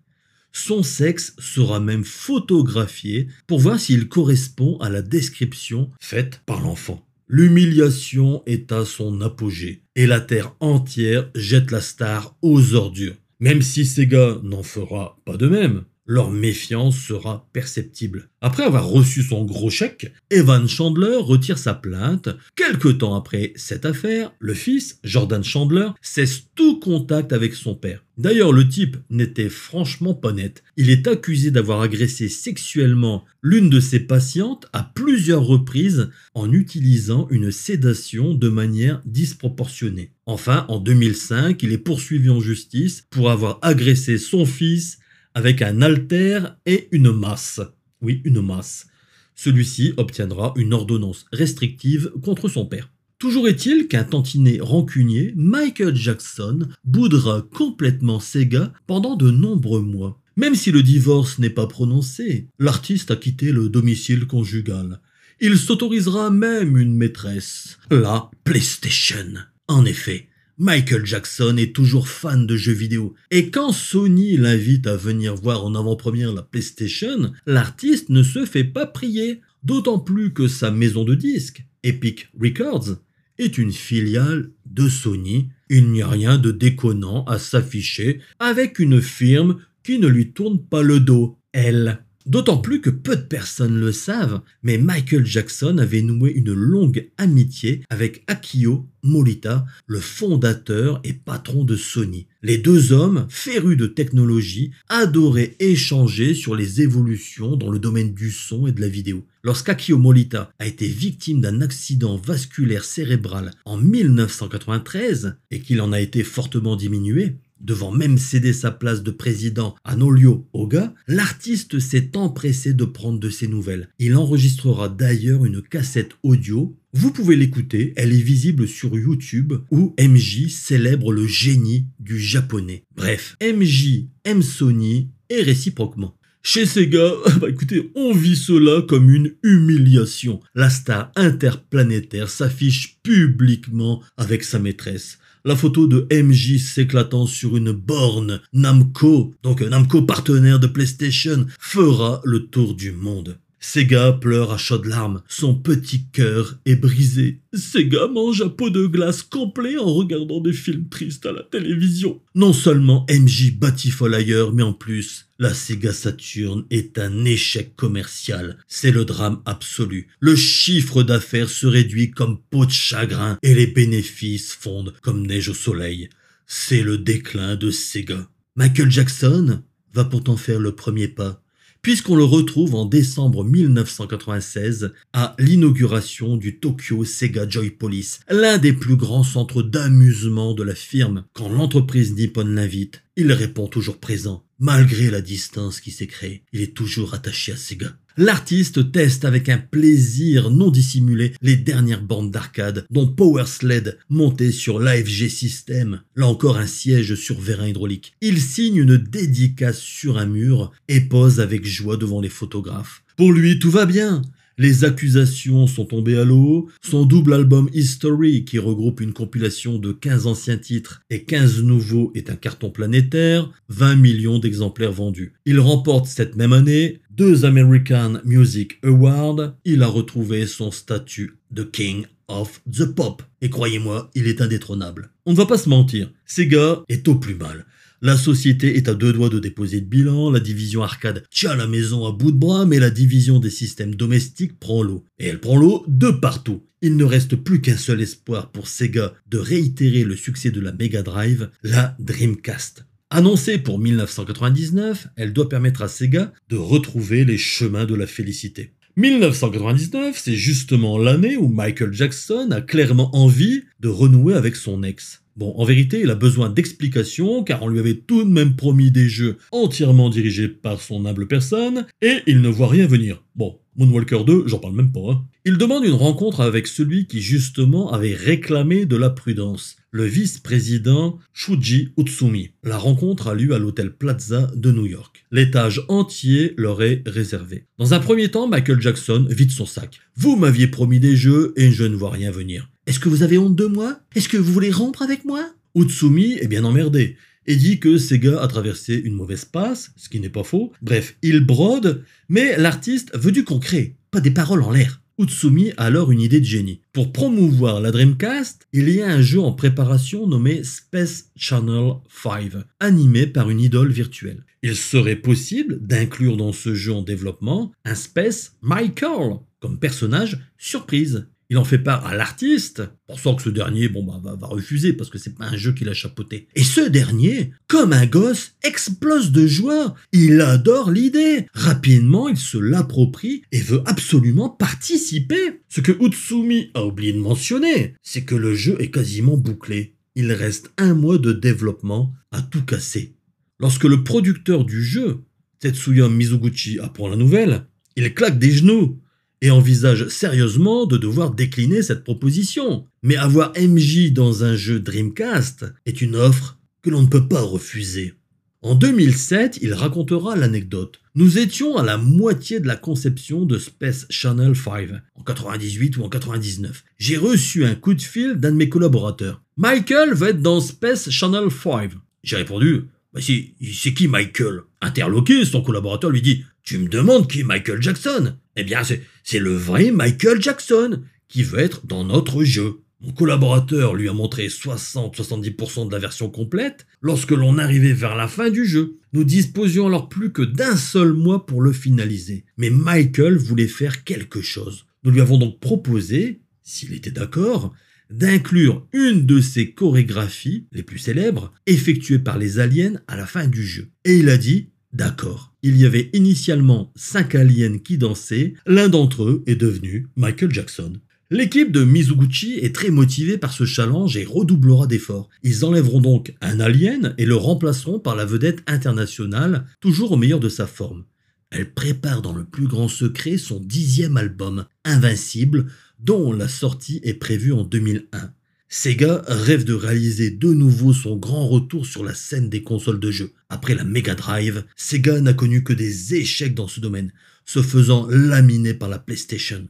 Son 0.52 0.82
sexe 0.82 1.36
sera 1.38 1.80
même 1.80 2.04
photographié 2.04 3.28
pour 3.46 3.60
voir 3.60 3.80
s'il 3.80 4.10
correspond 4.10 4.78
à 4.80 4.90
la 4.90 5.04
description 5.04 5.92
faite 6.00 6.42
par 6.46 6.60
l'enfant. 6.60 7.06
L'humiliation 7.30 8.42
est 8.48 8.72
à 8.72 8.84
son 8.84 9.22
apogée 9.22 9.84
et 9.96 10.08
la 10.08 10.20
terre 10.20 10.56
entière 10.60 11.30
jette 11.36 11.72
la 11.72 11.80
star 11.80 12.36
aux 12.42 12.74
ordures. 12.74 13.16
Même 13.40 13.62
si 13.62 13.86
Sega 13.86 14.40
n'en 14.44 14.64
fera 14.64 15.18
pas 15.24 15.38
de 15.38 15.48
même, 15.48 15.84
leur 16.10 16.32
méfiance 16.32 16.98
sera 16.98 17.48
perceptible. 17.54 18.30
Après 18.42 18.64
avoir 18.64 18.88
reçu 18.88 19.22
son 19.22 19.46
gros 19.46 19.70
chèque, 19.70 20.12
Evan 20.32 20.68
Chandler 20.68 21.18
retire 21.20 21.60
sa 21.60 21.76
plainte. 21.76 22.30
Quelque 22.56 22.88
temps 22.88 23.14
après 23.14 23.54
cette 23.56 23.86
affaire, 23.86 24.34
le 24.40 24.56
fils, 24.56 24.98
Jordan 25.04 25.44
Chandler, 25.44 25.90
cesse 26.02 26.46
tout 26.56 26.80
contact 26.80 27.32
avec 27.32 27.54
son 27.54 27.76
père. 27.76 28.04
D'ailleurs, 28.18 28.52
le 28.52 28.68
type 28.68 28.98
n'était 29.12 29.50
franchement 29.50 30.16
pas 30.16 30.34
net. 30.34 30.64
Il 30.78 30.90
est 30.90 31.06
accusé 31.06 31.52
d'avoir 31.52 31.82
agressé 31.82 32.28
sexuellement 32.28 33.24
l'une 33.44 33.70
de 33.70 33.80
ses 33.80 34.00
patientes 34.00 34.66
à 34.74 34.82
plusieurs 34.82 35.44
reprises 35.44 36.10
en 36.34 36.52
utilisant 36.52 37.28
une 37.30 37.52
sédation 37.52 38.34
de 38.34 38.50
manière 38.50 39.00
disproportionnée. 39.06 40.12
Enfin, 40.26 40.66
en 40.70 40.80
2005, 40.80 41.62
il 41.62 41.72
est 41.72 41.78
poursuivi 41.78 42.32
en 42.32 42.42
justice 42.42 43.06
pour 43.12 43.30
avoir 43.30 43.60
agressé 43.62 44.18
son 44.18 44.48
fils 44.48 44.98
avec 45.34 45.62
un 45.62 45.82
alter 45.82 46.42
et 46.66 46.88
une 46.92 47.12
masse. 47.12 47.62
Oui, 48.02 48.22
une 48.24 48.42
masse. 48.42 48.88
Celui-ci 49.36 49.94
obtiendra 49.98 50.54
une 50.58 50.74
ordonnance 50.74 51.26
restrictive 51.32 52.12
contre 52.24 52.50
son 52.50 52.66
père. 52.66 52.90
Toujours 53.20 53.48
est-il 53.50 53.88
qu'un 53.88 54.06
tantinet 54.06 54.60
rancunier, 54.62 55.34
Michael 55.36 55.96
Jackson, 55.96 56.68
boudera 56.86 57.42
complètement 57.54 58.22
Sega 58.22 58.72
pendant 58.88 59.18
de 59.18 59.30
nombreux 59.30 59.82
mois. 59.82 60.22
Même 60.38 60.56
si 60.56 60.72
le 60.72 60.84
divorce 60.84 61.38
n'est 61.38 61.50
pas 61.50 61.68
prononcé, 61.68 62.48
l'artiste 62.60 63.12
a 63.12 63.18
quitté 63.18 63.52
le 63.52 63.68
domicile 63.68 64.26
conjugal. 64.26 65.02
Il 65.42 65.58
s'autorisera 65.58 66.32
même 66.32 66.78
une 66.78 66.96
maîtresse, 66.96 67.78
la 67.92 68.32
PlayStation. 68.46 69.34
En 69.68 69.84
effet, 69.84 70.30
Michael 70.62 71.06
Jackson 71.06 71.56
est 71.56 71.74
toujours 71.74 72.10
fan 72.10 72.46
de 72.46 72.58
jeux 72.58 72.74
vidéo. 72.74 73.14
Et 73.32 73.50
quand 73.50 73.72
Sony 73.72 74.36
l'invite 74.36 74.88
à 74.88 74.98
venir 74.98 75.34
voir 75.36 75.64
en 75.64 75.74
avant-première 75.74 76.34
la 76.34 76.42
PlayStation, 76.42 77.32
l'artiste 77.46 78.10
ne 78.10 78.24
se 78.24 78.46
fait 78.46 78.66
pas 78.66 78.86
prier. 78.86 79.40
D'autant 79.64 80.00
plus 80.00 80.34
que 80.34 80.50
sa 80.50 80.70
maison 80.70 81.06
de 81.06 81.16
disques, 81.16 81.66
Epic 81.84 82.28
Records, 82.38 82.98
est 83.38 83.58
une 83.58 83.72
filiale 83.72 84.52
de 84.66 84.90
Sony. 84.90 85.48
Il 85.70 85.92
n'y 85.92 86.02
a 86.02 86.10
rien 86.10 86.38
de 86.38 86.52
déconnant 86.52 87.24
à 87.24 87.40
s'afficher 87.40 88.20
avec 88.40 88.80
une 88.80 89.02
firme 89.02 89.62
qui 89.82 89.98
ne 89.98 90.08
lui 90.08 90.34
tourne 90.34 90.62
pas 90.62 90.82
le 90.82 91.00
dos, 91.00 91.40
elle. 91.54 92.04
D'autant 92.30 92.58
plus 92.58 92.80
que 92.80 92.92
peu 92.92 93.16
de 93.16 93.24
personnes 93.24 93.80
le 93.80 93.92
savent, 93.92 94.42
mais 94.62 94.78
Michael 94.78 95.26
Jackson 95.26 95.80
avait 95.80 96.04
noué 96.04 96.30
une 96.30 96.54
longue 96.54 97.10
amitié 97.18 97.82
avec 97.90 98.24
Akio 98.28 98.88
Morita, 99.02 99.66
le 99.88 100.00
fondateur 100.00 101.02
et 101.04 101.14
patron 101.14 101.64
de 101.64 101.76
Sony. 101.76 102.28
Les 102.44 102.60
deux 102.60 102.94
hommes, 102.94 103.26
férus 103.30 103.78
de 103.78 103.88
technologie, 103.88 104.70
adoraient 104.90 105.56
échanger 105.60 106.36
sur 106.36 106.56
les 106.56 106.82
évolutions 106.82 107.56
dans 107.56 107.72
le 107.72 107.80
domaine 107.80 108.14
du 108.14 108.30
son 108.30 108.68
et 108.68 108.74
de 108.74 108.82
la 108.82 108.90
vidéo. 108.90 109.26
Lorsqu'Akio 109.44 109.98
Morita 109.98 110.52
a 110.60 110.68
été 110.68 110.86
victime 110.86 111.42
d'un 111.42 111.62
accident 111.62 112.16
vasculaire 112.18 112.84
cérébral 112.84 113.52
en 113.66 113.78
1993 113.78 115.38
et 115.50 115.62
qu'il 115.62 115.82
en 115.82 115.94
a 115.94 116.00
été 116.00 116.24
fortement 116.24 116.76
diminué, 116.76 117.38
devant 117.62 117.92
même 117.92 118.18
céder 118.18 118.54
sa 118.54 118.72
place 118.72 119.04
de 119.04 119.12
président 119.12 119.76
à 119.84 119.96
Nolio 119.96 120.48
Oga, 120.54 120.94
l'artiste 121.08 121.80
s'est 121.80 122.16
empressé 122.16 122.74
de 122.74 122.86
prendre 122.86 123.20
de 123.20 123.30
ses 123.30 123.48
nouvelles. 123.48 123.90
Il 124.00 124.16
enregistrera 124.16 124.90
d'ailleurs 124.90 125.46
une 125.46 125.62
cassette 125.62 126.12
audio. 126.24 126.76
Vous 126.94 127.12
pouvez 127.12 127.36
l'écouter, 127.36 127.94
elle 127.96 128.14
est 128.14 128.22
visible 128.22 128.68
sur 128.68 128.98
YouTube 128.98 129.54
où 129.72 129.96
MJ 130.00 130.50
célèbre 130.50 131.12
le 131.12 131.28
génie 131.28 131.86
du 132.00 132.20
japonais. 132.20 132.84
Bref, 132.96 133.38
MJ 133.42 134.06
aime 134.24 134.42
Sony 134.42 135.10
et 135.30 135.42
réciproquement. 135.42 136.16
Chez 136.42 136.66
Sega, 136.66 137.12
bah 137.42 137.50
écoutez, 137.50 137.92
on 137.96 138.14
vit 138.14 138.38
cela 138.38 138.82
comme 138.82 139.10
une 139.10 139.34
humiliation. 139.44 140.40
La 140.56 140.70
star 140.70 141.12
interplanétaire 141.16 142.30
s'affiche 142.30 142.98
publiquement 143.04 144.02
avec 144.18 144.44
sa 144.44 144.58
maîtresse 144.58 145.20
la 145.46 145.56
photo 145.56 145.88
de 145.88 146.08
MJ 146.12 146.58
s'éclatant 146.58 147.26
sur 147.26 147.58
une 147.58 147.72
borne 147.72 148.42
Namco, 148.54 149.34
donc 149.44 149.62
Namco 149.62 150.02
partenaire 150.02 150.60
de 150.60 150.68
PlayStation, 150.68 151.46
fera 151.60 152.22
le 152.24 152.48
tour 152.48 152.76
du 152.76 152.92
monde. 152.92 153.38
Sega 153.62 154.14
pleure 154.14 154.52
à 154.52 154.58
chaudes 154.58 154.86
larmes, 154.86 155.22
son 155.28 155.54
petit 155.54 156.06
cœur 156.14 156.58
est 156.66 156.78
brisé. 156.78 157.42
Sega 157.54 158.08
mange 158.08 158.42
un 158.42 158.48
pot 158.48 158.70
de 158.70 158.86
glace 158.86 159.22
complet 159.22 159.78
en 159.78 159.94
regardant 159.94 160.40
des 160.40 160.54
films 160.54 160.88
tristes 160.88 161.26
à 161.26 161.34
la 161.34 161.44
télévision. 161.44 162.22
Non 162.36 162.54
seulement 162.54 163.06
MJ 163.10 163.58
batifole 163.58 164.16
ailleurs, 164.16 164.54
mais 164.54 164.64
en 164.64 164.74
plus, 164.74 165.29
la 165.40 165.54
Sega 165.54 165.94
Saturn 165.94 166.66
est 166.70 167.00
un 167.00 167.24
échec 167.24 167.76
commercial. 167.76 168.58
C'est 168.68 168.92
le 168.92 169.06
drame 169.06 169.42
absolu. 169.46 170.10
Le 170.20 170.36
chiffre 170.36 171.02
d'affaires 171.02 171.50
se 171.50 171.66
réduit 171.66 172.12
comme 172.12 172.42
peau 172.50 172.66
de 172.66 172.72
chagrin 172.72 173.40
et 173.42 173.56
les 173.56 173.68
bénéfices 173.68 174.54
fondent 174.54 174.94
comme 175.02 175.26
neige 175.26 175.50
au 175.50 175.54
soleil. 175.54 176.10
C'est 176.46 176.84
le 176.84 176.98
déclin 176.98 177.56
de 177.56 177.72
Sega. 177.72 178.30
Michael 178.56 178.92
Jackson 178.92 179.64
va 179.94 180.04
pourtant 180.04 180.36
faire 180.36 180.60
le 180.60 180.76
premier 180.76 181.08
pas 181.08 181.42
puisqu'on 181.82 182.16
le 182.16 182.24
retrouve 182.24 182.76
en 182.76 182.86
décembre 182.86 183.44
1996 183.44 184.94
à 185.14 185.36
l'inauguration 185.40 186.38
du 186.38 186.60
Tokyo 186.60 187.06
Sega 187.06 187.48
Joy 187.48 187.72
Police, 187.72 188.20
l'un 188.30 188.58
des 188.58 188.74
plus 188.74 188.96
grands 188.96 189.24
centres 189.24 189.64
d'amusement 189.64 190.54
de 190.54 190.64
la 190.64 190.76
firme. 190.76 191.26
Quand 191.34 191.50
l'entreprise 191.50 192.14
Nippon 192.14 192.46
l'invite, 192.46 193.04
il 193.16 193.32
répond 193.32 193.68
toujours 193.68 193.98
présent. 193.98 194.46
Malgré 194.60 195.10
la 195.10 195.22
distance 195.22 195.80
qui 195.80 195.92
s'est 195.92 196.08
créée, 196.08 196.44
il 196.52 196.62
est 196.62 196.74
toujours 196.74 197.14
attaché 197.14 197.54
à 197.54 197.58
Sega. 197.58 197.96
L'artiste 198.22 198.92
teste 198.92 199.24
avec 199.24 199.48
un 199.48 199.58
plaisir 199.58 200.50
non 200.50 200.72
dissimulé 200.72 201.32
les 201.42 201.56
dernières 201.56 202.04
bandes 202.04 202.32
d'arcade, 202.32 202.86
dont 202.90 203.08
Power 203.08 203.46
Sled 203.46 203.98
monté 204.10 204.52
sur 204.52 204.78
l'AFG 204.78 205.30
System, 205.30 206.02
là 206.18 206.28
encore 206.28 206.58
un 206.58 206.68
siège 206.68 207.16
sur 207.16 207.40
vérin 207.40 207.68
hydraulique. 207.68 208.12
Il 208.20 208.42
signe 208.42 208.76
une 208.76 208.98
dédicace 208.98 209.80
sur 209.80 210.18
un 210.18 210.26
mur 210.26 210.74
et 210.90 211.00
pose 211.00 211.40
avec 211.40 211.66
joie 211.66 211.96
devant 211.96 212.20
les 212.20 212.28
photographes. 212.28 213.04
Pour 213.16 213.32
lui, 213.32 213.58
tout 213.58 213.72
va 213.72 213.86
bien. 213.86 214.22
Les 214.60 214.84
accusations 214.84 215.68
sont 215.68 215.86
tombées 215.86 216.18
à 216.18 216.26
l'eau. 216.26 216.68
Son 216.82 217.06
double 217.06 217.34
album 217.34 217.70
History, 217.74 218.44
qui 218.44 218.60
regroupe 218.60 219.00
une 219.00 219.14
compilation 219.14 219.80
de 219.80 219.94
15 219.94 220.28
anciens 220.28 220.58
titres 220.58 221.02
et 221.10 221.24
15 221.24 221.64
nouveaux, 221.64 222.12
est 222.14 222.30
un 222.30 222.36
carton 222.36 222.70
planétaire, 222.70 223.50
20 223.70 223.96
millions 223.96 224.38
d'exemplaires 224.38 224.92
vendus. 224.92 225.32
Il 225.46 225.62
remporte 225.62 226.08
cette 226.08 226.36
même 226.36 226.52
année 226.52 227.00
deux 227.10 227.46
American 227.46 228.20
Music 228.26 228.80
Awards. 228.84 229.54
Il 229.64 229.82
a 229.82 229.88
retrouvé 229.88 230.46
son 230.46 230.72
statut 230.72 231.38
de 231.52 231.64
King 231.64 232.06
of 232.28 232.62
the 232.70 232.84
Pop. 232.84 233.24
Et 233.42 233.50
croyez-moi, 233.50 234.12
il 234.14 234.28
est 234.28 234.42
indétrônable. 234.42 235.12
On 235.26 235.32
ne 235.32 235.38
va 235.38 235.46
pas 235.46 235.58
se 235.58 235.70
mentir, 235.70 236.12
Sega 236.26 236.84
est 236.90 237.08
au 237.08 237.16
plus 237.16 237.36
mal. 237.36 237.66
La 238.02 238.16
société 238.16 238.78
est 238.78 238.88
à 238.88 238.94
deux 238.94 239.12
doigts 239.12 239.28
de 239.28 239.40
déposer 239.40 239.82
de 239.82 239.86
bilan, 239.86 240.32
la 240.32 240.40
division 240.40 240.84
arcade 240.84 241.26
tient 241.30 241.58
la 241.58 241.68
maison 241.68 242.06
à 242.06 242.14
bout 242.14 242.32
de 242.32 242.38
bras, 242.38 242.66
mais 242.66 242.80
la 242.80 242.92
division 242.92 243.40
des 243.40 243.50
systèmes 243.50 243.94
domestiques 243.94 244.58
prend 244.58 244.84
l'eau. 244.84 245.04
Et 245.18 245.28
elle 245.28 245.42
prend 245.42 245.58
l'eau 245.58 245.84
de 245.90 246.10
partout. 246.10 246.64
Il 246.82 246.96
ne 246.96 247.04
reste 247.04 247.36
plus 247.36 247.60
qu'un 247.60 247.76
seul 247.76 248.00
espoir 248.00 248.54
pour 248.54 248.70
Sega 248.70 249.14
de 249.28 249.38
réitérer 249.38 250.06
le 250.06 250.16
succès 250.16 250.50
de 250.50 250.62
la 250.62 250.72
Mega 250.72 251.04
Drive, 251.04 251.50
la 251.62 251.98
Dreamcast. 252.00 252.86
Annoncée 253.10 253.58
pour 253.58 253.80
1999, 253.80 255.08
elle 255.18 255.34
doit 255.34 255.50
permettre 255.50 255.82
à 255.82 255.90
Sega 255.90 256.32
de 256.48 256.56
retrouver 256.56 257.26
les 257.26 257.38
chemins 257.38 257.86
de 257.86 257.96
la 257.96 258.08
félicité. 258.08 258.76
1999, 258.96 260.18
c'est 260.18 260.36
justement 260.36 260.98
l'année 260.98 261.36
où 261.36 261.48
Michael 261.50 261.94
Jackson 261.94 262.50
a 262.52 262.62
clairement 262.62 263.14
envie 263.14 263.64
de 263.82 263.90
renouer 263.90 264.36
avec 264.36 264.56
son 264.56 264.84
ex. 264.84 265.22
Bon, 265.40 265.54
en 265.56 265.64
vérité, 265.64 266.02
il 266.04 266.10
a 266.10 266.16
besoin 266.16 266.50
d'explications 266.50 267.46
car 267.46 267.64
on 267.64 267.70
lui 267.70 267.80
avait 267.80 267.96
tout 267.96 268.26
de 268.26 268.30
même 268.30 268.58
promis 268.58 268.92
des 268.92 269.08
jeux 269.08 269.38
entièrement 269.54 270.10
dirigés 270.10 270.50
par 270.50 270.82
son 270.82 271.06
humble 271.06 271.30
personne 271.30 271.88
et 272.02 272.18
il 272.28 272.42
ne 272.42 272.50
voit 272.50 272.68
rien 272.68 272.88
venir. 272.88 273.24
Bon, 273.40 273.58
Moonwalker 273.78 274.26
2, 274.26 274.44
j'en 274.48 274.60
parle 274.60 274.76
même 274.76 274.92
pas. 274.92 275.12
Hein. 275.12 275.26
Il 275.46 275.58
demande 275.58 275.86
une 275.86 275.94
rencontre 275.94 276.42
avec 276.42 276.68
celui 276.68 277.08
qui 277.08 277.22
justement 277.22 277.90
avait 277.90 278.14
réclamé 278.14 278.86
de 278.86 278.98
la 278.98 279.10
prudence, 279.10 279.78
le 279.92 280.04
vice-président 280.04 281.18
Shuji 281.32 281.94
Utsumi. 281.98 282.50
La 282.64 282.78
rencontre 282.78 283.30
a 283.30 283.34
lieu 283.34 283.54
à 283.54 283.58
l'hôtel 283.58 283.96
Plaza 283.96 284.52
de 284.58 284.74
New 284.74 284.88
York. 284.88 285.26
L'étage 285.32 285.86
entier 285.88 286.54
leur 286.58 286.84
est 286.84 287.02
réservé. 287.06 287.64
Dans 287.78 287.94
un 287.94 288.02
premier 288.02 288.30
temps, 288.30 288.50
Michael 288.50 288.82
Jackson 288.82 289.26
vide 289.30 289.52
son 289.52 289.66
sac. 289.66 290.02
Vous 290.18 290.36
m'aviez 290.36 290.68
promis 290.68 291.00
des 291.00 291.16
jeux 291.16 291.54
et 291.56 291.72
je 291.72 291.86
ne 291.86 291.96
vois 291.96 292.12
rien 292.12 292.32
venir. 292.32 292.70
Est-ce 292.88 293.00
que 293.00 293.08
vous 293.08 293.24
avez 293.24 293.38
honte 293.38 293.56
de 293.56 293.68
moi? 293.68 294.02
Est-ce 294.16 294.28
que 294.28 294.36
vous 294.36 294.52
voulez 294.52 294.72
rompre 294.72 295.02
avec 295.02 295.24
moi? 295.24 295.50
Utsumi 295.76 296.34
est 296.42 296.48
bien 296.48 296.66
emmerdé 296.66 297.16
et 297.50 297.56
dit 297.56 297.80
que 297.80 297.98
Sega 297.98 298.40
a 298.40 298.48
traversé 298.48 298.94
une 298.94 299.16
mauvaise 299.16 299.44
passe, 299.44 299.92
ce 299.98 300.08
qui 300.08 300.20
n'est 300.20 300.30
pas 300.30 300.44
faux. 300.44 300.72
Bref, 300.84 301.18
il 301.24 301.44
brode, 301.44 302.06
mais 302.30 302.56
l'artiste 302.58 303.10
veut 303.18 303.32
du 303.32 303.44
concret, 303.44 303.96
pas 304.12 304.22
des 304.22 304.30
paroles 304.30 304.62
en 304.62 304.70
l'air. 304.70 305.02
Utsumi 305.18 305.72
a 305.76 305.86
alors 305.86 306.12
une 306.12 306.22
idée 306.22 306.40
de 306.40 306.46
génie. 306.46 306.82
Pour 306.94 307.12
promouvoir 307.12 307.82
la 307.82 307.92
Dreamcast, 307.92 308.68
il 308.72 308.88
y 308.90 309.02
a 309.02 309.10
un 309.10 309.24
jeu 309.24 309.40
en 309.42 309.52
préparation 309.52 310.28
nommé 310.28 310.64
Space 310.64 311.32
Channel 311.36 311.94
5, 312.24 312.52
animé 312.80 313.26
par 313.26 313.50
une 313.50 313.60
idole 313.60 313.92
virtuelle. 313.92 314.46
Il 314.62 314.76
serait 314.76 315.16
possible 315.16 315.80
d'inclure 315.82 316.38
dans 316.38 316.54
ce 316.54 316.76
jeu 316.76 316.94
en 316.94 317.02
développement 317.02 317.72
un 317.84 317.96
Space 317.96 318.58
Michael 318.62 319.40
comme 319.60 319.80
personnage 319.80 320.40
surprise. 320.60 321.28
Il 321.52 321.58
en 321.58 321.64
fait 321.64 321.80
part 321.80 322.06
à 322.06 322.16
l'artiste, 322.16 322.84
pensant 323.08 323.34
que 323.36 323.42
ce 323.42 323.50
dernier 323.50 323.90
bon, 323.90 324.04
bah, 324.04 324.22
va, 324.40 324.48
refuser 324.48 324.94
parce 324.94 325.10
que 325.10 325.18
c'est 325.18 325.34
pas 325.36 325.46
un 325.46 325.58
jeu 325.58 325.74
qu'il 325.74 325.90
a 325.90 325.96
chapeauté. 325.96 326.48
Et 326.56 326.64
ce 326.64 326.82
dernier, 326.82 327.54
comme 327.68 327.92
un 327.92 328.06
gosse, 328.06 328.54
explose 328.64 329.32
de 329.32 329.48
joie. 329.48 329.96
Il 330.12 330.42
adore 330.42 330.92
l'idée. 330.92 331.48
Rapidement, 331.54 332.30
il 332.30 332.38
se 332.38 332.60
l'approprie 332.60 333.42
et 333.52 333.62
veut 333.62 333.82
absolument 333.88 334.50
participer. 334.50 335.62
Ce 335.70 335.82
que 335.82 335.92
Utsumi 336.06 336.70
a 336.76 336.84
oublié 336.86 337.14
de 337.14 337.20
mentionner, 337.20 337.96
c'est 338.04 338.26
que 338.26 338.36
le 338.36 338.54
jeu 338.54 338.78
est 338.80 338.92
quasiment 338.92 339.36
bouclé. 339.36 339.96
Il 340.14 340.32
reste 340.32 340.72
un 340.78 340.94
mois 340.94 341.18
de 341.18 341.34
développement 341.34 342.14
à 342.32 342.44
tout 342.44 342.64
casser. 342.64 343.16
Lorsque 343.60 343.86
le 343.86 344.04
producteur 344.04 344.66
du 344.66 344.84
jeu, 344.84 345.24
Tetsuya 345.60 346.10
Mizuguchi, 346.10 346.80
apprend 346.80 347.10
la 347.10 347.16
nouvelle, 347.16 347.66
il 347.96 348.14
claque 348.14 348.38
des 348.38 348.52
genoux 348.52 349.00
et 349.42 349.52
envisage 349.52 350.08
sérieusement 350.08 350.86
de 350.86 350.98
devoir 350.98 351.32
décliner 351.32 351.82
cette 351.82 352.04
proposition. 352.04 352.86
Mais 353.04 353.16
avoir 353.16 353.54
MJ 353.60 354.12
dans 354.12 354.44
un 354.44 354.56
jeu 354.56 354.80
Dreamcast 354.80 355.66
est 355.86 356.02
une 356.02 356.16
offre 356.16 356.58
que 356.82 356.90
l'on 356.90 357.04
ne 357.04 357.08
peut 357.08 357.28
pas 357.28 357.42
refuser. 357.42 358.14
En 358.62 358.76
2007, 358.76 359.60
il 359.62 359.74
racontera 359.74 360.36
l'anecdote. 360.36 361.00
Nous 361.16 361.38
étions 361.38 361.78
à 361.78 361.84
la 361.84 361.98
moitié 361.98 362.60
de 362.60 362.68
la 362.68 362.76
conception 362.76 363.46
de 363.46 363.58
Space 363.58 364.06
Channel 364.10 364.54
5, 364.54 364.90
en 365.16 365.24
98 365.24 365.96
ou 365.96 366.04
en 366.04 366.10
99. 366.10 366.84
J'ai 366.98 367.16
reçu 367.16 367.64
un 367.64 367.76
coup 367.76 367.94
de 367.94 368.02
fil 368.02 368.34
d'un 368.34 368.52
de 368.52 368.58
mes 368.58 368.68
collaborateurs. 368.68 369.42
Michael 369.56 370.14
veut 370.14 370.30
être 370.30 370.42
dans 370.42 370.60
Space 370.60 371.10
Channel 371.10 371.50
5. 371.50 371.92
J'ai 372.24 372.36
répondu, 372.36 372.88
bah 373.14 373.22
c'est 373.22 373.94
qui 373.94 374.10
Michael? 374.10 374.62
Interloqué, 374.82 375.46
son 375.46 375.62
collaborateur 375.62 376.10
lui 376.10 376.22
dit 376.22 376.44
Tu 376.70 376.78
me 376.78 376.88
demandes 376.88 377.28
qui 377.28 377.40
est 377.40 377.44
Michael 377.44 377.82
Jackson 377.82 378.36
Eh 378.56 378.64
bien, 378.64 378.84
c'est 379.24 379.40
le 379.40 379.56
vrai 379.56 379.90
Michael 379.90 380.40
Jackson 380.40 381.02
qui 381.28 381.42
veut 381.42 381.58
être 381.58 381.88
dans 381.88 382.04
notre 382.04 382.44
jeu. 382.44 382.82
Mon 383.02 383.12
collaborateur 383.12 383.96
lui 383.96 384.08
a 384.08 384.14
montré 384.14 384.50
60-70% 384.50 385.88
de 385.88 385.92
la 385.92 385.98
version 385.98 386.30
complète 386.30 386.86
lorsque 387.02 387.32
l'on 387.32 387.58
arrivait 387.58 387.94
vers 387.94 388.16
la 388.16 388.28
fin 388.28 388.52
du 388.52 388.68
jeu. 388.68 389.00
Nous 389.14 389.24
disposions 389.24 389.88
alors 389.88 390.10
plus 390.10 390.32
que 390.32 390.44
d'un 390.44 390.78
seul 390.78 391.14
mois 391.14 391.48
pour 391.48 391.64
le 391.64 391.74
finaliser. 391.74 392.46
Mais 392.58 392.70
Michael 392.70 393.38
voulait 393.38 393.68
faire 393.68 394.04
quelque 394.04 394.44
chose. 394.44 394.86
Nous 395.04 395.10
lui 395.10 395.22
avons 395.22 395.40
donc 395.40 395.60
proposé, 395.60 396.42
s'il 396.62 396.94
était 396.94 397.10
d'accord, 397.10 397.74
d'inclure 398.12 398.86
une 398.94 399.26
de 399.26 399.42
ses 399.42 399.72
chorégraphies 399.72 400.68
les 400.72 400.84
plus 400.84 401.00
célèbres 401.00 401.52
effectuées 401.66 402.20
par 402.20 402.38
les 402.38 402.60
aliens 402.60 403.00
à 403.08 403.16
la 403.16 403.26
fin 403.26 403.48
du 403.48 403.66
jeu. 403.66 403.90
Et 404.06 404.18
il 404.18 404.30
a 404.30 404.38
dit 404.38 404.69
d'accord. 404.94 405.54
Il 405.62 405.78
y 405.78 405.86
avait 405.86 406.10
initialement 406.14 406.92
cinq 406.96 407.36
aliens 407.36 407.78
qui 407.78 407.98
dansaient, 407.98 408.54
l'un 408.66 408.90
d'entre 408.90 409.24
eux 409.24 409.44
est 409.46 409.56
devenu 409.56 410.08
Michael 410.16 410.54
Jackson. 410.54 410.94
L'équipe 411.32 411.72
de 411.72 411.84
Mizuguchi 411.84 412.56
est 412.56 412.74
très 412.74 412.90
motivée 412.90 413.38
par 413.38 413.54
ce 413.54 413.64
challenge 413.64 414.18
et 414.18 414.26
redoublera 414.26 414.88
d'efforts. 414.88 415.30
Ils 415.44 415.64
enlèveront 415.64 416.02
donc 416.02 416.34
un 416.42 416.60
alien 416.60 417.14
et 417.20 417.26
le 417.26 417.36
remplaceront 417.36 418.00
par 418.00 418.16
la 418.16 418.26
vedette 418.26 418.64
internationale, 418.66 419.66
toujours 419.80 420.14
au 420.14 420.18
meilleur 420.18 420.40
de 420.40 420.50
sa 420.50 420.66
forme. 420.66 421.06
Elle 421.52 421.72
prépare 421.72 422.24
dans 422.24 422.34
le 422.34 422.46
plus 422.46 422.68
grand 422.68 422.88
secret 422.88 423.38
son 423.38 423.60
dixième 423.60 424.18
album, 424.18 424.66
Invincible, 424.86 425.68
dont 426.00 426.34
la 426.34 426.48
sortie 426.48 427.00
est 427.04 427.16
prévue 427.16 427.54
en 427.54 427.64
2001. 427.64 428.32
Sega 428.72 429.24
rêve 429.26 429.64
de 429.64 429.74
réaliser 429.74 430.30
de 430.30 430.54
nouveau 430.54 430.94
son 430.94 431.18
grand 431.18 431.48
retour 431.48 431.88
sur 431.88 432.04
la 432.04 432.14
scène 432.14 432.50
des 432.50 432.62
consoles 432.62 433.00
de 433.00 433.10
jeux. 433.10 433.32
Après 433.50 433.74
la 433.74 433.84
Mega 433.84 434.14
Drive, 434.14 434.64
Sega 434.76 435.20
n'a 435.22 435.34
connu 435.34 435.64
que 435.64 435.74
des 435.74 436.14
échecs 436.14 436.54
dans 436.54 436.68
ce 436.68 436.80
domaine, 436.80 437.12
se 437.46 437.64
faisant 437.64 438.06
laminer 438.12 438.76
par 438.76 438.88
la 438.88 439.00
PlayStation. 439.00 439.68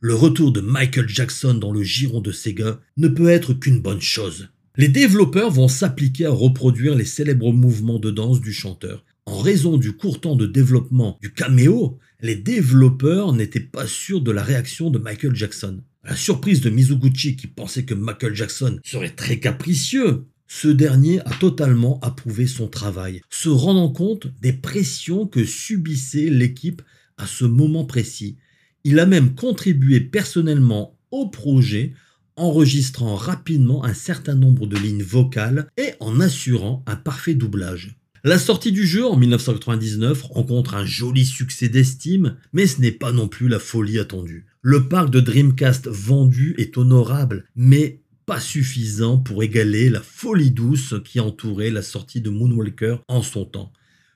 Le 0.00 0.14
retour 0.14 0.52
de 0.52 0.60
Michael 0.60 1.08
Jackson 1.08 1.54
dans 1.54 1.72
le 1.72 1.82
giron 1.82 2.20
de 2.20 2.30
Sega 2.30 2.78
ne 2.98 3.08
peut 3.08 3.30
être 3.30 3.54
qu'une 3.54 3.80
bonne 3.80 4.02
chose. 4.02 4.50
Les 4.76 4.88
développeurs 4.88 5.50
vont 5.50 5.68
s'appliquer 5.68 6.26
à 6.26 6.30
reproduire 6.30 6.94
les 6.94 7.06
célèbres 7.06 7.54
mouvements 7.54 7.98
de 7.98 8.10
danse 8.10 8.42
du 8.42 8.52
chanteur. 8.52 9.02
En 9.24 9.38
raison 9.38 9.78
du 9.78 9.92
court 9.92 10.20
temps 10.20 10.36
de 10.36 10.46
développement 10.46 11.16
du 11.22 11.32
caméo, 11.32 11.98
les 12.20 12.36
développeurs 12.36 13.32
n'étaient 13.32 13.60
pas 13.60 13.86
sûrs 13.86 14.20
de 14.20 14.30
la 14.30 14.42
réaction 14.42 14.90
de 14.90 14.98
Michael 14.98 15.34
Jackson. 15.34 15.80
À 16.04 16.10
la 16.10 16.16
surprise 16.16 16.60
de 16.60 16.68
Mizuguchi 16.68 17.36
qui 17.36 17.46
pensait 17.46 17.84
que 17.84 17.94
Michael 17.94 18.34
Jackson 18.34 18.80
serait 18.82 19.14
très 19.14 19.38
capricieux, 19.38 20.26
ce 20.48 20.66
dernier 20.66 21.20
a 21.20 21.30
totalement 21.30 22.00
approuvé 22.00 22.48
son 22.48 22.66
travail, 22.66 23.22
se 23.30 23.48
rendant 23.48 23.88
compte 23.88 24.26
des 24.40 24.52
pressions 24.52 25.28
que 25.28 25.44
subissait 25.44 26.28
l'équipe 26.28 26.82
à 27.18 27.28
ce 27.28 27.44
moment 27.44 27.84
précis. 27.84 28.36
Il 28.82 28.98
a 28.98 29.06
même 29.06 29.36
contribué 29.36 30.00
personnellement 30.00 30.98
au 31.12 31.28
projet, 31.28 31.92
enregistrant 32.34 33.14
rapidement 33.14 33.84
un 33.84 33.94
certain 33.94 34.34
nombre 34.34 34.66
de 34.66 34.76
lignes 34.76 35.04
vocales 35.04 35.68
et 35.76 35.92
en 36.00 36.18
assurant 36.18 36.82
un 36.88 36.96
parfait 36.96 37.34
doublage. 37.34 37.96
La 38.24 38.38
sortie 38.38 38.70
du 38.70 38.86
jeu 38.86 39.04
en 39.04 39.16
1999 39.16 40.22
rencontre 40.22 40.76
un 40.76 40.86
joli 40.86 41.26
succès 41.26 41.68
d'estime, 41.68 42.36
mais 42.52 42.68
ce 42.68 42.80
n'est 42.80 42.92
pas 42.92 43.10
non 43.10 43.26
plus 43.26 43.48
la 43.48 43.58
folie 43.58 43.98
attendue. 43.98 44.46
Le 44.60 44.86
parc 44.86 45.10
de 45.10 45.18
Dreamcast 45.18 45.88
vendu 45.88 46.54
est 46.56 46.78
honorable, 46.78 47.46
mais 47.56 48.00
pas 48.24 48.38
suffisant 48.38 49.18
pour 49.18 49.42
égaler 49.42 49.90
la 49.90 50.00
folie 50.00 50.52
douce 50.52 50.94
qui 51.04 51.18
entourait 51.18 51.72
la 51.72 51.82
sortie 51.82 52.20
de 52.20 52.30
Moonwalker 52.30 52.98
en 53.08 53.22
son 53.22 53.44
temps. 53.44 53.72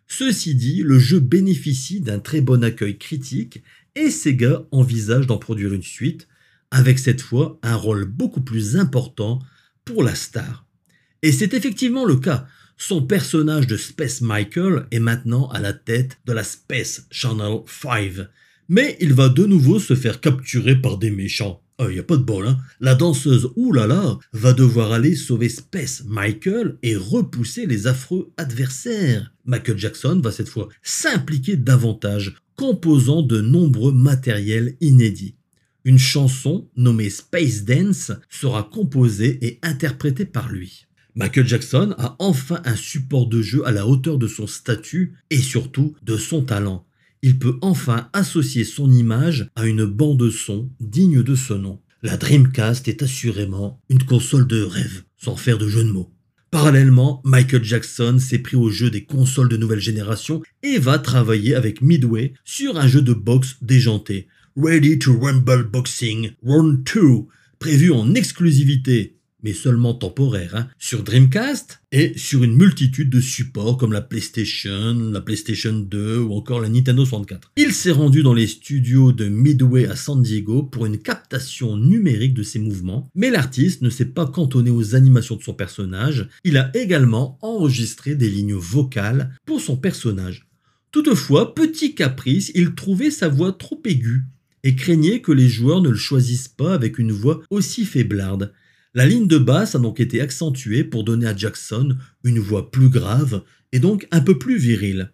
Ceci 0.06 0.54
dit, 0.54 0.84
le 0.84 1.00
jeu 1.00 1.18
bénéficie 1.18 2.00
d'un 2.00 2.20
très 2.20 2.40
bon 2.40 2.62
accueil 2.62 2.98
critique 2.98 3.64
et 3.96 4.10
Sega 4.10 4.62
envisage 4.70 5.26
d'en 5.26 5.38
produire 5.38 5.72
une 5.72 5.82
suite, 5.82 6.28
avec 6.70 7.00
cette 7.00 7.22
fois 7.22 7.58
un 7.64 7.74
rôle 7.74 8.04
beaucoup 8.04 8.40
plus 8.40 8.76
important 8.76 9.40
pour 9.84 10.04
la 10.04 10.14
star. 10.14 10.64
Et 11.22 11.32
c'est 11.32 11.54
effectivement 11.54 12.04
le 12.04 12.14
cas, 12.14 12.46
son 12.76 13.02
personnage 13.02 13.66
de 13.66 13.76
Space 13.76 14.20
Michael 14.20 14.86
est 14.90 14.98
maintenant 15.00 15.48
à 15.48 15.60
la 15.60 15.72
tête 15.72 16.18
de 16.26 16.32
la 16.32 16.44
Space 16.44 17.06
Channel 17.10 17.60
5. 17.66 18.26
Mais 18.68 18.96
il 19.00 19.14
va 19.14 19.28
de 19.28 19.46
nouveau 19.46 19.78
se 19.78 19.94
faire 19.94 20.20
capturer 20.20 20.76
par 20.76 20.98
des 20.98 21.10
méchants. 21.10 21.62
Il 21.78 21.86
oh, 21.86 21.90
n'y 21.90 21.98
a 21.98 22.02
pas 22.02 22.16
de 22.16 22.22
bol, 22.22 22.46
hein. 22.46 22.58
La 22.80 22.94
danseuse 22.94 23.50
oulala 23.54 24.18
va 24.32 24.54
devoir 24.54 24.92
aller 24.92 25.14
sauver 25.14 25.50
Space 25.50 26.04
Michael 26.06 26.78
et 26.82 26.96
repousser 26.96 27.66
les 27.66 27.86
affreux 27.86 28.32
adversaires. 28.38 29.32
Michael 29.44 29.78
Jackson 29.78 30.20
va 30.22 30.32
cette 30.32 30.48
fois 30.48 30.68
s'impliquer 30.82 31.56
davantage, 31.56 32.36
composant 32.56 33.20
de 33.20 33.42
nombreux 33.42 33.92
matériels 33.92 34.76
inédits. 34.80 35.36
Une 35.84 35.98
chanson 35.98 36.68
nommée 36.76 37.10
Space 37.10 37.64
Dance 37.64 38.10
sera 38.30 38.62
composée 38.62 39.38
et 39.46 39.58
interprétée 39.62 40.24
par 40.24 40.48
lui. 40.48 40.85
Michael 41.16 41.48
Jackson 41.48 41.94
a 41.96 42.14
enfin 42.18 42.60
un 42.66 42.76
support 42.76 43.26
de 43.26 43.40
jeu 43.40 43.66
à 43.66 43.72
la 43.72 43.86
hauteur 43.86 44.18
de 44.18 44.26
son 44.28 44.46
statut 44.46 45.14
et 45.30 45.38
surtout 45.38 45.96
de 46.02 46.18
son 46.18 46.42
talent. 46.42 46.86
Il 47.22 47.38
peut 47.38 47.56
enfin 47.62 48.10
associer 48.12 48.64
son 48.64 48.90
image 48.92 49.48
à 49.56 49.64
une 49.64 49.86
bande 49.86 50.28
son 50.28 50.68
digne 50.78 51.22
de 51.22 51.34
ce 51.34 51.54
nom. 51.54 51.80
La 52.02 52.18
Dreamcast 52.18 52.86
est 52.88 53.02
assurément 53.02 53.80
une 53.88 54.02
console 54.02 54.46
de 54.46 54.62
rêve, 54.62 55.04
sans 55.16 55.36
faire 55.36 55.56
de 55.56 55.68
jeu 55.68 55.84
de 55.84 55.90
mots. 55.90 56.12
Parallèlement, 56.50 57.22
Michael 57.24 57.64
Jackson 57.64 58.18
s'est 58.20 58.40
pris 58.40 58.56
au 58.56 58.68
jeu 58.68 58.90
des 58.90 59.04
consoles 59.04 59.48
de 59.48 59.56
nouvelle 59.56 59.80
génération 59.80 60.42
et 60.62 60.78
va 60.78 60.98
travailler 60.98 61.54
avec 61.54 61.80
Midway 61.80 62.34
sur 62.44 62.76
un 62.76 62.86
jeu 62.86 63.00
de 63.00 63.14
boxe 63.14 63.56
déjanté, 63.62 64.28
Ready 64.54 64.98
to 64.98 65.18
Rumble 65.18 65.64
Boxing 65.64 66.32
Round 66.42 66.84
2, 66.84 67.00
prévu 67.58 67.90
en 67.90 68.14
exclusivité 68.14 69.15
seulement 69.52 69.94
temporaire, 69.94 70.54
hein, 70.54 70.68
sur 70.78 71.02
Dreamcast 71.02 71.80
et 71.92 72.12
sur 72.16 72.42
une 72.44 72.56
multitude 72.56 73.10
de 73.10 73.20
supports 73.20 73.76
comme 73.76 73.92
la 73.92 74.00
PlayStation, 74.00 74.94
la 75.12 75.20
PlayStation 75.20 75.72
2 75.72 76.18
ou 76.18 76.32
encore 76.34 76.60
la 76.60 76.68
Nintendo 76.68 77.04
64. 77.04 77.52
Il 77.56 77.72
s'est 77.72 77.90
rendu 77.90 78.22
dans 78.22 78.34
les 78.34 78.46
studios 78.46 79.12
de 79.12 79.28
Midway 79.28 79.86
à 79.86 79.96
San 79.96 80.22
Diego 80.22 80.62
pour 80.62 80.86
une 80.86 80.98
captation 80.98 81.76
numérique 81.76 82.34
de 82.34 82.42
ses 82.42 82.58
mouvements, 82.58 83.10
mais 83.14 83.30
l'artiste 83.30 83.82
ne 83.82 83.90
s'est 83.90 84.06
pas 84.06 84.26
cantonné 84.26 84.70
aux 84.70 84.94
animations 84.94 85.36
de 85.36 85.42
son 85.42 85.54
personnage, 85.54 86.28
il 86.44 86.56
a 86.56 86.70
également 86.76 87.38
enregistré 87.42 88.14
des 88.14 88.28
lignes 88.28 88.54
vocales 88.54 89.34
pour 89.44 89.60
son 89.60 89.76
personnage. 89.76 90.46
Toutefois, 90.92 91.54
petit 91.54 91.94
caprice, 91.94 92.50
il 92.54 92.74
trouvait 92.74 93.10
sa 93.10 93.28
voix 93.28 93.52
trop 93.52 93.80
aiguë 93.84 94.24
et 94.62 94.74
craignait 94.74 95.20
que 95.20 95.30
les 95.32 95.48
joueurs 95.48 95.80
ne 95.80 95.90
le 95.90 95.96
choisissent 95.96 96.48
pas 96.48 96.74
avec 96.74 96.98
une 96.98 97.12
voix 97.12 97.42
aussi 97.50 97.84
faiblarde. 97.84 98.52
La 98.96 99.04
ligne 99.04 99.26
de 99.26 99.36
basse 99.36 99.74
a 99.74 99.78
donc 99.78 100.00
été 100.00 100.22
accentuée 100.22 100.82
pour 100.82 101.04
donner 101.04 101.26
à 101.26 101.36
Jackson 101.36 101.98
une 102.24 102.38
voix 102.38 102.70
plus 102.70 102.88
grave 102.88 103.42
et 103.72 103.78
donc 103.78 104.08
un 104.10 104.22
peu 104.22 104.38
plus 104.38 104.56
virile. 104.56 105.12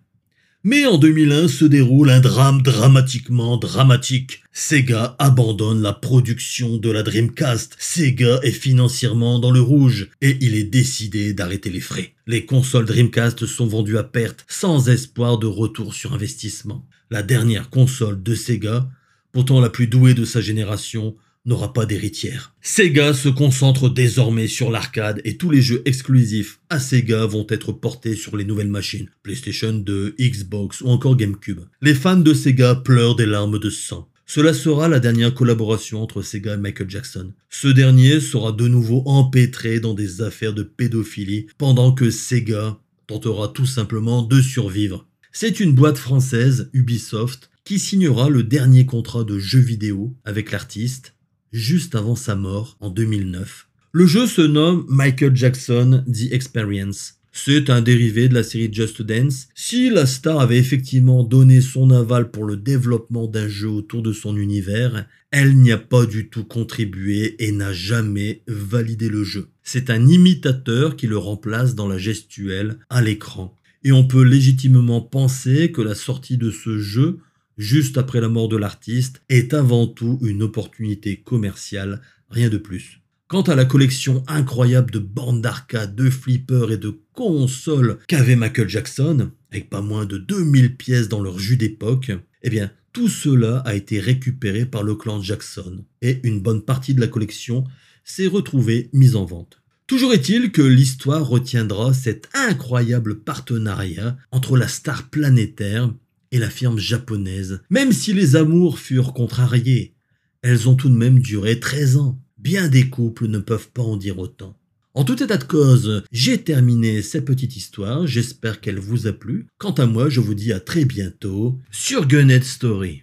Mais 0.63 0.87
en 0.87 0.99
2001 0.99 1.49
se 1.49 1.65
déroule 1.65 2.11
un 2.11 2.21
drame 2.21 2.63
dramatiquement 2.63 3.57
dramatique. 3.57 4.45
Sega 4.53 5.17
abandonne 5.19 5.83
la 5.83 5.93
production 5.93 6.77
de 6.77 6.93
la 6.93 7.03
Dreamcast. 7.03 7.75
Sega 7.81 8.39
est 8.45 8.53
financièrement 8.53 9.41
dans 9.41 9.51
le 9.51 9.61
rouge 9.61 10.11
et 10.21 10.39
il 10.41 10.55
est 10.55 10.63
décidé 10.63 11.35
d'arrêter 11.35 11.71
les 11.71 11.81
frais. 11.81 12.15
Les 12.29 12.47
consoles 12.47 12.87
Dreamcast 12.87 13.47
sont 13.47 13.67
vendues 13.67 13.99
à 13.99 14.05
perte 14.05 14.45
sans 14.47 14.91
espoir 14.91 15.39
de 15.39 15.49
retour 15.49 15.93
sur 15.93 16.13
investissement. 16.13 16.87
La 17.11 17.25
dernière 17.25 17.69
console 17.69 18.23
de 18.23 18.37
Sega, 18.37 18.89
pourtant 19.33 19.61
la 19.61 19.71
plus 19.71 19.89
douée 19.89 20.15
de 20.15 20.25
sa 20.25 20.41
génération, 20.41 21.17
n'aura 21.45 21.73
pas 21.73 21.87
d'héritière. 21.87 22.55
Sega 22.63 23.15
se 23.15 23.29
concentre 23.29 23.89
désormais 23.89 24.47
sur 24.47 24.71
l'arcade 24.71 25.21
et 25.25 25.37
tous 25.37 25.51
les 25.51 25.61
jeux 25.61 25.83
exclusifs 25.85 26.61
à 26.71 26.79
Sega 26.79 27.27
vont 27.27 27.47
être 27.49 27.73
portés 27.73 28.15
sur 28.15 28.37
les 28.37 28.45
nouvelles 28.45 28.69
machines, 28.69 29.09
PlayStation 29.23 29.73
2, 29.73 30.15
Xbox 30.21 30.81
ou 30.81 30.89
encore 30.89 31.17
GameCube. 31.17 31.61
Les 31.81 31.95
fans 31.95 32.17
de 32.17 32.35
Sega 32.35 32.77
pleurent 32.77 33.17
des 33.17 33.27
larmes 33.27 33.59
de 33.59 33.71
sang. 33.71 34.09
Cela 34.25 34.55
sera 34.55 34.89
la 34.89 35.01
dernière 35.01 35.35
collaboration 35.35 36.03
entre 36.03 36.23
Sega 36.23 36.55
et 36.55 36.59
Michael 36.59 36.89
Jackson. 36.89 37.33
Ce 37.51 37.69
dernier 37.69 38.21
sera 38.21 38.53
de 38.53 38.69
nouveau 38.69 39.03
empêtré 39.05 39.81
dans 39.81 39.95
des 39.95 40.23
affaires 40.23 40.55
de 40.55 40.63
pédophilie 40.63 41.49
pendant 41.59 41.93
que 41.93 42.11
Sega 42.11 42.79
tentera 43.07 43.49
tout 43.49 43.67
simplement 43.67 44.23
de 44.23 44.41
survivre. 44.41 45.07
C'est 45.33 45.61
une 45.61 45.75
boîte 45.75 45.99
française, 45.99 46.71
Ubisoft, 46.73 47.51
qui 47.65 47.79
signera 47.79 48.29
le 48.29 48.43
dernier 48.43 48.87
contrat 48.87 49.25
de 49.25 49.39
jeu 49.39 49.61
vidéo 49.61 50.17
avec 50.25 50.51
l'artiste 50.51 51.15
juste 51.53 51.95
avant 51.95 52.17
sa 52.17 52.35
mort 52.35 52.77
en 52.81 52.91
2009. 52.91 53.69
Le 53.93 54.07
jeu 54.07 54.27
se 54.27 54.41
nomme 54.41 54.87
Michael 54.89 55.37
Jackson 55.37 56.03
The 56.11 56.33
Experience. 56.33 57.19
C'est 57.35 57.71
un 57.71 57.81
dérivé 57.81 58.29
de 58.29 58.35
la 58.35 58.43
série 58.43 58.73
Just 58.73 59.01
Dance. 59.01 59.49
Si 59.55 59.89
la 59.89 60.05
star 60.05 60.41
avait 60.41 60.59
effectivement 60.59 61.25
donné 61.25 61.63
son 61.63 61.91
aval 61.91 62.31
pour 62.31 62.45
le 62.45 62.57
développement 62.57 63.27
d'un 63.27 63.49
jeu 63.49 63.69
autour 63.69 64.03
de 64.03 64.13
son 64.13 64.37
univers, 64.37 65.07
elle 65.31 65.57
n'y 65.57 65.73
a 65.73 65.79
pas 65.79 66.05
du 66.05 66.29
tout 66.29 66.45
contribué 66.45 67.37
et 67.39 67.53
n'a 67.53 67.73
jamais 67.73 68.43
validé 68.47 69.09
le 69.09 69.25
jeu. 69.25 69.49
C'est 69.63 69.89
un 69.89 70.07
imitateur 70.07 70.95
qui 70.95 71.07
le 71.07 71.17
remplace 71.17 71.75
dans 71.75 71.89
la 71.89 71.97
gestuelle 71.97 72.79
à 72.91 73.01
l'écran. 73.01 73.57
Et 73.83 73.93
on 73.93 74.07
peut 74.07 74.25
légitimement 74.25 75.01
penser 75.01 75.73
que 75.73 75.81
la 75.81 75.95
sortie 75.95 76.37
de 76.37 76.51
ce 76.51 76.79
jeu 76.79 77.19
juste 77.59 77.99
après 77.99 78.21
la 78.21 78.29
mort 78.29 78.49
de 78.49 78.57
l'artiste, 78.57 79.23
est 79.29 79.55
avant 79.55 79.87
tout 79.87 80.19
une 80.23 80.43
opportunité 80.43 81.17
commerciale, 81.17 82.01
rien 82.31 82.49
de 82.49 82.59
plus. 82.59 83.01
Quant 83.29 83.43
à 83.43 83.55
la 83.55 83.65
collection 83.65 84.23
incroyable 84.27 84.91
de 84.91 84.99
bandes 84.99 85.41
d'arcade, 85.41 85.95
de 85.95 86.11
flippers 86.11 86.73
et 86.73 86.77
de 86.77 87.01
consoles 87.15 87.99
qu'avait 88.07 88.37
Michael 88.37 88.69
Jackson, 88.69 89.31
avec 89.51 89.71
pas 89.71 89.81
moins 89.81 90.05
de 90.05 90.19
2000 90.19 90.77
pièces 90.77 91.09
dans 91.09 91.23
leur 91.23 91.39
jus 91.39 91.57
d'époque, 91.57 92.13
eh 92.43 92.51
bien, 92.51 92.71
tout 92.93 93.09
cela 93.09 93.59
a 93.61 93.75
été 93.75 94.01
récupéré 94.01 94.67
par 94.67 94.83
le 94.83 94.95
clan 94.95 95.23
Jackson, 95.23 95.85
et 96.03 96.21
une 96.25 96.41
bonne 96.41 96.63
partie 96.63 96.93
de 96.93 97.01
la 97.01 97.07
collection 97.07 97.65
s'est 98.05 98.27
retrouvée 98.27 98.91
mise 98.93 99.17
en 99.17 99.25
vente. 99.25 99.63
Toujours 99.87 100.13
est-il 100.13 100.53
que 100.53 100.63
l'histoire 100.63 101.27
retiendra 101.27 101.95
cet 101.95 102.29
incroyable 102.35 103.21
partenariat 103.21 104.17
entre 104.31 104.57
la 104.57 104.69
star 104.69 105.09
planétaire 105.09 105.91
et 106.33 106.39
la 106.39 106.51
firme 106.51 106.79
japonaise. 106.79 107.61
Même 107.71 107.93
si 107.93 108.13
les 108.13 108.35
amours 108.35 108.81
furent 108.81 109.13
contrariés, 109.13 109.95
elles 110.43 110.69
ont 110.69 110.75
tout 110.75 110.89
de 110.89 110.97
même 110.97 111.21
duré 111.21 111.61
13 111.61 111.99
ans. 111.99 112.21
Bien 112.39 112.67
des 112.67 112.89
couples 112.89 113.29
ne 113.29 113.39
peuvent 113.39 113.71
pas 113.71 113.83
en 113.83 113.97
dire 113.97 114.19
autant. 114.19 114.59
En 114.95 115.05
tout 115.05 115.23
état 115.23 115.39
de 115.39 115.45
cause, 115.45 116.03
j'ai 116.13 116.43
terminé 116.43 117.01
cette 117.01 117.25
petite 117.25 117.57
histoire, 117.57 118.07
j'espère 118.07 118.61
qu'elle 118.61 118.79
vous 118.79 119.07
a 119.07 119.13
plu. 119.13 119.47
Quant 119.57 119.73
à 119.73 119.87
moi, 119.87 120.11
je 120.11 120.21
vous 120.21 120.35
dis 120.35 120.53
à 120.53 120.61
très 120.61 120.85
bientôt 120.85 121.59
sur 121.71 122.07
Gunnet 122.07 122.43
Story. 122.43 123.01